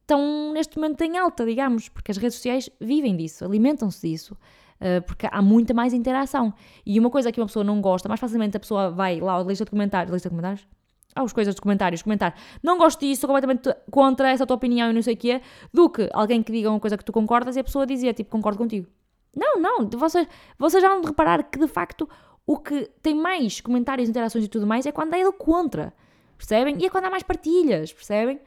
estão 0.02 0.54
neste 0.54 0.78
momento 0.78 1.02
em 1.02 1.18
alta, 1.18 1.46
digamos, 1.46 1.90
porque 1.90 2.12
as 2.12 2.18
redes 2.18 2.36
sociais 2.36 2.70
vivem 2.80 3.16
disso, 3.16 3.46
alimentam-se 3.46 4.08
disso. 4.08 4.38
Eh, 4.82 5.00
porque 5.00 5.28
há 5.32 5.42
muita 5.44 5.76
mais 5.76 5.94
interação. 5.94 6.52
E 6.84 7.00
uma 7.00 7.12
coisa 7.12 7.32
que 7.32 7.40
uma 7.40 7.46
pessoa 7.46 7.64
não 7.64 7.80
gosta, 7.80 8.10
mais 8.10 8.20
facilmente 8.20 8.58
a 8.58 8.60
pessoa 8.60 8.90
vai 8.90 9.20
lá 9.20 9.38
à 9.38 9.44
lista 9.44 9.64
de 9.64 9.70
comentários, 9.70 10.12
lista 10.12 10.28
de 10.28 10.32
comentários? 10.32 10.68
Ah, 11.14 11.22
as 11.22 11.32
coisas 11.32 11.54
dos 11.54 11.60
comentários, 11.60 12.02
comentar, 12.02 12.34
não 12.64 12.78
gosto 12.78 13.02
disso, 13.02 13.22
sou 13.22 13.28
completamente 13.28 13.70
contra 13.92 14.32
essa 14.32 14.48
tua 14.48 14.56
opinião 14.56 14.90
e 14.90 14.94
não 14.94 15.02
sei 15.02 15.14
o 15.14 15.18
que 15.18 15.32
é, 15.32 15.42
do 15.72 15.90
que 15.90 16.10
alguém 16.14 16.42
que 16.42 16.52
diga 16.52 16.70
uma 16.70 16.80
coisa 16.80 16.98
que 16.98 17.04
tu 17.04 17.12
concordas 17.12 17.58
e 17.58 17.60
a 17.60 17.64
pessoa 17.64 17.86
dizia, 17.86 18.14
tipo, 18.14 18.32
concordo 18.32 18.58
contigo. 18.58 18.88
Não, 19.36 19.60
não, 19.60 19.88
vocês, 19.90 20.28
vocês 20.58 20.82
já 20.82 20.90
vão 20.90 21.02
de 21.02 21.08
reparar 21.08 21.44
que 21.44 21.60
de 21.60 21.68
facto 21.68 22.10
o 22.48 22.58
que 22.58 22.90
tem 23.04 23.14
mais 23.14 23.62
comentários, 23.62 24.10
interações 24.10 24.46
e 24.46 24.48
tudo 24.48 24.66
mais 24.66 24.86
é 24.86 24.92
quando 24.92 25.14
é 25.14 25.24
do 25.24 25.34
contra, 25.34 25.94
percebem? 26.38 26.78
E 26.80 26.86
é 26.86 26.90
quando 26.90 27.06
há 27.06 27.10
mais 27.10 27.24
partilhas, 27.24 27.94
percebem? 27.94 28.40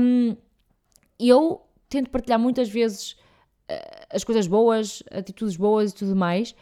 Um, 0.00 0.36
eu 1.18 1.62
tento 1.88 2.10
partilhar 2.10 2.38
muitas 2.38 2.68
vezes 2.68 3.16
as 4.10 4.24
coisas 4.24 4.46
boas, 4.46 5.02
atitudes 5.10 5.56
boas 5.56 5.92
e 5.92 5.94
tudo 5.94 6.16
mais. 6.16 6.54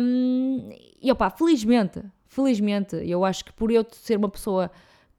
Um, 0.00 0.70
e 1.00 1.10
opá, 1.10 1.30
felizmente, 1.30 2.02
felizmente, 2.26 2.96
eu 2.96 3.24
acho 3.24 3.44
que 3.44 3.52
por 3.52 3.70
eu 3.70 3.84
ser 3.90 4.16
uma 4.16 4.28
pessoa 4.28 4.70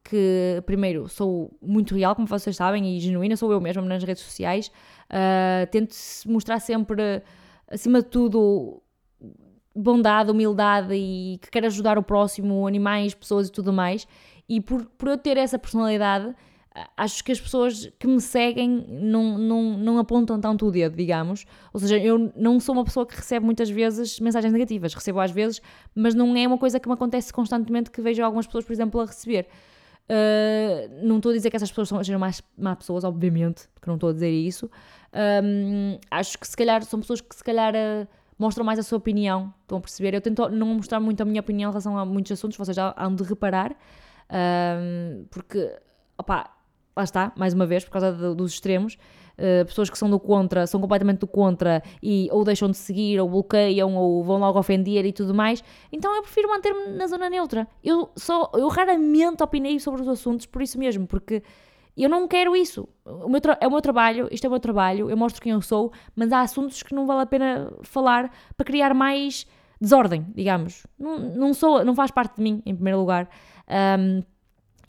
que, 0.02 0.62
primeiro, 0.64 1.08
sou 1.08 1.56
muito 1.60 1.94
real, 1.94 2.14
como 2.14 2.26
vocês 2.26 2.56
sabem, 2.56 2.96
e 2.96 3.00
genuína, 3.00 3.36
sou 3.36 3.52
eu 3.52 3.60
mesma 3.60 3.82
nas 3.82 4.02
redes 4.02 4.22
sociais, 4.22 4.68
uh, 5.10 5.66
tento 5.70 5.94
mostrar 6.26 6.58
sempre, 6.58 7.22
acima 7.68 8.00
de 8.00 8.08
tudo, 8.08 8.82
bondade, 9.74 10.30
humildade 10.30 10.94
e 10.94 11.38
que 11.42 11.50
quero 11.50 11.66
ajudar 11.66 11.98
o 11.98 12.02
próximo, 12.02 12.66
animais, 12.66 13.14
pessoas 13.14 13.48
e 13.48 13.52
tudo 13.52 13.72
mais. 13.72 14.06
E 14.48 14.60
por, 14.60 14.84
por 14.86 15.08
eu 15.08 15.18
ter 15.18 15.36
essa 15.36 15.58
personalidade, 15.58 16.34
acho 16.96 17.24
que 17.24 17.32
as 17.32 17.40
pessoas 17.40 17.90
que 17.98 18.06
me 18.06 18.20
seguem 18.20 18.86
não, 18.88 19.36
não, 19.36 19.78
não 19.78 19.98
apontam 19.98 20.40
tanto 20.40 20.66
o 20.66 20.70
dedo, 20.70 20.96
digamos. 20.96 21.44
Ou 21.72 21.80
seja, 21.80 21.98
eu 21.98 22.32
não 22.36 22.60
sou 22.60 22.74
uma 22.74 22.84
pessoa 22.84 23.04
que 23.04 23.16
recebe 23.16 23.44
muitas 23.44 23.68
vezes 23.68 24.20
mensagens 24.20 24.52
negativas. 24.52 24.94
Recebo 24.94 25.20
às 25.20 25.30
vezes, 25.30 25.60
mas 25.94 26.14
não 26.14 26.36
é 26.36 26.46
uma 26.46 26.58
coisa 26.58 26.78
que 26.78 26.88
me 26.88 26.94
acontece 26.94 27.32
constantemente 27.32 27.90
que 27.90 28.00
vejo 28.00 28.22
algumas 28.22 28.46
pessoas, 28.46 28.64
por 28.64 28.72
exemplo, 28.72 29.00
a 29.00 29.06
receber. 29.06 29.48
Uh, 30.08 31.06
não 31.06 31.16
estou 31.16 31.30
a 31.30 31.34
dizer 31.34 31.50
que 31.50 31.56
essas 31.56 31.70
pessoas 31.70 31.88
sejam 32.06 32.18
mais 32.18 32.42
má 32.56 32.74
pessoas, 32.74 33.04
obviamente, 33.04 33.68
porque 33.74 33.88
não 33.88 33.94
estou 33.94 34.10
a 34.10 34.12
dizer 34.12 34.30
isso. 34.30 34.70
Um, 35.44 35.98
acho 36.10 36.38
que 36.38 36.46
se 36.46 36.56
calhar 36.56 36.82
são 36.84 37.00
pessoas 37.00 37.20
que 37.20 37.34
se 37.34 37.44
calhar 37.44 37.74
uh, 37.74 38.08
mostram 38.38 38.64
mais 38.64 38.78
a 38.78 38.82
sua 38.82 38.98
opinião, 38.98 39.52
estão 39.62 39.78
a 39.78 39.80
perceber? 39.80 40.14
Eu 40.14 40.20
tento 40.20 40.48
não 40.48 40.66
mostrar 40.68 40.98
muito 40.98 41.20
a 41.20 41.24
minha 41.24 41.40
opinião 41.40 41.70
em 41.70 41.72
relação 41.72 41.98
a 41.98 42.04
muitos 42.04 42.32
assuntos, 42.32 42.56
vocês 42.56 42.76
já 42.76 42.94
hão 42.96 43.14
de 43.14 43.22
reparar. 43.22 43.76
Um, 44.32 45.26
porque, 45.30 45.76
opá, 46.16 46.56
lá 46.96 47.04
está, 47.04 47.32
mais 47.36 47.54
uma 47.54 47.66
vez, 47.66 47.84
por 47.84 47.90
causa 47.90 48.12
dos 48.34 48.52
extremos, 48.52 48.98
uh, 49.38 49.64
pessoas 49.64 49.88
que 49.88 49.98
são 49.98 50.10
do 50.10 50.18
contra, 50.18 50.66
são 50.66 50.80
completamente 50.80 51.20
do 51.20 51.26
contra 51.26 51.82
e 52.02 52.28
ou 52.30 52.44
deixam 52.44 52.70
de 52.70 52.76
seguir, 52.76 53.20
ou 53.20 53.28
bloqueiam, 53.28 53.96
ou 53.96 54.22
vão 54.24 54.38
logo 54.38 54.58
ofender 54.58 55.04
e 55.04 55.12
tudo 55.12 55.34
mais. 55.34 55.62
Então 55.92 56.14
eu 56.14 56.22
prefiro 56.22 56.48
manter-me 56.48 56.96
na 56.96 57.06
zona 57.06 57.30
neutra. 57.30 57.66
Eu 57.82 58.10
só, 58.16 58.50
eu 58.54 58.68
raramente 58.68 59.42
opinei 59.42 59.78
sobre 59.80 60.02
os 60.02 60.08
assuntos 60.08 60.46
por 60.46 60.62
isso 60.62 60.78
mesmo, 60.78 61.06
porque 61.06 61.42
eu 61.96 62.08
não 62.08 62.26
quero 62.26 62.54
isso. 62.56 62.88
É 63.60 63.66
o 63.66 63.70
meu 63.70 63.80
trabalho, 63.80 64.28
isto 64.30 64.44
é 64.44 64.48
o 64.48 64.50
meu 64.50 64.60
trabalho, 64.60 65.10
eu 65.10 65.16
mostro 65.16 65.42
quem 65.42 65.52
eu 65.52 65.60
sou, 65.60 65.92
mas 66.14 66.32
há 66.32 66.40
assuntos 66.40 66.82
que 66.82 66.94
não 66.94 67.06
vale 67.06 67.22
a 67.22 67.26
pena 67.26 67.72
falar 67.82 68.30
para 68.56 68.66
criar 68.66 68.94
mais 68.94 69.46
desordem, 69.80 70.26
digamos. 70.34 70.86
Não, 70.98 71.18
não, 71.18 71.54
sou, 71.54 71.84
não 71.84 71.94
faz 71.94 72.10
parte 72.10 72.36
de 72.36 72.42
mim, 72.42 72.62
em 72.66 72.74
primeiro 72.74 72.98
lugar. 72.98 73.28
Um, 73.98 74.22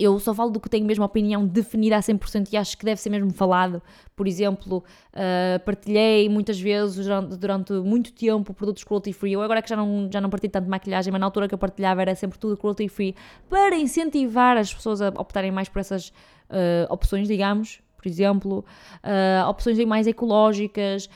eu 0.03 0.19
só 0.19 0.33
falo 0.33 0.49
do 0.49 0.59
que 0.59 0.69
tenho 0.69 0.85
mesmo 0.85 1.03
opinião 1.03 1.45
definida 1.45 1.97
a 1.97 1.99
100% 1.99 2.49
e 2.51 2.57
acho 2.57 2.77
que 2.77 2.85
deve 2.85 2.99
ser 2.99 3.09
mesmo 3.09 3.31
falado. 3.31 3.81
Por 4.15 4.27
exemplo, 4.27 4.83
uh, 5.13 5.59
partilhei 5.63 6.27
muitas 6.29 6.59
vezes 6.59 7.05
durante, 7.37 7.73
muito 7.73 8.11
tempo 8.13 8.53
produtos 8.53 8.83
cruelty 8.83 9.13
free. 9.13 9.33
Eu 9.33 9.41
agora 9.41 9.61
que 9.61 9.69
já 9.69 9.75
não, 9.75 10.09
já 10.11 10.19
não 10.19 10.29
partilho 10.29 10.53
tanto 10.53 10.69
maquilhagem, 10.69 11.11
mas 11.11 11.19
na 11.19 11.27
altura 11.27 11.47
que 11.47 11.53
eu 11.53 11.57
partilhava 11.57 12.01
era 12.01 12.15
sempre 12.15 12.39
tudo 12.39 12.57
cruelty 12.57 12.87
free 12.87 13.15
para 13.49 13.75
incentivar 13.75 14.57
as 14.57 14.73
pessoas 14.73 15.01
a 15.01 15.09
optarem 15.09 15.51
mais 15.51 15.69
por 15.69 15.79
essas 15.79 16.09
uh, 16.49 16.91
opções, 16.91 17.27
digamos. 17.27 17.81
Por 17.95 18.07
exemplo, 18.07 18.65
uh, 19.03 19.47
opções 19.47 19.77
mais 19.85 20.07
ecológicas, 20.07 21.07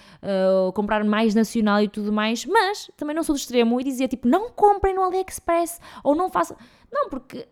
comprar 0.76 1.04
mais 1.04 1.34
nacional 1.34 1.82
e 1.82 1.88
tudo 1.88 2.14
mais, 2.14 2.46
mas 2.46 2.92
também 2.96 3.16
não 3.16 3.24
sou 3.24 3.34
do 3.34 3.40
extremo 3.40 3.82
e 3.82 3.84
dizia 3.84 4.08
tipo, 4.08 4.28
não 4.28 4.52
comprem 4.52 4.94
no 4.94 5.02
AliExpress 5.02 5.82
ou 6.04 6.14
não 6.14 6.30
façam. 6.30 6.56
Não, 6.92 7.10
porque 7.10 7.48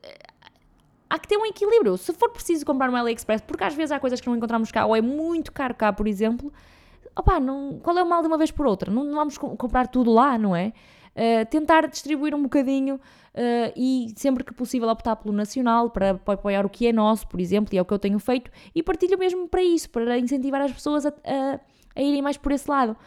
há 1.14 1.20
que 1.20 1.28
ter 1.28 1.38
um 1.38 1.46
equilíbrio. 1.46 1.96
Se 1.96 2.12
for 2.12 2.32
preciso 2.32 2.66
comprar 2.66 2.90
no 2.90 2.98
AliExpress, 2.98 3.44
porque 3.44 3.64
às 3.64 3.76
vezes 3.76 3.92
há 3.92 4.00
coisas 4.00 4.20
que 4.20 4.28
não 4.28 4.36
encontramos 4.36 4.72
cá, 4.72 4.84
ou 4.88 4.96
é 4.96 5.02
muito 5.02 5.52
caro 5.52 5.76
cá, 5.76 5.94
por 5.94 6.08
exemplo, 6.08 6.52
opá, 7.16 7.40
não, 7.40 7.80
qual 7.84 7.96
é 7.96 8.02
o 8.02 8.10
mal 8.10 8.24
de 8.24 8.28
uma 8.28 8.38
vez 8.38 8.50
por 8.50 8.66
outra? 8.66 8.92
Não, 8.92 9.04
não 9.04 9.14
vamos 9.14 9.38
comprar 9.38 9.88
tudo 9.88 10.12
lá, 10.12 10.40
não 10.40 10.56
é? 10.56 10.74
Uh, 11.16 11.46
tentar 11.52 11.86
distribuir 11.86 12.34
um 12.34 12.42
bocadinho 12.42 12.96
uh, 12.96 13.74
e 13.76 14.12
sempre 14.18 14.44
que 14.44 14.52
possível 14.56 14.90
optar 14.90 15.16
pelo 15.18 15.32
nacional 15.32 15.92
para, 15.92 16.16
para, 16.16 16.34
apoiar 16.34 16.66
o 16.66 16.70
que 16.70 16.88
é 16.88 16.92
nosso, 16.92 17.28
por 17.28 17.40
exemplo, 17.40 17.76
e 17.76 17.78
é 17.78 17.82
o 17.84 17.86
que 17.86 17.94
eu 17.94 18.00
tenho 18.00 18.18
feito, 18.18 18.50
e 18.74 18.82
partilho 18.82 19.16
mesmo 19.16 19.48
para 19.48 19.62
isso, 19.62 19.92
para 19.92 20.18
incentivar 20.18 20.62
as 20.62 20.72
pessoas 20.72 21.06
a, 21.06 21.10
a, 21.10 21.60
a 21.96 22.02
irem 22.02 22.24
mais 22.24 22.38
por 22.38 22.52
esse 22.52 22.68
lado. 22.68 22.98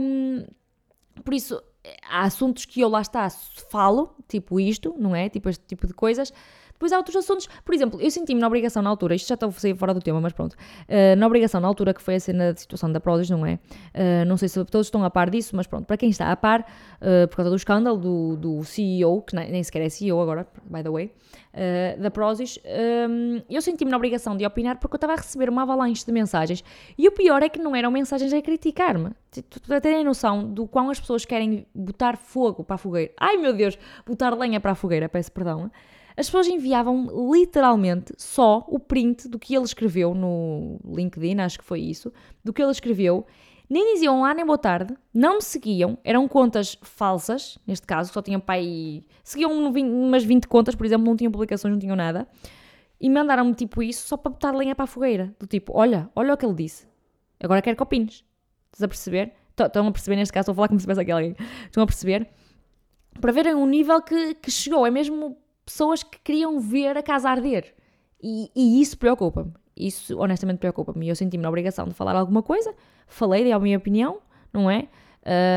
Um, 0.00 0.44
por 1.22 1.32
isso, 1.32 1.62
há 2.10 2.22
assuntos 2.22 2.64
que 2.64 2.80
eu 2.80 2.88
lá 2.88 3.00
está 3.00 3.30
falo, 3.70 4.16
tipo 4.26 4.58
isto, 4.58 4.96
não 4.98 5.14
é? 5.14 5.28
Tipo 5.28 5.48
este 5.48 5.64
tipo 5.64 5.86
de 5.86 5.94
coisas, 5.94 6.32
depois 6.78 6.92
há 6.92 6.96
outros 6.96 7.16
assuntos, 7.16 7.48
por 7.64 7.74
exemplo, 7.74 8.00
eu 8.00 8.08
senti-me 8.08 8.40
na 8.40 8.46
obrigação 8.46 8.80
na 8.80 8.88
altura, 8.88 9.16
isto 9.16 9.26
já 9.26 9.34
estou 9.34 9.48
a 9.48 9.76
fora 9.76 9.92
do 9.92 10.00
tema, 10.00 10.20
mas 10.20 10.32
pronto, 10.32 10.52
uh, 10.52 11.16
na 11.18 11.26
obrigação 11.26 11.60
na 11.60 11.66
altura 11.66 11.92
que 11.92 12.00
foi 12.00 12.14
a 12.14 12.20
cena 12.20 12.54
de 12.54 12.60
situação 12.60 12.92
da 12.92 13.00
Prozis, 13.00 13.28
não 13.28 13.44
é? 13.44 13.54
Uh, 13.54 14.24
não 14.28 14.36
sei 14.36 14.48
se 14.48 14.64
todos 14.64 14.86
estão 14.86 15.02
a 15.02 15.10
par 15.10 15.28
disso, 15.28 15.56
mas 15.56 15.66
pronto, 15.66 15.86
para 15.86 15.96
quem 15.96 16.08
está 16.08 16.30
a 16.30 16.36
par, 16.36 16.60
uh, 16.60 17.26
por 17.26 17.38
causa 17.38 17.50
do 17.50 17.56
escândalo 17.56 17.98
do, 17.98 18.36
do 18.36 18.64
CEO, 18.64 19.22
que 19.22 19.34
nem 19.34 19.60
sequer 19.64 19.82
é 19.82 19.88
CEO 19.88 20.20
agora, 20.20 20.46
by 20.70 20.84
the 20.84 20.90
way, 20.90 21.12
da 21.98 22.08
Prozis, 22.08 22.56
um, 23.10 23.42
eu 23.50 23.60
senti-me 23.60 23.90
na 23.90 23.96
obrigação 23.96 24.36
de 24.36 24.46
opinar 24.46 24.78
porque 24.78 24.94
eu 24.94 24.98
estava 24.98 25.14
a 25.14 25.16
receber 25.16 25.48
uma 25.48 25.62
avalanche 25.62 26.06
de 26.06 26.12
mensagens 26.12 26.62
e 26.96 27.08
o 27.08 27.10
pior 27.10 27.42
é 27.42 27.48
que 27.48 27.58
não 27.58 27.74
eram 27.74 27.90
mensagens 27.90 28.32
a 28.32 28.40
criticar-me. 28.40 29.10
Terem 29.82 30.04
noção 30.04 30.44
do 30.44 30.68
quão 30.68 30.88
as 30.88 31.00
pessoas 31.00 31.24
querem 31.24 31.66
botar 31.74 32.16
fogo 32.16 32.62
para 32.62 32.76
a 32.76 32.78
fogueira. 32.78 33.12
Ai 33.18 33.38
meu 33.38 33.52
Deus, 33.52 33.76
botar 34.06 34.36
lenha 34.36 34.60
para 34.60 34.70
a 34.70 34.74
fogueira, 34.76 35.08
peço 35.08 35.32
perdão 35.32 35.68
as 36.18 36.26
pessoas 36.26 36.48
enviavam 36.48 37.30
literalmente 37.32 38.12
só 38.18 38.64
o 38.66 38.80
print 38.80 39.28
do 39.28 39.38
que 39.38 39.54
ele 39.54 39.64
escreveu 39.64 40.14
no 40.14 40.80
LinkedIn, 40.84 41.38
acho 41.38 41.60
que 41.60 41.64
foi 41.64 41.80
isso, 41.80 42.12
do 42.42 42.52
que 42.52 42.60
ele 42.60 42.72
escreveu. 42.72 43.24
Nem 43.70 43.94
diziam 43.94 44.22
lá 44.22 44.34
nem 44.34 44.44
boa 44.44 44.58
tarde, 44.58 44.96
não 45.14 45.36
me 45.36 45.42
seguiam, 45.42 45.96
eram 46.02 46.26
contas 46.26 46.76
falsas, 46.82 47.56
neste 47.64 47.86
caso, 47.86 48.12
só 48.12 48.20
tinham 48.20 48.40
pai. 48.40 49.04
Seguiam 49.22 49.52
umas 49.52 50.24
20 50.24 50.48
contas, 50.48 50.74
por 50.74 50.84
exemplo, 50.84 51.06
não 51.06 51.14
tinham 51.16 51.30
publicações, 51.30 51.70
não 51.70 51.78
tinham 51.78 51.94
nada. 51.94 52.26
E 53.00 53.08
mandaram-me 53.08 53.54
tipo 53.54 53.80
isso 53.80 54.08
só 54.08 54.16
para 54.16 54.32
botar 54.32 54.50
lenha 54.50 54.74
para 54.74 54.84
a 54.84 54.88
fogueira. 54.88 55.32
Do 55.38 55.46
tipo, 55.46 55.72
olha, 55.76 56.10
olha 56.16 56.34
o 56.34 56.36
que 56.36 56.44
ele 56.44 56.54
disse. 56.54 56.88
Agora 57.38 57.62
quero 57.62 57.76
que 57.76 57.82
opines. 57.82 58.24
Estás 58.72 58.82
a 58.82 58.88
perceber? 58.88 59.34
Estão 59.56 59.86
a 59.86 59.92
perceber 59.92 60.16
neste 60.16 60.32
caso, 60.32 60.42
estou 60.42 60.52
a 60.52 60.56
falar 60.56 60.68
como 60.68 60.80
se 60.80 60.84
tivesse 60.84 61.00
aqui 61.00 61.12
alguém. 61.12 61.36
Estão 61.66 61.84
a 61.84 61.86
perceber? 61.86 62.28
Para 63.20 63.30
verem 63.30 63.54
o 63.54 63.66
nível 63.66 64.02
que, 64.02 64.34
que 64.34 64.50
chegou. 64.50 64.84
É 64.84 64.90
mesmo 64.90 65.36
pessoas 65.68 66.02
que 66.02 66.18
queriam 66.24 66.58
ver 66.58 66.96
a 66.96 67.02
casa 67.02 67.28
arder. 67.28 67.74
E, 68.22 68.50
e 68.56 68.80
isso 68.80 68.96
preocupa-me. 68.96 69.52
Isso 69.76 70.18
honestamente 70.18 70.58
preocupa-me. 70.58 71.06
E 71.06 71.08
eu 71.10 71.14
senti-me 71.14 71.42
na 71.42 71.48
obrigação 71.48 71.86
de 71.86 71.94
falar 71.94 72.16
alguma 72.16 72.42
coisa, 72.42 72.74
falei, 73.06 73.44
dei 73.44 73.52
a 73.52 73.58
minha 73.58 73.76
opinião, 73.76 74.18
não 74.52 74.70
é? 74.70 74.88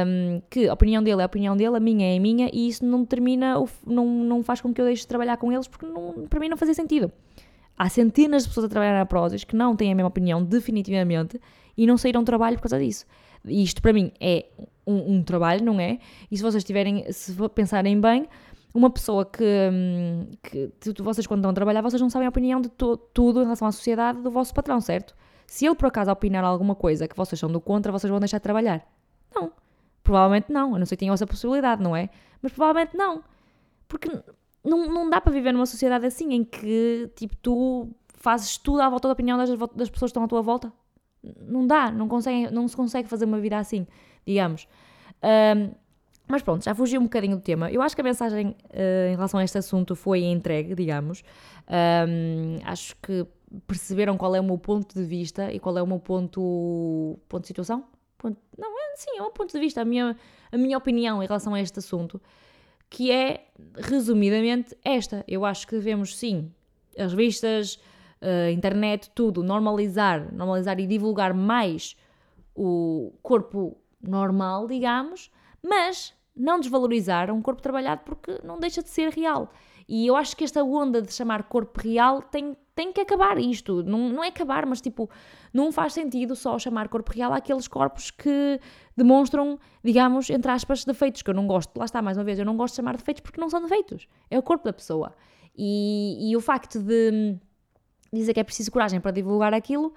Um, 0.06 0.42
que 0.50 0.68
a 0.68 0.74
opinião 0.74 1.02
dele 1.02 1.22
é 1.22 1.24
a 1.24 1.26
opinião 1.26 1.56
dele, 1.56 1.78
a 1.78 1.80
minha 1.80 2.14
é 2.14 2.18
a 2.18 2.20
minha, 2.20 2.50
e 2.52 2.68
isso 2.68 2.86
não 2.86 3.04
determina, 3.04 3.56
não, 3.86 4.06
não 4.06 4.44
faz 4.44 4.60
com 4.60 4.74
que 4.74 4.82
eu 4.82 4.86
deixe 4.86 5.04
de 5.04 5.08
trabalhar 5.08 5.38
com 5.38 5.50
eles, 5.50 5.68
porque 5.68 5.86
não, 5.86 6.28
para 6.28 6.40
mim 6.42 6.50
não 6.50 6.58
fazia 6.58 6.74
sentido. 6.74 7.10
Há 7.78 7.88
centenas 7.88 8.44
de 8.44 8.50
pessoas 8.50 8.66
a 8.66 8.70
trabalhar 8.70 8.98
na 8.98 9.06
Prozis 9.06 9.46
que 9.46 9.56
não 9.56 9.76
têm 9.76 9.94
a 9.94 9.96
mesma 9.96 10.10
opinião, 10.10 10.44
definitivamente, 10.44 11.40
e 11.78 11.88
não 11.88 11.98
saíram 11.98 12.22
do 12.22 12.26
trabalho 12.26 12.58
por 12.58 12.64
causa 12.64 12.78
disso. 12.78 13.06
E 13.46 13.64
isto 13.64 13.82
para 13.82 13.94
mim 13.94 14.12
é 14.20 14.46
um, 14.86 15.16
um 15.16 15.24
trabalho, 15.24 15.64
não 15.64 15.80
é? 15.80 16.00
E 16.30 16.36
se 16.36 16.44
vocês 16.44 16.64
tiverem, 16.64 17.10
se 17.12 17.34
pensarem 17.56 18.00
bem, 18.00 18.28
uma 18.74 18.90
pessoa 18.90 19.26
que, 19.26 19.44
hum, 19.44 20.32
que, 20.42 20.72
vocês 21.02 21.28
quando 21.28 21.40
estão 21.40 21.52
a 21.52 21.54
trabalhar, 21.54 21.82
vocês 21.82 22.02
não 22.02 22.10
sabem 22.10 22.26
a 22.26 22.30
opinião 22.30 22.62
de 22.62 22.70
tudo 23.14 23.42
em 23.42 23.44
relação 23.44 23.68
à 23.68 23.72
sociedade 23.72 24.22
do 24.22 24.32
vosso 24.32 24.54
patrão, 24.54 24.80
certo? 24.80 25.16
Se 25.46 25.66
ele 25.66 25.76
por 25.76 25.88
acaso 25.88 26.10
opinar 26.10 26.44
alguma 26.44 26.76
coisa 26.76 27.08
que 27.08 27.16
vocês 27.16 27.38
são 27.38 27.52
do 27.52 27.60
contra, 27.60 27.92
vocês 27.92 28.10
vão 28.10 28.20
deixar 28.20 28.38
de 28.38 28.44
trabalhar? 28.44 28.88
Não. 29.36 29.52
Provavelmente 30.04 30.52
não. 30.52 30.74
Eu 30.74 30.80
não 30.80 30.86
sei 30.86 30.96
se 30.96 30.98
tenham 30.98 31.14
essa 31.14 31.28
possibilidade, 31.28 31.84
não 31.84 31.96
é? 31.96 32.10
Mas 32.42 32.54
provavelmente 32.54 32.96
não. 32.96 33.24
Porque 33.88 34.10
não, 34.64 34.88
não 34.88 35.10
dá 35.10 35.20
para 35.20 35.32
viver 35.32 35.52
numa 35.52 35.66
sociedade 35.66 36.06
assim 36.06 36.34
em 36.34 36.44
que, 36.44 37.12
tipo, 37.16 37.36
tu 37.38 37.90
fazes 38.16 38.58
tudo 38.58 38.82
à 38.82 38.90
volta 38.90 39.08
da 39.08 39.14
opinião 39.14 39.38
das, 39.38 39.50
das 39.50 39.90
pessoas 39.90 40.12
que 40.12 40.18
estão 40.18 40.24
à 40.24 40.28
tua 40.28 40.42
volta. 40.42 40.72
Não 41.22 41.68
dá. 41.68 41.92
Não, 41.92 42.08
consegue, 42.08 42.50
não 42.52 42.68
se 42.68 42.76
consegue 42.76 43.10
fazer 43.10 43.26
uma 43.26 43.40
vida 43.40 43.58
assim, 43.58 43.86
digamos. 44.26 44.68
Um, 45.22 45.74
mas 46.32 46.42
pronto, 46.42 46.64
já 46.64 46.74
fugi 46.74 46.98
um 46.98 47.04
bocadinho 47.04 47.36
do 47.36 47.42
tema. 47.42 47.70
Eu 47.72 47.82
acho 47.82 47.96
que 47.96 48.02
a 48.02 48.04
mensagem 48.04 48.48
uh, 48.48 49.12
em 49.12 49.16
relação 49.16 49.40
a 49.40 49.44
este 49.44 49.58
assunto 49.58 49.96
foi 49.96 50.24
entregue, 50.24 50.74
digamos. 50.74 51.24
Um, 51.68 52.60
acho 52.64 52.96
que 53.02 53.26
perceberam 53.68 54.18
qual 54.18 54.36
é 54.36 54.40
o 54.40 54.44
meu 54.44 54.58
ponto 54.58 54.96
de 54.96 55.04
vista 55.04 55.52
e 55.52 55.60
qual 55.60 55.78
é 55.78 55.82
o 55.82 55.88
meu 55.88 56.00
ponto, 56.00 57.20
ponto 57.28 57.42
de 57.42 57.48
situação. 57.48 57.86
Ponto, 58.18 58.40
não, 58.58 58.70
é, 58.70 58.96
sim, 58.96 59.18
é 59.18 59.22
um 59.22 59.32
ponto 59.32 59.52
de 59.52 59.60
vista, 59.60 59.82
a 59.82 59.86
minha, 59.86 60.16
a 60.52 60.58
minha 60.58 60.78
opinião 60.78 61.22
em 61.22 61.26
relação 61.26 61.54
a 61.54 61.62
este 61.62 61.80
assunto, 61.80 62.22
que 62.90 63.12
é, 63.12 63.48
resumidamente, 63.76 64.78
esta. 64.84 65.24
Eu 65.28 65.44
acho 65.44 65.68
que 65.68 65.76
devemos, 65.76 66.18
sim, 66.18 66.52
as 66.98 67.12
revistas, 67.12 67.76
uh, 68.22 68.50
internet, 68.52 69.10
tudo, 69.14 69.44
normalizar, 69.44 70.34
normalizar 70.34 70.80
e 70.80 70.88
divulgar 70.88 71.34
mais 71.34 71.96
o 72.56 73.14
corpo 73.22 73.78
normal, 74.02 74.68
digamos, 74.68 75.32
mas 75.64 76.14
não 76.42 76.60
desvalorizar 76.60 77.32
um 77.32 77.42
corpo 77.42 77.62
trabalhado 77.62 78.02
porque 78.04 78.40
não 78.44 78.60
deixa 78.60 78.82
de 78.82 78.90
ser 78.90 79.10
real. 79.10 79.52
E 79.88 80.08
eu 80.08 80.16
acho 80.16 80.36
que 80.36 80.44
esta 80.44 80.64
onda 80.64 81.02
de 81.02 81.14
chamar 81.14 81.44
corpo 81.44 81.80
real 81.80 82.22
tem, 82.22 82.56
tem 82.74 82.92
que 82.92 83.02
acabar 83.02 83.38
isto. 83.38 83.84
Não, 83.84 84.10
não 84.10 84.24
é 84.24 84.30
acabar, 84.30 84.66
mas 84.66 84.82
tipo, 84.82 85.10
não 85.54 85.72
faz 85.72 85.94
sentido 85.94 86.36
só 86.36 86.58
chamar 86.58 86.88
corpo 86.88 87.12
real 87.12 87.32
àqueles 87.34 87.68
corpos 87.68 88.10
que 88.10 88.60
demonstram, 88.98 89.60
digamos, 89.84 90.30
entre 90.30 90.50
aspas, 90.52 90.84
defeitos, 90.84 91.22
que 91.22 91.30
eu 91.30 91.34
não 91.34 91.46
gosto. 91.46 91.78
Lá 91.78 91.86
está, 91.86 92.02
mais 92.02 92.18
uma 92.18 92.24
vez, 92.24 92.40
eu 92.40 92.46
não 92.46 92.58
gosto 92.58 92.74
de 92.74 92.78
chamar 92.78 92.98
defeitos 92.98 93.22
porque 93.22 93.40
não 93.40 93.50
são 93.50 93.62
defeitos. 93.62 94.08
É 94.30 94.40
o 94.40 94.42
corpo 94.42 94.64
da 94.64 94.74
pessoa. 94.74 95.14
E, 95.56 96.32
e 96.32 96.36
o 96.36 96.42
facto 96.42 96.80
de 96.80 97.38
dizer 98.12 98.34
que 98.34 98.40
é 98.40 98.44
preciso 98.44 98.72
coragem 98.72 99.00
para 99.00 99.12
divulgar 99.12 99.54
aquilo, 99.54 99.94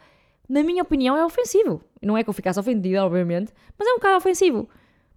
na 0.49 0.63
minha 0.63 0.83
opinião, 0.83 1.17
é 1.17 1.25
ofensivo. 1.25 1.81
Não 2.03 2.19
é 2.19 2.23
que 2.23 2.29
eu 2.29 2.35
ficasse 2.35 2.61
ofendida, 2.61 3.05
obviamente, 3.05 3.53
mas 3.79 3.89
é 3.89 3.93
um 3.93 3.97
bocado 3.97 4.17
ofensivo. 4.17 4.69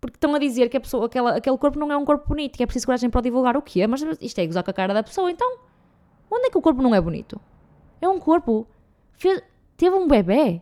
Porque 0.08 0.16
estão 0.16 0.34
a 0.34 0.40
dizer 0.40 0.70
que 0.70 0.78
a 0.78 0.80
pessoa, 0.80 1.06
aquela, 1.06 1.36
aquele 1.36 1.58
corpo 1.58 1.78
não 1.78 1.92
é 1.92 1.98
um 1.98 2.06
corpo 2.06 2.30
bonito, 2.30 2.56
que 2.56 2.64
é 2.64 2.66
preciso 2.66 2.86
coragem 2.86 3.10
para 3.10 3.20
divulgar 3.20 3.58
o 3.58 3.62
que 3.62 3.82
é, 3.82 3.88
mas 3.88 4.02
isto 4.22 4.40
é 4.40 4.46
gozar 4.46 4.64
com 4.64 4.72
a 4.72 4.74
cara 4.74 4.94
da 4.94 5.04
pessoa. 5.04 5.30
Então, 5.30 5.60
onde 6.32 6.48
é 6.48 6.50
que 6.50 6.58
o 6.58 6.62
corpo 6.62 6.82
não 6.82 6.96
é 6.96 7.02
bonito? 7.02 7.40
É 8.00 8.08
um 8.08 8.18
corpo. 8.18 8.66
Fez, 9.12 9.44
teve 9.76 9.94
um 9.94 10.08
bebê. 10.08 10.62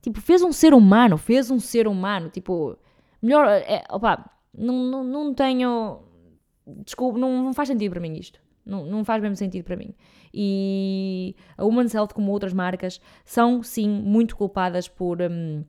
Tipo, 0.00 0.22
fez 0.22 0.42
um 0.42 0.52
ser 0.52 0.72
humano. 0.72 1.18
Fez 1.18 1.50
um 1.50 1.60
ser 1.60 1.86
humano. 1.86 2.30
Tipo, 2.30 2.78
melhor. 3.20 3.46
É, 3.46 3.84
opa, 3.90 4.24
não, 4.56 4.74
não, 4.74 5.04
não 5.04 5.34
tenho. 5.34 6.00
Desculpa, 6.66 7.18
não, 7.18 7.42
não 7.42 7.52
faz 7.52 7.68
sentido 7.68 7.92
para 7.92 8.00
mim 8.00 8.14
isto. 8.14 8.40
Não, 8.64 8.86
não 8.86 9.04
faz 9.04 9.20
mesmo 9.20 9.36
sentido 9.36 9.64
para 9.66 9.76
mim. 9.76 9.94
E 10.32 11.36
a 11.58 11.64
Women's 11.64 11.94
Health, 11.94 12.14
como 12.14 12.32
outras 12.32 12.54
marcas, 12.54 13.02
são 13.22 13.62
sim 13.62 13.86
muito 13.86 14.34
culpadas 14.34 14.88
por. 14.88 15.20
Um, 15.20 15.62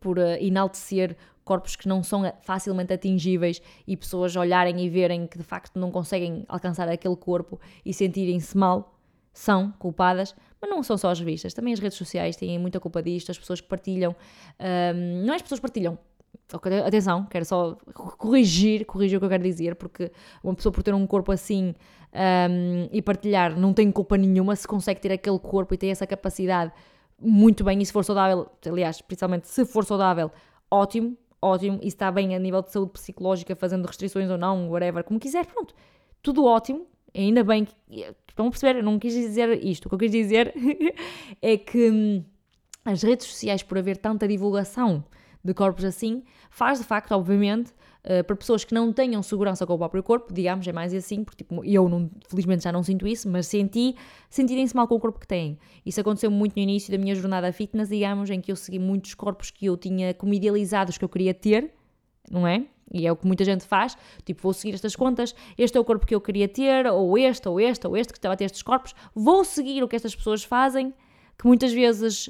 por 0.00 0.18
uh, 0.18 0.36
enaltecer 0.40 1.16
corpos 1.44 1.76
que 1.76 1.88
não 1.88 2.02
são 2.02 2.22
facilmente 2.42 2.92
atingíveis 2.92 3.60
e 3.86 3.96
pessoas 3.96 4.36
olharem 4.36 4.80
e 4.80 4.88
verem 4.88 5.26
que 5.26 5.38
de 5.38 5.44
facto 5.44 5.78
não 5.78 5.90
conseguem 5.90 6.44
alcançar 6.48 6.88
aquele 6.88 7.16
corpo 7.16 7.60
e 7.84 7.92
sentirem-se 7.92 8.56
mal, 8.56 8.98
são 9.32 9.72
culpadas, 9.78 10.34
mas 10.60 10.70
não 10.70 10.82
são 10.82 10.96
só 10.98 11.10
as 11.10 11.18
revistas, 11.18 11.54
também 11.54 11.72
as 11.72 11.80
redes 11.80 11.96
sociais 11.96 12.36
têm 12.36 12.58
muita 12.58 12.78
culpa 12.78 13.02
disto, 13.02 13.30
as 13.30 13.38
pessoas 13.38 13.60
que 13.60 13.68
partilham, 13.68 14.14
um, 14.60 15.24
não 15.24 15.32
é 15.32 15.36
as 15.36 15.42
pessoas 15.42 15.58
que 15.58 15.62
partilham, 15.62 15.98
atenção, 16.86 17.24
quero 17.24 17.44
só 17.44 17.76
corrigir, 18.18 18.84
corrigir 18.84 19.16
o 19.16 19.20
que 19.20 19.24
eu 19.24 19.30
quero 19.30 19.42
dizer, 19.42 19.74
porque 19.74 20.12
uma 20.44 20.54
pessoa 20.54 20.72
por 20.72 20.82
ter 20.82 20.94
um 20.94 21.06
corpo 21.06 21.32
assim 21.32 21.74
um, 22.12 22.88
e 22.92 23.00
partilhar 23.00 23.58
não 23.58 23.72
tem 23.72 23.90
culpa 23.90 24.18
nenhuma 24.18 24.54
se 24.54 24.68
consegue 24.68 25.00
ter 25.00 25.12
aquele 25.12 25.38
corpo 25.38 25.72
e 25.72 25.78
ter 25.78 25.88
essa 25.88 26.06
capacidade 26.06 26.70
muito 27.18 27.64
bem, 27.64 27.80
e 27.80 27.86
se 27.86 27.92
for 27.92 28.04
saudável, 28.04 28.48
aliás, 28.66 29.00
principalmente 29.00 29.48
se 29.48 29.64
for 29.64 29.84
saudável, 29.84 30.30
ótimo, 30.70 31.16
ótimo, 31.42 31.80
e 31.82 31.88
está 31.88 32.10
bem 32.10 32.34
a 32.34 32.38
nível 32.38 32.62
de 32.62 32.70
saúde 32.70 32.92
psicológica, 32.92 33.56
fazendo 33.56 33.84
restrições 33.84 34.30
ou 34.30 34.38
não, 34.38 34.70
whatever, 34.70 35.02
como 35.02 35.18
quiser, 35.18 35.44
pronto, 35.44 35.74
tudo 36.22 36.44
ótimo, 36.44 36.86
ainda 37.14 37.42
bem 37.42 37.64
que. 37.64 37.74
Estão 38.28 38.46
a 38.46 38.50
perceber? 38.50 38.78
Eu 38.78 38.82
não 38.82 38.98
quis 38.98 39.12
dizer 39.12 39.62
isto. 39.62 39.84
O 39.84 39.88
que 39.90 39.94
eu 39.94 39.98
quis 39.98 40.10
dizer 40.10 40.54
é 41.42 41.58
que 41.58 41.90
hum, 41.90 42.24
as 42.82 43.02
redes 43.02 43.26
sociais, 43.26 43.62
por 43.62 43.76
haver 43.76 43.98
tanta 43.98 44.26
divulgação 44.26 45.04
de 45.44 45.52
corpos 45.52 45.84
assim, 45.84 46.22
faz 46.50 46.78
de 46.78 46.84
facto, 46.84 47.12
obviamente, 47.12 47.72
uh, 48.04 48.24
para 48.24 48.36
pessoas 48.36 48.64
que 48.64 48.74
não 48.74 48.92
tenham 48.92 49.22
segurança 49.22 49.66
com 49.66 49.74
o 49.74 49.78
próprio 49.78 50.02
corpo, 50.02 50.32
digamos, 50.32 50.66
é 50.66 50.72
mais 50.72 50.92
assim, 50.94 51.24
porque 51.24 51.44
tipo, 51.44 51.64
eu 51.64 51.88
não, 51.88 52.10
felizmente 52.28 52.64
já 52.64 52.72
não 52.72 52.82
sinto 52.82 53.06
isso, 53.06 53.28
mas 53.28 53.46
senti, 53.46 53.96
sentirem-se 54.28 54.74
mal 54.74 54.86
com 54.88 54.94
o 54.94 55.00
corpo 55.00 55.18
que 55.18 55.26
têm. 55.26 55.58
Isso 55.84 56.00
aconteceu 56.00 56.30
muito 56.30 56.54
no 56.56 56.62
início 56.62 56.90
da 56.90 56.98
minha 56.98 57.14
jornada 57.14 57.52
fitness, 57.52 57.88
digamos, 57.88 58.30
em 58.30 58.40
que 58.40 58.50
eu 58.52 58.56
segui 58.56 58.78
muitos 58.78 59.14
corpos 59.14 59.50
que 59.50 59.66
eu 59.66 59.76
tinha 59.76 60.14
como 60.14 60.34
idealizados 60.34 60.98
que 60.98 61.04
eu 61.04 61.08
queria 61.08 61.34
ter, 61.34 61.72
não 62.30 62.46
é? 62.46 62.64
E 62.92 63.06
é 63.06 63.12
o 63.12 63.16
que 63.16 63.26
muita 63.26 63.44
gente 63.44 63.64
faz, 63.64 63.96
tipo, 64.24 64.42
vou 64.42 64.52
seguir 64.52 64.74
estas 64.74 64.94
contas, 64.94 65.34
este 65.56 65.78
é 65.78 65.80
o 65.80 65.84
corpo 65.84 66.06
que 66.06 66.14
eu 66.14 66.20
queria 66.20 66.46
ter, 66.46 66.86
ou 66.86 67.16
este, 67.16 67.48
ou 67.48 67.58
este, 67.58 67.86
ou 67.86 67.96
este, 67.96 68.12
que 68.12 68.18
estava 68.18 68.34
a 68.34 68.36
ter 68.36 68.44
estes 68.44 68.62
corpos, 68.62 68.94
vou 69.14 69.44
seguir 69.44 69.82
o 69.82 69.88
que 69.88 69.96
estas 69.96 70.14
pessoas 70.14 70.44
fazem, 70.44 70.92
que 71.38 71.46
muitas 71.46 71.72
vezes 71.72 72.28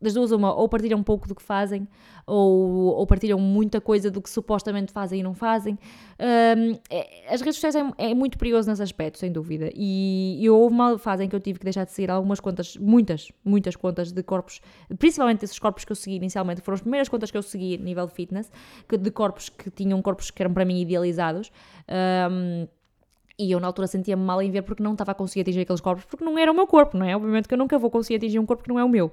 das 0.00 0.12
duas 0.12 0.30
uma, 0.30 0.54
ou 0.54 0.68
partilham 0.68 0.98
um 0.98 1.02
pouco 1.02 1.26
do 1.26 1.34
que 1.34 1.42
fazem, 1.42 1.88
ou, 2.26 2.94
ou 2.94 3.06
partilham 3.06 3.38
muita 3.38 3.80
coisa 3.80 4.10
do 4.10 4.20
que 4.20 4.28
supostamente 4.28 4.92
fazem 4.92 5.20
e 5.20 5.22
não 5.22 5.32
fazem. 5.32 5.78
Um, 6.20 6.78
é, 6.90 7.32
as 7.32 7.40
redes 7.40 7.56
sociais 7.56 7.74
é, 7.74 8.10
é, 8.10 8.14
muito 8.14 8.36
perigoso 8.36 8.68
nesse 8.68 8.82
aspecto, 8.82 9.18
sem 9.18 9.32
dúvida. 9.32 9.70
E, 9.74 10.36
e 10.38 10.50
houve 10.50 10.74
uma 10.74 10.98
fase 10.98 11.24
em 11.24 11.28
que 11.28 11.34
eu 11.34 11.40
tive 11.40 11.58
que 11.58 11.64
deixar 11.64 11.84
de 11.84 11.92
seguir 11.92 12.10
algumas 12.10 12.40
contas, 12.40 12.76
muitas, 12.76 13.32
muitas 13.42 13.74
contas 13.74 14.12
de 14.12 14.22
corpos, 14.22 14.60
principalmente 14.98 15.44
esses 15.44 15.58
corpos 15.58 15.84
que 15.84 15.92
eu 15.92 15.96
segui 15.96 16.16
inicialmente, 16.16 16.60
foram 16.60 16.74
as 16.74 16.82
primeiras 16.82 17.08
contas 17.08 17.30
que 17.30 17.38
eu 17.38 17.42
segui 17.42 17.76
a 17.76 17.78
nível 17.78 18.06
de 18.06 18.12
fitness, 18.12 18.52
que, 18.86 18.98
de 18.98 19.10
corpos 19.10 19.48
que 19.48 19.70
tinham 19.70 20.02
corpos 20.02 20.30
que 20.30 20.42
eram 20.42 20.52
para 20.52 20.64
mim 20.66 20.82
idealizados. 20.82 21.50
Um, 22.30 22.68
e 23.38 23.52
eu 23.52 23.60
na 23.60 23.66
altura 23.66 23.86
sentia-me 23.86 24.22
mal 24.22 24.42
em 24.42 24.50
ver 24.50 24.62
porque 24.62 24.82
não 24.82 24.92
estava 24.92 25.12
a 25.12 25.14
conseguir 25.14 25.42
atingir 25.42 25.60
aqueles 25.60 25.80
corpos, 25.80 26.04
porque 26.04 26.24
não 26.24 26.38
era 26.38 26.50
o 26.50 26.54
meu 26.54 26.66
corpo, 26.66 26.98
não 26.98 27.06
é? 27.06 27.16
Obviamente 27.16 27.48
que 27.48 27.54
eu 27.54 27.58
nunca 27.58 27.78
vou 27.78 27.90
conseguir 27.90 28.16
atingir 28.16 28.38
um 28.38 28.46
corpo 28.46 28.62
que 28.62 28.68
não 28.68 28.78
é 28.78 28.84
o 28.84 28.88
meu. 28.88 29.12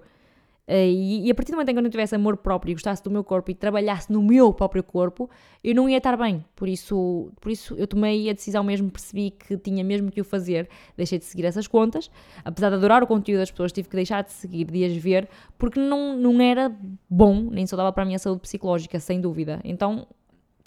Uh, 0.65 0.87
e, 0.87 1.27
e, 1.27 1.31
a 1.31 1.35
partir 1.35 1.51
do 1.51 1.55
momento 1.55 1.69
em 1.69 1.73
que 1.73 1.79
eu 1.79 1.83
não 1.83 1.89
tivesse 1.89 2.15
amor 2.15 2.37
próprio 2.37 2.71
e 2.71 2.73
gostasse 2.73 3.03
do 3.03 3.11
meu 3.11 3.21
corpo 3.21 3.51
e 3.51 3.53
trabalhasse 3.53 4.11
no 4.11 4.21
meu 4.23 4.53
próprio 4.53 4.81
corpo, 4.81 5.29
eu 5.61 5.75
não 5.75 5.89
ia 5.89 5.97
estar 5.97 6.15
bem. 6.15 6.43
Por 6.55 6.69
isso, 6.69 7.31
por 7.41 7.51
isso 7.51 7.75
eu 7.75 7.85
tomei 7.85 8.29
a 8.29 8.33
decisão 8.33 8.63
mesmo, 8.63 8.89
percebi 8.89 9.31
que 9.31 9.57
tinha 9.57 9.83
mesmo 9.83 10.09
que 10.09 10.21
o 10.21 10.23
fazer, 10.23 10.69
deixei 10.95 11.19
de 11.19 11.25
seguir 11.25 11.43
essas 11.43 11.67
contas. 11.67 12.09
Apesar 12.45 12.69
de 12.69 12.75
adorar 12.75 13.03
o 13.03 13.07
conteúdo 13.07 13.39
das 13.39 13.51
pessoas, 13.51 13.73
tive 13.73 13.89
que 13.89 13.95
deixar 13.95 14.23
de 14.23 14.31
seguir, 14.31 14.65
de 14.65 14.85
as 14.85 14.95
ver, 14.95 15.27
porque 15.57 15.79
não, 15.79 16.15
não 16.15 16.41
era 16.41 16.73
bom, 17.09 17.49
nem 17.51 17.67
saudável 17.67 17.91
para 17.91 18.03
a 18.03 18.05
minha 18.05 18.19
saúde 18.19 18.39
psicológica, 18.41 18.97
sem 19.01 19.19
dúvida. 19.19 19.59
Então 19.65 20.07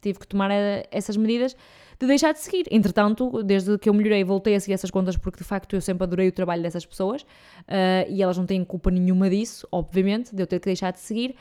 tive 0.02 0.18
que 0.18 0.26
tomar 0.26 0.50
eh, 0.50 0.86
essas 0.90 1.16
medidas 1.16 1.56
de 1.98 2.06
deixar 2.06 2.32
de 2.32 2.40
seguir. 2.40 2.66
Entretanto, 2.70 3.42
desde 3.42 3.78
que 3.78 3.88
eu 3.88 3.94
melhorei, 3.94 4.22
voltei 4.24 4.54
a 4.54 4.60
seguir 4.60 4.74
essas 4.74 4.90
contas 4.90 5.16
porque 5.16 5.38
de 5.38 5.44
facto 5.44 5.74
eu 5.74 5.80
sempre 5.80 6.04
adorei 6.04 6.28
o 6.28 6.32
trabalho 6.32 6.62
dessas 6.62 6.84
pessoas 6.84 7.22
uh, 7.22 8.08
e 8.08 8.22
elas 8.22 8.36
não 8.36 8.46
têm 8.46 8.64
culpa 8.64 8.90
nenhuma 8.90 9.30
disso, 9.30 9.66
obviamente, 9.70 10.34
de 10.34 10.42
eu 10.42 10.46
ter 10.46 10.60
que 10.60 10.66
deixar 10.66 10.92
de 10.92 11.00
seguir. 11.00 11.34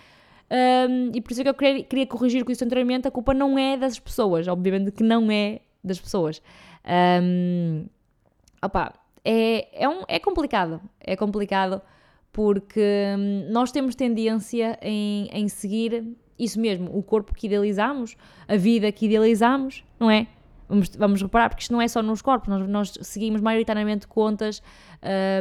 Um, 0.50 1.12
e 1.14 1.22
por 1.22 1.32
isso 1.32 1.42
é 1.42 1.44
que 1.44 1.50
eu 1.50 1.54
queria, 1.56 1.84
queria 1.84 2.08
corrigir 2.08 2.46
com 2.46 2.52
isso 2.52 2.64
anteriormente: 2.64 3.08
a 3.08 3.12
culpa 3.12 3.34
não 3.34 3.58
é 3.58 3.76
das 3.76 4.00
pessoas, 4.00 4.48
obviamente 4.48 4.92
que 4.92 5.04
não 5.04 5.32
é 5.32 5.60
das 5.84 6.00
pessoas. 6.00 6.42
Um, 7.22 7.88
opa, 8.62 8.94
é, 9.24 9.84
é, 9.84 9.90
um, 9.90 10.04
é 10.08 10.20
complicado, 10.20 10.80
é 11.00 11.16
complicado 11.16 11.82
porque 12.32 12.82
hum, 13.18 13.48
nós 13.50 13.72
temos 13.72 13.96
tendência 13.96 14.78
em, 14.82 15.30
em 15.32 15.48
seguir 15.48 16.16
isso 16.38 16.60
mesmo, 16.60 16.96
o 16.96 17.02
corpo 17.02 17.34
que 17.34 17.48
idealizamos, 17.48 18.16
a 18.48 18.58
vida 18.58 18.92
que 18.92 19.06
idealizamos, 19.06 19.84
não 20.00 20.12
é? 20.12 20.28
Vamos, 20.68 20.90
vamos 20.96 21.22
reparar, 21.22 21.50
porque 21.50 21.62
isto 21.62 21.72
não 21.72 21.82
é 21.82 21.88
só 21.88 22.02
nos 22.02 22.22
corpos, 22.22 22.50
nós, 22.50 22.68
nós 22.68 22.94
seguimos 23.02 23.40
maioritariamente 23.40 24.08
contas, 24.08 24.64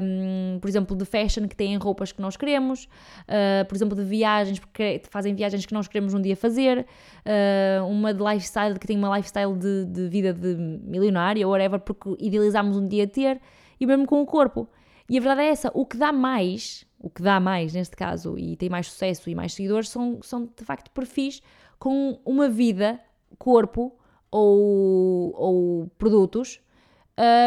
um, 0.02 0.58
por 0.60 0.68
exemplo, 0.68 0.94
de 0.94 1.04
fashion 1.06 1.48
que 1.48 1.56
têm 1.56 1.76
roupas 1.76 2.12
que 2.12 2.20
nós 2.20 2.36
queremos, 2.36 2.84
uh, 2.84 3.64
por 3.66 3.74
exemplo, 3.74 3.96
de 3.96 4.04
viagens, 4.04 4.58
porque 4.58 5.00
fazem 5.10 5.34
viagens 5.34 5.64
que 5.64 5.72
nós 5.72 5.88
queremos 5.88 6.12
um 6.12 6.20
dia 6.20 6.36
fazer, 6.36 6.86
uh, 7.24 7.86
uma 7.86 8.12
de 8.12 8.22
lifestyle 8.22 8.78
que 8.78 8.86
tem 8.86 8.98
uma 8.98 9.16
lifestyle 9.16 9.56
de, 9.56 9.86
de 9.86 10.08
vida 10.08 10.34
de 10.34 10.54
milionária, 10.56 11.46
ou 11.46 11.52
whatever, 11.52 11.80
porque 11.80 12.14
idealizamos 12.18 12.76
um 12.76 12.86
dia 12.86 13.06
ter, 13.06 13.40
e 13.80 13.86
mesmo 13.86 14.06
com 14.06 14.20
o 14.20 14.26
corpo. 14.26 14.68
E 15.08 15.16
a 15.18 15.20
verdade 15.20 15.42
é 15.42 15.50
essa, 15.50 15.70
o 15.74 15.86
que 15.86 15.96
dá 15.96 16.12
mais, 16.12 16.86
o 16.98 17.08
que 17.08 17.22
dá 17.22 17.40
mais 17.40 17.72
neste 17.72 17.96
caso, 17.96 18.38
e 18.38 18.56
tem 18.56 18.68
mais 18.68 18.88
sucesso 18.88 19.28
e 19.30 19.34
mais 19.34 19.54
seguidores, 19.54 19.88
são, 19.88 20.18
são 20.22 20.44
de 20.44 20.64
facto 20.64 20.90
perfis 20.90 21.40
com 21.78 22.18
uma 22.24 22.48
vida, 22.48 23.00
corpo, 23.38 23.96
ou, 24.35 25.32
ou 25.37 25.87
produtos 25.97 26.61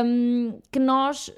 um, 0.06 0.58
que 0.72 0.80
nós 0.80 1.30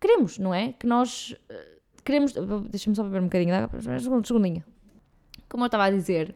queremos, 0.00 0.36
não 0.36 0.52
é? 0.52 0.72
Que 0.72 0.84
nós 0.84 1.30
uh, 1.48 2.02
queremos. 2.04 2.34
Deixa-me 2.68 2.96
só 2.96 3.04
beber 3.04 3.20
um 3.20 3.26
bocadinho, 3.26 3.54
um 4.10 4.24
segundinho. 4.24 4.64
Como 5.48 5.62
eu 5.62 5.66
estava 5.66 5.84
a 5.84 5.90
dizer. 5.90 6.34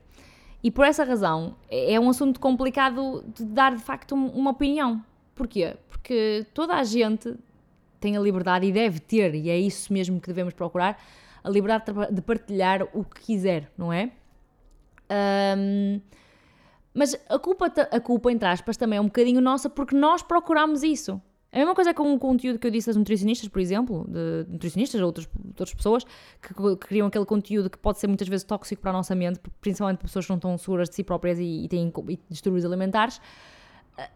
E 0.62 0.70
por 0.70 0.84
essa 0.84 1.02
razão 1.02 1.56
é, 1.68 1.94
é 1.94 2.00
um 2.00 2.08
assunto 2.10 2.38
complicado 2.38 3.24
de 3.34 3.44
dar 3.44 3.74
de 3.74 3.82
facto 3.82 4.14
uma 4.14 4.52
opinião. 4.52 5.04
Porquê? 5.34 5.76
Porque 5.88 6.46
toda 6.54 6.74
a 6.74 6.84
gente 6.84 7.34
tem 7.98 8.16
a 8.16 8.20
liberdade 8.20 8.66
e 8.66 8.72
deve 8.72 9.00
ter, 9.00 9.34
e 9.34 9.50
é 9.50 9.58
isso 9.58 9.92
mesmo 9.92 10.20
que 10.20 10.28
devemos 10.28 10.54
procurar, 10.54 11.02
a 11.42 11.50
liberdade 11.50 11.84
de 12.12 12.22
partilhar 12.22 12.86
o 12.94 13.04
que 13.04 13.20
quiser, 13.20 13.70
não 13.76 13.92
é? 13.92 14.12
Um, 15.58 16.00
mas 16.92 17.16
a 17.28 17.38
culpa, 17.38 17.66
a 17.66 18.00
culpa, 18.00 18.32
entre 18.32 18.48
aspas, 18.48 18.76
também 18.76 18.96
é 18.96 19.00
um 19.00 19.06
bocadinho 19.06 19.40
nossa 19.40 19.70
porque 19.70 19.94
nós 19.94 20.22
procuramos 20.22 20.82
isso. 20.82 21.20
É 21.52 21.58
a 21.58 21.60
mesma 21.60 21.74
coisa 21.74 21.92
com 21.92 22.14
o 22.14 22.18
conteúdo 22.18 22.60
que 22.60 22.66
eu 22.66 22.70
disse 22.70 22.86
das 22.86 22.96
nutricionistas, 22.96 23.48
por 23.48 23.60
exemplo, 23.60 24.06
de 24.08 24.52
nutricionistas 24.52 25.00
ou 25.00 25.06
outras, 25.08 25.28
outras 25.48 25.74
pessoas 25.74 26.04
que, 26.40 26.54
que, 26.54 26.76
criam 26.76 27.08
aquele 27.08 27.24
conteúdo 27.24 27.68
que 27.68 27.76
pode 27.76 27.98
ser 27.98 28.06
muitas 28.06 28.28
vezes 28.28 28.44
tóxico 28.44 28.80
para 28.80 28.90
a 28.90 28.94
nossa 28.94 29.16
mente, 29.16 29.40
principalmente 29.60 29.98
pessoas 29.98 30.26
que 30.26 30.30
não 30.30 30.36
estão 30.36 30.56
seguras 30.56 30.88
de 30.88 30.94
si 30.94 31.02
próprias 31.02 31.40
e, 31.40 31.64
e 31.64 31.68
têm 31.68 31.92
e 32.08 32.18
distúrbios 32.28 32.64
alimentares. 32.64 33.20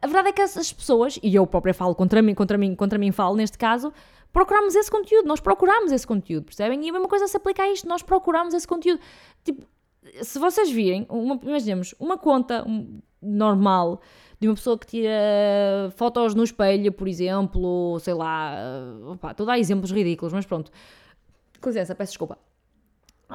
A 0.01 0.07
verdade 0.07 0.29
é 0.29 0.33
que 0.33 0.41
essas 0.41 0.73
pessoas, 0.73 1.19
e 1.23 1.35
eu 1.35 1.45
própria 1.45 1.75
falo 1.75 1.95
contra 1.95 2.23
mim, 2.23 2.35
contra 2.35 2.57
mim, 2.57 2.75
contra 2.77 2.99
mim 2.99 3.11
falo 3.11 3.35
neste 3.35 3.59
caso, 3.59 3.93
procuramos 4.33 4.75
esse 4.77 4.91
conteúdo, 4.91 5.27
nós 5.27 5.41
procuramos 5.41 5.91
esse 5.91 6.07
conteúdo, 6.07 6.45
percebem? 6.45 6.87
E 6.87 6.89
a 6.89 6.93
mesma 6.93 7.09
coisa 7.09 7.27
se 7.27 7.37
aplica 7.37 7.65
a 7.65 7.71
isto, 7.71 7.89
nós 7.89 8.03
procuramos 8.03 8.55
esse 8.55 8.67
conteúdo. 8.67 9.01
Tipo, 9.43 9.67
se 10.23 10.39
vocês 10.39 10.71
virem, 10.71 11.07
uma, 11.09 11.39
imaginemos, 11.43 11.95
uma 11.99 12.19
conta 12.19 12.65
normal 13.21 14.01
de 14.41 14.49
uma 14.49 14.55
pessoa 14.55 14.79
que 14.79 14.87
tira 14.87 15.91
fotos 15.97 16.35
no 16.35 16.45
espelho, 16.45 16.93
por 16.93 17.09
exemplo, 17.09 17.99
sei 18.01 18.15
lá, 18.15 18.55
opa, 19.07 19.31
estou 19.31 19.45
a 19.45 19.53
dar 19.53 19.59
exemplos 19.59 19.91
ridículos, 19.91 20.33
mas 20.33 20.45
pronto. 20.45 20.71
Com 21.61 21.71
licença, 21.71 21.95
peço 21.95 22.13
desculpa. 22.13 22.39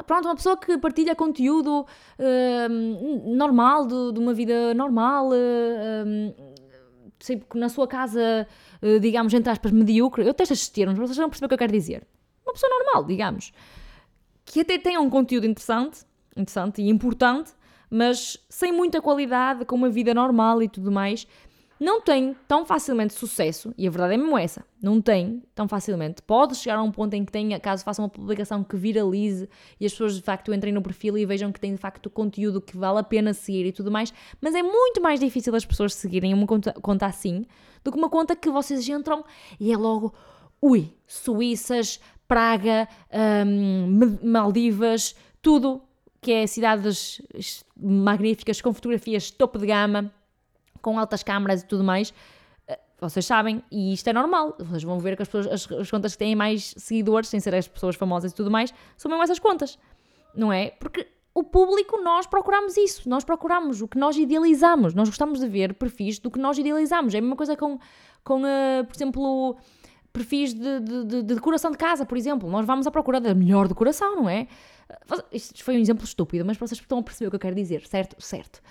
Pronto, 0.05 0.25
uma 0.25 0.35
pessoa 0.35 0.55
que 0.55 0.77
partilha 0.77 1.15
conteúdo 1.15 1.85
uh, 2.19 3.35
normal, 3.35 3.87
de, 3.87 4.13
de, 4.13 4.19
uma 4.19 4.33
vida 4.33 4.73
normal, 4.73 5.29
uh, 5.29 6.29
uh, 6.29 7.57
na 7.57 7.69
sua 7.69 7.87
casa, 7.87 8.47
uh, 8.81 8.99
digamos, 8.99 9.33
entre 9.33 9.51
aspas, 9.51 9.71
medíocre. 9.71 10.25
Eu 10.25 10.33
testo 10.33 10.53
estes 10.53 10.69
termos, 10.69 10.97
mas 10.97 11.09
vocês 11.09 11.17
vão 11.17 11.27
perceber 11.27 11.47
o 11.47 11.49
que 11.49 11.53
eu 11.55 11.59
quero 11.59 11.73
dizer. 11.73 12.07
Uma 12.45 12.53
pessoa 12.53 12.71
normal, 12.71 13.03
digamos, 13.05 13.51
que 14.45 14.61
até 14.61 14.77
tem 14.77 14.97
um 14.97 15.09
conteúdo 15.09 15.47
interessante, 15.47 16.05
interessante 16.39 16.81
e 16.81 16.89
importante, 16.89 17.51
mas 17.89 18.37
sem 18.49 18.71
muita 18.71 19.01
qualidade, 19.01 19.65
com 19.65 19.75
uma 19.75 19.89
vida 19.89 20.13
normal 20.13 20.61
e 20.61 20.69
tudo 20.69 20.91
mais, 20.91 21.27
não 21.79 22.01
tem 22.01 22.35
tão 22.45 22.65
facilmente 22.65 23.13
sucesso, 23.13 23.73
e 23.77 23.87
a 23.87 23.89
verdade 23.89 24.15
é 24.15 24.17
mesmo 24.17 24.37
essa, 24.37 24.65
não 24.81 24.99
tem 24.99 25.41
tão 25.55 25.65
facilmente. 25.65 26.21
Pode 26.21 26.55
chegar 26.55 26.77
a 26.77 26.83
um 26.83 26.91
ponto 26.91 27.13
em 27.13 27.23
que 27.23 27.31
tenha, 27.31 27.57
caso 27.57 27.85
faça 27.85 28.01
uma 28.01 28.09
publicação 28.09 28.63
que 28.63 28.75
viralize 28.75 29.47
e 29.79 29.85
as 29.85 29.93
pessoas 29.93 30.15
de 30.15 30.21
facto 30.21 30.53
entrem 30.53 30.73
no 30.73 30.81
perfil 30.81 31.17
e 31.17 31.25
vejam 31.25 31.53
que 31.53 31.59
tem 31.59 31.71
de 31.71 31.77
facto 31.77 32.09
conteúdo 32.09 32.59
que 32.59 32.75
vale 32.75 32.99
a 32.99 33.03
pena 33.03 33.33
seguir 33.33 33.65
e 33.65 33.71
tudo 33.71 33.89
mais, 33.89 34.13
mas 34.41 34.53
é 34.55 34.61
muito 34.61 35.01
mais 35.01 35.21
difícil 35.21 35.55
as 35.55 35.65
pessoas 35.65 35.93
seguirem 35.93 36.33
uma 36.33 36.45
conta, 36.45 36.73
conta 36.73 37.05
assim 37.05 37.45
do 37.81 37.93
que 37.93 37.97
uma 37.97 38.09
conta 38.09 38.35
que 38.35 38.49
vocês 38.49 38.87
entram 38.89 39.23
e 39.57 39.71
é 39.71 39.77
logo, 39.77 40.13
ui, 40.61 40.93
Suíças, 41.07 42.01
Praga, 42.27 42.89
hum, 43.47 44.19
Maldivas, 44.21 45.15
tudo 45.41 45.81
que 46.21 46.31
é 46.31 46.47
cidades 46.47 47.21
magníficas, 47.75 48.61
com 48.61 48.73
fotografias 48.73 49.31
topo 49.31 49.57
de 49.57 49.67
gama, 49.67 50.11
com 50.81 50.99
altas 50.99 51.23
câmaras 51.23 51.61
e 51.61 51.65
tudo 51.65 51.83
mais. 51.83 52.13
Eh, 52.67 52.79
vocês 52.99 53.25
sabem, 53.25 53.63
e 53.71 53.93
isto 53.93 54.07
é 54.09 54.13
normal. 54.13 54.55
Vocês 54.59 54.83
vão 54.83 54.99
ver 54.99 55.15
que 55.15 55.21
as, 55.21 55.27
pessoas, 55.27 55.47
as, 55.47 55.71
as 55.71 55.91
contas 55.91 56.13
que 56.13 56.19
têm 56.19 56.35
mais 56.35 56.73
seguidores, 56.77 57.29
sem 57.29 57.39
ser 57.39 57.55
as 57.55 57.67
pessoas 57.67 57.95
famosas 57.95 58.31
e 58.31 58.35
tudo 58.35 58.51
mais, 58.51 58.73
são 58.97 59.09
mesmo 59.09 59.23
essas 59.23 59.39
contas. 59.39 59.79
Não 60.35 60.51
é? 60.51 60.71
Porque 60.71 61.07
o 61.33 61.43
público, 61.43 62.01
nós 62.01 62.27
procuramos 62.27 62.75
isso. 62.75 63.07
Nós 63.09 63.23
procuramos 63.23 63.81
o 63.81 63.87
que 63.87 63.97
nós 63.97 64.17
idealizamos. 64.17 64.93
Nós 64.93 65.07
gostamos 65.07 65.39
de 65.39 65.47
ver 65.47 65.73
perfis 65.73 66.19
do 66.19 66.29
que 66.29 66.39
nós 66.39 66.57
idealizamos. 66.57 67.13
É 67.13 67.19
a 67.19 67.21
mesma 67.21 67.35
coisa 67.35 67.55
com, 67.55 67.79
com 68.23 68.41
uh, 68.41 68.85
por 68.85 68.95
exemplo, 68.95 69.57
perfis 70.19 70.53
de, 70.53 70.79
de, 70.81 71.05
de, 71.05 71.23
de, 71.23 71.35
decoração 71.35 71.71
de 71.71 71.77
casa, 71.77 72.05
por 72.05 72.17
exemplo. 72.17 72.49
Nós 72.49 72.65
vamos 72.65 72.85
à 72.85 72.91
procura 72.91 73.21
da 73.21 73.33
melhor 73.33 73.67
decoração, 73.67 74.17
não 74.17 74.29
é? 74.29 74.47
Isto 75.31 75.63
foi 75.63 75.77
um 75.77 75.79
exemplo 75.79 76.03
estúpido, 76.03 76.43
mas 76.45 76.57
vocês 76.57 76.79
estão 76.79 76.99
a 76.99 77.03
perceber 77.03 77.27
o 77.27 77.29
que 77.31 77.35
eu 77.37 77.39
quero 77.39 77.55
dizer, 77.55 77.87
certo? 77.87 78.21
Certo. 78.21 78.61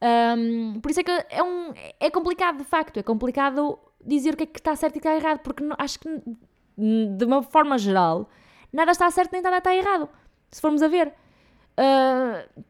Um, 0.00 0.80
por 0.80 0.90
isso 0.90 1.00
é 1.00 1.02
que 1.02 1.10
é, 1.10 1.42
um, 1.42 1.72
é 1.98 2.10
complicado, 2.10 2.58
de 2.58 2.64
facto. 2.64 2.98
É 2.98 3.02
complicado 3.02 3.78
dizer 4.04 4.34
o 4.34 4.36
que 4.36 4.42
é 4.44 4.46
que 4.46 4.58
está 4.58 4.76
certo 4.76 4.96
e 4.96 4.98
o 4.98 5.00
que 5.00 5.08
está 5.08 5.16
errado, 5.16 5.40
porque 5.40 5.64
acho 5.78 5.98
que, 5.98 6.08
de 6.76 7.24
uma 7.24 7.42
forma 7.42 7.78
geral, 7.78 8.28
nada 8.72 8.92
está 8.92 9.10
certo 9.10 9.32
nem 9.32 9.40
nada 9.40 9.58
está 9.58 9.74
errado. 9.74 10.08
Se 10.50 10.60
formos 10.60 10.82
a 10.82 10.88
ver. 10.88 11.12
Uh, 11.78 12.64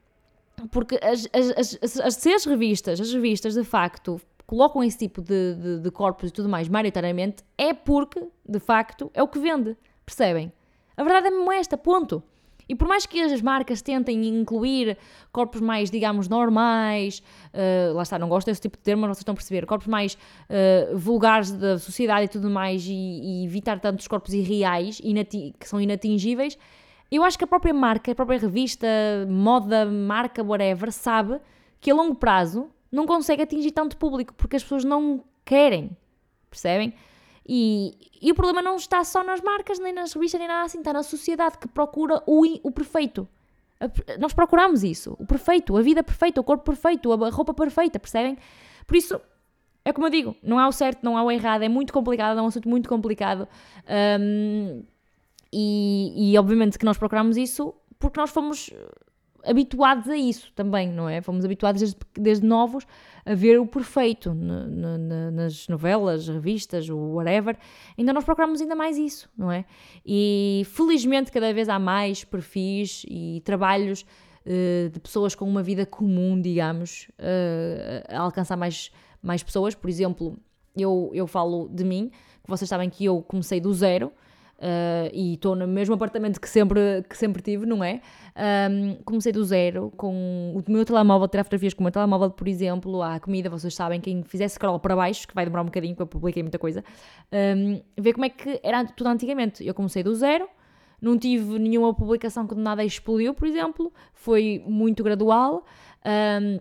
porque 0.71 0.99
as, 1.01 1.27
as, 1.33 1.77
as, 1.81 1.99
as, 2.01 2.27
as 2.27 2.45
revistas, 2.45 2.99
as 2.99 3.13
revistas 3.13 3.53
de 3.53 3.63
facto 3.63 4.21
colocam 4.49 4.83
esse 4.83 4.97
tipo 4.97 5.21
de, 5.21 5.53
de, 5.53 5.79
de 5.79 5.91
corpos 5.91 6.29
e 6.29 6.33
tudo 6.33 6.49
mais 6.49 6.67
maioritariamente, 6.67 7.43
é 7.55 7.71
porque, 7.71 8.19
de 8.43 8.57
facto, 8.57 9.11
é 9.13 9.21
o 9.21 9.27
que 9.27 9.37
vende. 9.37 9.77
Percebem? 10.03 10.51
A 10.97 11.03
verdade 11.03 11.27
é 11.27 11.29
mesmo 11.29 11.51
esta, 11.51 11.77
ponto. 11.77 12.23
E 12.67 12.73
por 12.73 12.87
mais 12.87 13.05
que 13.05 13.21
as 13.21 13.41
marcas 13.43 13.79
tentem 13.83 14.25
incluir 14.25 14.97
corpos 15.31 15.61
mais, 15.61 15.91
digamos, 15.91 16.27
normais, 16.27 17.21
uh, 17.53 17.93
lá 17.93 18.01
está, 18.01 18.17
não 18.17 18.27
gosto 18.27 18.47
desse 18.47 18.61
tipo 18.61 18.75
de 18.75 18.81
termo, 18.81 19.03
mas 19.03 19.09
vocês 19.09 19.19
estão 19.19 19.33
a 19.33 19.35
perceber, 19.35 19.67
corpos 19.67 19.85
mais 19.85 20.15
uh, 20.15 20.97
vulgares 20.97 21.51
da 21.51 21.77
sociedade 21.77 22.25
e 22.25 22.27
tudo 22.27 22.49
mais, 22.49 22.83
e, 22.87 22.91
e 22.91 23.45
evitar 23.45 23.79
tantos 23.79 24.07
corpos 24.07 24.33
irreais, 24.33 24.99
que 25.59 25.69
são 25.69 25.79
inatingíveis, 25.79 26.57
eu 27.11 27.23
acho 27.23 27.37
que 27.37 27.43
a 27.43 27.47
própria 27.47 27.73
marca, 27.73 28.11
a 28.11 28.15
própria 28.15 28.39
revista, 28.39 28.87
moda, 29.29 29.85
marca, 29.85 30.43
whatever, 30.43 30.91
sabe 30.91 31.39
que 31.79 31.91
a 31.91 31.93
longo 31.93 32.15
prazo 32.15 32.67
não 32.91 33.05
consegue 33.05 33.41
atingir 33.41 33.71
tanto 33.71 33.97
público 33.97 34.33
porque 34.33 34.55
as 34.55 34.63
pessoas 34.63 34.83
não 34.83 35.23
querem, 35.45 35.95
percebem? 36.49 36.93
E, 37.47 37.97
e 38.21 38.31
o 38.31 38.35
problema 38.35 38.61
não 38.61 38.75
está 38.75 39.03
só 39.03 39.23
nas 39.23 39.41
marcas, 39.41 39.79
nem 39.79 39.91
nas 39.93 40.13
revistas, 40.13 40.39
nem 40.39 40.47
nada 40.47 40.65
assim, 40.65 40.79
está 40.79 40.93
na 40.93 41.03
sociedade 41.03 41.57
que 41.57 41.67
procura 41.67 42.21
o, 42.27 42.43
o 42.61 42.71
perfeito. 42.71 43.27
Nós 44.19 44.33
procuramos 44.33 44.83
isso, 44.83 45.15
o 45.17 45.25
perfeito, 45.25 45.75
a 45.75 45.81
vida 45.81 46.03
perfeita, 46.03 46.41
o 46.41 46.43
corpo 46.43 46.63
perfeito, 46.65 47.11
a 47.11 47.29
roupa 47.29 47.53
perfeita, 47.53 47.97
percebem? 47.97 48.37
Por 48.85 48.95
isso, 48.95 49.19
é 49.85 49.93
como 49.93 50.07
eu 50.07 50.11
digo, 50.11 50.35
não 50.43 50.59
há 50.59 50.67
o 50.67 50.71
certo, 50.71 51.01
não 51.01 51.17
há 51.17 51.23
o 51.23 51.31
errado, 51.31 51.63
é 51.63 51.69
muito 51.69 51.93
complicado, 51.93 52.37
é 52.37 52.41
um 52.41 52.47
assunto 52.47 52.67
muito 52.67 52.89
complicado. 52.89 53.47
Um, 54.19 54.83
e, 55.51 56.33
e 56.33 56.37
obviamente 56.37 56.77
que 56.77 56.85
nós 56.85 56.97
procuramos 56.97 57.37
isso 57.37 57.73
porque 57.97 58.19
nós 58.19 58.29
fomos 58.29 58.69
habituados 59.45 60.07
a 60.07 60.17
isso 60.17 60.51
também, 60.55 60.91
não 60.91 61.07
é? 61.07 61.21
Fomos 61.21 61.45
habituados 61.45 61.81
desde, 61.81 61.97
desde 62.15 62.45
novos 62.45 62.85
a 63.25 63.33
ver 63.35 63.59
o 63.59 63.65
perfeito 63.65 64.33
nas 64.33 65.67
novelas, 65.67 66.27
revistas, 66.27 66.89
o 66.89 66.97
whatever. 67.15 67.57
Então 67.97 68.13
nós 68.13 68.23
procuramos 68.23 68.61
ainda 68.61 68.75
mais 68.75 68.97
isso, 68.97 69.29
não 69.37 69.51
é? 69.51 69.65
E 70.05 70.63
felizmente 70.65 71.31
cada 71.31 71.53
vez 71.53 71.69
há 71.69 71.77
mais 71.77 72.23
perfis 72.23 73.05
e 73.07 73.41
trabalhos 73.45 74.05
uh, 74.45 74.89
de 74.89 74.99
pessoas 74.99 75.35
com 75.35 75.45
uma 75.45 75.61
vida 75.61 75.85
comum, 75.85 76.39
digamos, 76.41 77.07
uh, 77.19 78.15
a 78.15 78.19
alcançar 78.19 78.57
mais, 78.57 78.91
mais 79.21 79.43
pessoas. 79.43 79.75
Por 79.75 79.89
exemplo, 79.89 80.37
eu, 80.75 81.11
eu 81.13 81.27
falo 81.27 81.67
de 81.69 81.83
mim, 81.83 82.09
que 82.43 82.49
vocês 82.49 82.67
sabem 82.67 82.89
que 82.89 83.05
eu 83.05 83.21
comecei 83.21 83.59
do 83.59 83.73
zero. 83.73 84.11
Uh, 84.59 85.07
e 85.13 85.35
estou 85.35 85.55
no 85.55 85.65
mesmo 85.65 85.95
apartamento 85.95 86.39
que 86.39 86.49
sempre, 86.49 87.01
que 87.09 87.17
sempre 87.17 87.41
tive, 87.41 87.65
não 87.65 87.81
é? 87.81 88.01
Um, 88.69 88.95
comecei 89.05 89.31
do 89.31 89.41
zero, 89.41 89.89
com 89.95 90.53
o 90.53 90.71
meu 90.71 90.83
telemóvel, 90.83 91.29
tirar 91.29 91.45
fotografias 91.45 91.73
com 91.73 91.81
o 91.81 91.85
meu 91.85 91.93
telemóvel, 91.93 92.29
por 92.29 92.45
exemplo, 92.45 93.01
à 93.01 93.21
comida, 93.21 93.49
vocês 93.49 93.73
sabem, 93.73 94.01
quem 94.01 94.21
fizesse 94.21 94.55
scroll 94.55 94.77
para 94.77 94.97
baixo, 94.97 95.25
que 95.25 95.33
vai 95.33 95.45
demorar 95.45 95.61
um 95.61 95.67
bocadinho, 95.67 95.95
porque 95.95 96.03
eu 96.03 96.07
publiquei 96.07 96.43
muita 96.43 96.59
coisa, 96.59 96.83
um, 97.31 97.81
ver 97.97 98.11
como 98.11 98.25
é 98.25 98.29
que 98.29 98.59
era 98.61 98.83
tudo 98.83 99.07
antigamente. 99.07 99.65
Eu 99.65 99.73
comecei 99.73 100.03
do 100.03 100.13
zero, 100.13 100.45
não 101.01 101.17
tive 101.17 101.57
nenhuma 101.57 101.93
publicação 101.93 102.45
que 102.45 102.53
de 102.53 102.59
nada 102.59 102.83
explodiu, 102.83 103.33
por 103.33 103.47
exemplo, 103.47 103.93
foi 104.13 104.61
muito 104.67 105.03
gradual. 105.03 105.65
Um, 106.05 106.59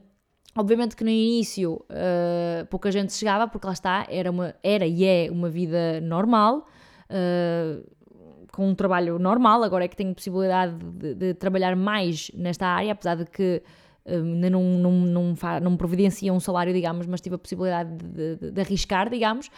Obviamente 0.57 0.97
que 0.97 1.05
no 1.05 1.11
início 1.11 1.75
uh, 1.75 2.67
pouca 2.69 2.91
gente 2.91 3.13
chegava, 3.13 3.47
porque 3.47 3.65
lá 3.65 3.73
está, 3.73 4.05
era, 4.09 4.29
uma, 4.29 4.57
era 4.61 4.85
e 4.85 5.05
é 5.05 5.29
uma 5.31 5.49
vida 5.49 6.01
normal, 6.01 6.67
uh, 7.11 7.85
com 8.53 8.69
um 8.69 8.75
trabalho 8.75 9.19
normal, 9.19 9.63
agora 9.63 9.85
é 9.85 9.89
que 9.89 9.97
tenho 9.97 10.15
possibilidade 10.15 10.75
de, 10.75 11.15
de 11.15 11.35
trabalhar 11.35 11.77
mais 11.77 12.31
nesta 12.35 12.67
área, 12.67 12.93
apesar 12.93 13.17
de 13.17 13.25
que 13.27 13.63
uh, 14.07 14.11
ainda 14.13 14.51
não, 14.51 14.63
não, 14.63 14.93
não, 14.93 15.35
não, 15.63 15.77
providencia 15.77 16.33
um 16.33 16.41
salário, 16.41 16.73
digamos, 16.73 17.07
mas 17.07 17.21
tive 17.21 17.37
a 17.37 17.39
possibilidade 17.39 17.91
de, 17.97 18.37
de, 18.37 18.51
de 18.51 18.61
arriscar, 18.61 19.09
digamos. 19.09 19.51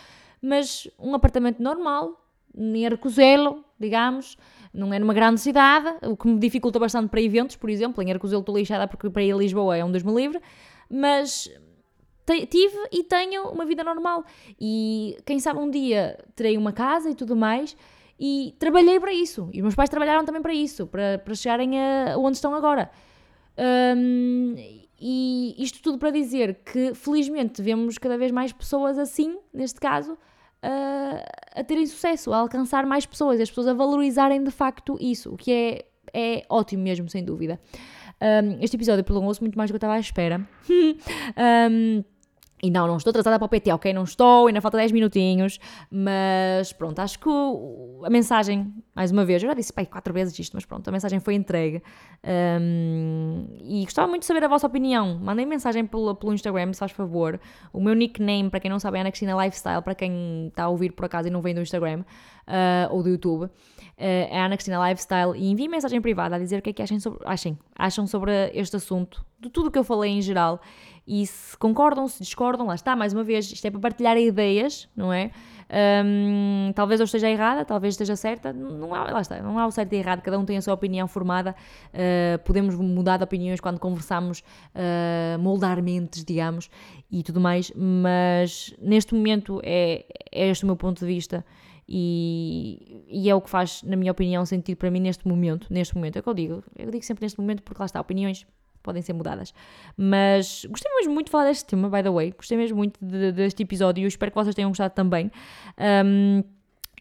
Mas 0.43 0.89
um 0.99 1.15
apartamento 1.15 1.63
normal, 1.63 2.25
em 2.57 2.87
Arcozelo, 2.87 3.65
digamos, 3.79 4.37
não 4.73 4.93
é 4.93 4.99
numa 4.99 5.13
grande 5.13 5.41
cidade, 5.41 5.89
o 6.07 6.17
que 6.17 6.29
me 6.29 6.39
dificulta 6.39 6.79
bastante 6.79 7.09
para 7.09 7.21
eventos, 7.21 7.57
por 7.57 7.69
exemplo. 7.69 8.03
Em 8.03 8.11
Arcozelo 8.11 8.41
estou 8.41 8.57
lixada 8.57 8.87
porque 8.89 9.11
para 9.11 9.23
ir 9.23 9.33
a 9.33 9.37
Lisboa 9.37 9.77
é 9.77 9.85
um 9.85 9.89
me 9.89 10.15
livre, 10.15 10.41
mas 10.89 11.51
tive 12.47 12.77
e 12.93 13.05
tenho 13.05 13.49
uma 13.51 13.65
vida 13.65 13.85
normal. 13.85 14.25
E 14.61 15.17
quem 15.25 15.39
sabe 15.39 15.59
um 15.59 15.71
dia 15.71 16.19
terei 16.35 16.57
uma 16.57 16.73
casa 16.73 17.11
e 17.11 17.15
tudo 17.15 17.37
mais. 17.37 17.77
E 18.19 18.55
trabalhei 18.59 19.01
para 19.01 19.13
isso. 19.13 19.49
E 19.53 19.59
os 19.59 19.63
meus 19.63 19.75
pais 19.75 19.89
trabalharam 19.89 20.25
também 20.25 20.43
para 20.43 20.53
isso, 20.53 20.87
para, 20.87 21.19
para 21.19 21.35
chegarem 21.35 21.81
a 21.81 22.17
onde 22.19 22.37
estão 22.37 22.55
agora. 22.55 22.91
Um, 23.97 24.55
e 25.01 25.55
isto 25.59 25.81
tudo 25.81 25.99
para 25.99 26.11
dizer 26.11 26.61
que, 26.65 26.95
felizmente, 26.95 27.63
vemos 27.63 27.97
cada 27.97 28.19
vez 28.19 28.31
mais 28.31 28.53
pessoas 28.53 28.99
assim, 28.99 29.39
neste 29.53 29.81
caso, 29.81 30.19
a, 30.63 31.61
a 31.61 31.65
terem 31.65 31.87
sucesso, 31.87 32.33
a 32.33 32.37
alcançar 32.37 32.85
mais 32.85 33.07
pessoas, 33.07 33.41
as 33.41 33.49
pessoas 33.49 33.69
a 33.69 33.75
valorizarem 33.75 34.45
de 34.45 34.51
facto 34.51 34.99
isso, 35.01 35.33
o 35.33 35.37
que 35.37 35.51
é, 35.51 35.85
é 36.13 36.45
ótimo 36.51 36.83
mesmo, 36.83 37.09
sem 37.09 37.25
dúvida. 37.25 37.59
Um, 38.21 38.63
este 38.63 38.77
episódio 38.77 39.03
prolongou-se 39.03 39.41
muito 39.41 39.57
mais 39.57 39.71
do 39.71 39.73
que 39.73 39.77
eu 39.77 39.79
estava 39.79 39.95
à 39.95 40.01
espera. 40.01 40.47
um, 40.69 42.05
e 42.63 42.71
não, 42.71 42.87
não 42.87 42.97
estou 42.97 43.11
atrasada 43.11 43.39
para 43.39 43.47
o 43.47 43.49
PT, 43.49 43.73
ok? 43.73 43.93
Não 43.93 44.05
estou, 44.05 44.47
ainda 44.47 44.61
falta 44.61 44.77
10 44.77 44.93
minutinhos, 44.93 45.59
mas 45.91 46.73
pronto, 46.73 46.99
acho 46.99 47.19
que 47.19 47.29
a 48.05 48.11
mensagem, 48.11 48.73
mais 48.95 49.11
uma 49.11 49.25
vez, 49.25 49.43
eu 49.43 49.49
já 49.49 49.55
disse 49.55 49.73
pai, 49.73 49.87
quatro 49.87 50.13
vezes 50.13 50.39
isto, 50.39 50.55
mas 50.55 50.65
pronto, 50.65 50.87
a 50.87 50.93
mensagem 50.93 51.21
foi 51.21 51.35
entregue. 51.35 51.83
Um, 52.61 53.47
e 53.63 53.85
gostava 53.85 54.09
muito 54.09 54.23
de 54.23 54.27
saber 54.27 54.45
a 54.45 54.49
vossa 54.49 54.67
opinião. 54.67 55.19
Mandem 55.19 55.47
mensagem 55.47 55.87
pelo, 55.87 56.15
pelo 56.15 56.35
Instagram, 56.35 56.73
se 56.73 56.81
faz 56.81 56.93
favor. 56.93 57.41
O 57.73 57.81
meu 57.81 57.95
nickname, 57.95 58.51
para 58.51 58.61
quem 58.61 58.71
não 58.71 58.79
sabe, 58.79 58.99
é 58.99 59.01
Ana 59.01 59.11
Cristina 59.11 59.43
Lifestyle, 59.43 59.83
para 59.83 59.95
quem 59.95 60.49
está 60.49 60.65
a 60.65 60.69
ouvir 60.69 60.93
por 60.93 61.07
acaso 61.07 61.29
e 61.29 61.31
não 61.31 61.41
vem 61.41 61.55
do 61.55 61.63
Instagram 61.63 62.05
uh, 62.51 62.95
ou 62.95 63.03
do 63.03 63.09
YouTube. 63.09 63.45
Uh, 63.45 63.51
é 63.99 64.41
Ana 64.41 64.57
Cristina 64.57 64.89
Lifestyle 64.89 65.37
e 65.37 65.51
enviem 65.51 65.69
mensagem 65.69 66.01
privada 66.01 66.37
a 66.37 66.39
dizer 66.39 66.59
o 66.59 66.63
que 66.63 66.71
é 66.71 66.73
que 66.73 66.83
acham 66.83 66.99
sobre, 66.99 67.21
achem, 67.27 67.59
acham 67.77 68.07
sobre 68.07 68.51
este 68.55 68.77
assunto, 68.77 69.25
de 69.39 69.51
tudo 69.51 69.69
o 69.69 69.71
que 69.71 69.79
eu 69.79 69.85
falei 69.85 70.11
em 70.11 70.23
geral 70.23 70.61
e 71.07 71.27
se 71.27 71.57
concordam, 71.57 72.07
se 72.09 72.23
discordam, 72.23 72.67
lá 72.67 72.75
está, 72.75 72.95
mais 72.95 73.13
uma 73.13 73.25
vez, 73.25 73.51
isto 73.51 73.65
é 73.67 73.71
para 73.71 73.81
partilhar 73.81 74.17
ideias, 74.17 74.89
não 74.95 75.13
é? 75.13 75.31
Um, 76.05 76.73
talvez 76.75 76.99
eu 76.99 77.05
esteja 77.05 77.29
errada, 77.29 77.65
talvez 77.65 77.95
esteja 77.95 78.17
certa, 78.17 78.53
não 78.53 78.93
há, 78.95 79.11
lá 79.11 79.21
está, 79.21 79.41
não 79.41 79.59
há 79.59 79.67
o 79.67 79.71
certo 79.71 79.93
e 79.93 79.97
errado, 79.97 80.21
cada 80.21 80.39
um 80.39 80.45
tem 80.45 80.57
a 80.57 80.63
sua 80.63 80.75
opinião 80.75 81.07
formada, 81.07 81.55
uh, 81.95 82.39
podemos 82.45 82.75
mudar 82.75 83.19
de 83.19 83.25
opiniões 83.25 83.61
quando 83.61 83.79
conversamos, 83.79 84.41
uh, 84.41 85.39
moldar 85.39 85.81
mentes, 85.83 86.25
digamos, 86.25 86.71
e 87.11 87.23
tudo 87.23 87.41
mais, 87.41 87.73
mas 87.75 88.75
neste 88.81 89.15
momento 89.15 89.61
é, 89.63 90.05
é 90.33 90.49
este 90.49 90.65
o 90.65 90.67
meu 90.67 90.77
ponto 90.77 91.01
de 91.01 91.07
vista 91.07 91.45
e, 91.93 93.05
e, 93.09 93.29
é 93.29 93.35
o 93.35 93.41
que 93.41 93.51
faz, 93.51 93.83
na 93.83 93.97
minha 93.97 94.13
opinião, 94.13 94.47
sentido 94.47 94.77
para 94.77 94.93
mim 94.93 95.01
neste 95.01 95.27
momento, 95.27 95.67
neste 95.69 95.97
momento, 95.97 96.17
é 96.17 96.21
o 96.21 96.23
que 96.23 96.29
eu 96.29 96.35
digo, 96.35 96.65
eu 96.79 96.89
digo 96.89 97.05
sempre 97.05 97.25
neste 97.25 97.41
momento 97.41 97.65
porque 97.65 97.83
lá 97.83 97.87
está, 97.87 98.01
opiniões 98.01 98.47
podem 98.81 99.03
ser 99.03 99.13
mudadas. 99.13 99.53
Mas 99.97 100.65
gostei 100.67 100.91
mesmo 100.95 101.13
muito 101.13 101.27
de 101.27 101.33
falar 101.33 101.47
deste 101.47 101.67
tema, 101.67 101.91
by 101.91 102.03
the 102.03 102.11
way. 102.11 102.33
Gostei 102.33 102.57
mesmo 102.57 102.77
muito 102.77 103.05
de, 103.05 103.33
deste 103.33 103.63
episódio 103.63 104.05
e 104.05 104.07
espero 104.07 104.31
que 104.31 104.37
vocês 104.37 104.55
tenham 104.55 104.71
gostado 104.71 104.95
também. 104.95 105.31
Um, 106.07 106.43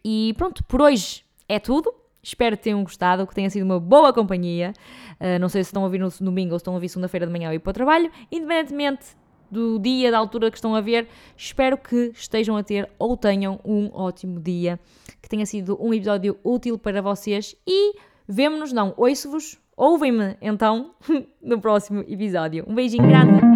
e 0.03 0.33
pronto, 0.37 0.63
por 0.65 0.81
hoje 0.81 1.23
é 1.47 1.59
tudo. 1.59 1.93
Espero 2.21 2.57
que 2.57 2.63
tenham 2.63 2.83
gostado, 2.83 3.25
que 3.25 3.33
tenha 3.33 3.49
sido 3.49 3.63
uma 3.63 3.79
boa 3.79 4.11
companhia. 4.11 4.73
Uh, 5.21 5.39
não 5.39 5.47
sei 5.47 5.63
se 5.63 5.69
estão 5.69 5.83
a 5.83 5.85
ouvir 5.85 5.99
no 5.99 6.09
domingo 6.19 6.53
ou 6.53 6.59
se 6.59 6.63
estão 6.63 6.73
a 6.73 6.75
ouvir 6.75 6.89
segunda-feira 6.89 7.25
de 7.25 7.31
manhã 7.31 7.47
ou 7.47 7.53
ir 7.53 7.59
para 7.59 7.69
o 7.69 7.73
trabalho. 7.73 8.11
Independentemente 8.31 9.15
do 9.51 9.79
dia, 9.79 10.11
da 10.11 10.17
altura 10.17 10.49
que 10.51 10.57
estão 10.57 10.75
a 10.75 10.81
ver, 10.81 11.07
espero 11.35 11.77
que 11.77 12.11
estejam 12.13 12.55
a 12.57 12.63
ter 12.63 12.89
ou 12.97 13.15
tenham 13.17 13.59
um 13.63 13.89
ótimo 13.93 14.39
dia. 14.39 14.79
Que 15.21 15.29
tenha 15.29 15.45
sido 15.45 15.77
um 15.81 15.93
episódio 15.93 16.37
útil 16.43 16.77
para 16.77 17.01
vocês 17.01 17.55
e 17.67 17.93
vemo-nos, 18.27 18.71
não, 18.71 18.93
ouço-vos 18.97 19.57
Ouvem-me 19.79 20.35
então 20.41 20.91
no 21.41 21.61
próximo 21.61 22.03
episódio. 22.05 22.65
Um 22.67 22.75
beijinho 22.75 23.07
grande! 23.07 23.48